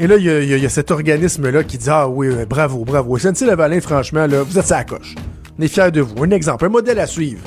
Et 0.00 0.06
là, 0.06 0.16
il 0.16 0.24
y, 0.24 0.64
a 0.64 0.68
cet 0.68 0.92
organisme-là 0.92 1.64
qui 1.64 1.76
dit 1.76 1.90
Ah 1.90 2.08
oui, 2.08 2.28
bravo, 2.48 2.84
bravo. 2.84 3.18
SNC 3.18 3.40
Lavalin, 3.40 3.80
franchement, 3.80 4.28
là, 4.28 4.44
vous 4.44 4.56
êtes 4.56 4.66
sa 4.66 4.84
coche. 4.84 5.16
On 5.58 5.62
est 5.62 5.66
fiers 5.66 5.90
de 5.90 6.00
vous. 6.00 6.22
Un 6.22 6.30
exemple, 6.30 6.66
un 6.66 6.68
modèle 6.68 7.00
à 7.00 7.06
suivre. 7.08 7.42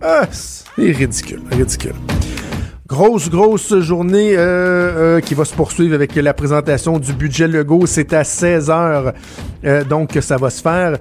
Ah, 0.00 0.26
c'est 0.30 0.92
ridicule, 0.92 1.42
ridicule. 1.50 1.92
Grosse, 2.86 3.30
grosse 3.30 3.76
journée 3.80 4.36
euh, 4.36 5.16
euh, 5.16 5.20
qui 5.20 5.34
va 5.34 5.44
se 5.44 5.54
poursuivre 5.54 5.92
avec 5.96 6.14
la 6.14 6.32
présentation 6.32 7.00
du 7.00 7.12
budget 7.12 7.48
Legault. 7.48 7.84
C'est 7.86 8.12
à 8.12 8.22
16 8.22 8.70
heures, 8.70 9.12
euh, 9.64 9.82
donc 9.82 10.16
ça 10.20 10.36
va 10.36 10.50
se 10.50 10.62
faire. 10.62 10.96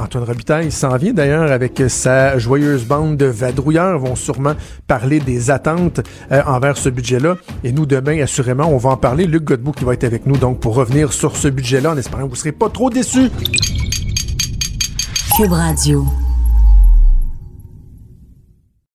Antoine 0.00 0.22
Robitaille 0.22 0.70
s'en 0.70 0.96
vient 0.96 1.12
d'ailleurs 1.12 1.50
avec 1.50 1.82
sa 1.88 2.38
joyeuse 2.38 2.84
bande 2.84 3.16
de 3.16 3.26
vadrouilleurs. 3.26 3.98
vont 3.98 4.14
sûrement 4.14 4.54
parler 4.86 5.18
des 5.18 5.50
attentes 5.50 6.00
envers 6.30 6.76
ce 6.76 6.88
budget-là. 6.88 7.36
Et 7.64 7.72
nous, 7.72 7.86
demain, 7.86 8.22
assurément, 8.22 8.68
on 8.68 8.76
va 8.76 8.90
en 8.90 8.96
parler. 8.96 9.26
Luc 9.26 9.42
Godbout 9.42 9.72
qui 9.72 9.84
va 9.84 9.94
être 9.94 10.04
avec 10.04 10.26
nous 10.26 10.36
donc 10.36 10.60
pour 10.60 10.76
revenir 10.76 11.12
sur 11.12 11.36
ce 11.36 11.48
budget-là 11.48 11.90
en 11.90 11.96
espérant 11.96 12.22
que 12.22 12.28
vous 12.28 12.34
ne 12.34 12.38
serez 12.38 12.52
pas 12.52 12.68
trop 12.68 12.88
déçus. 12.88 13.30
Cube 15.36 15.52
Radio. 15.52 16.06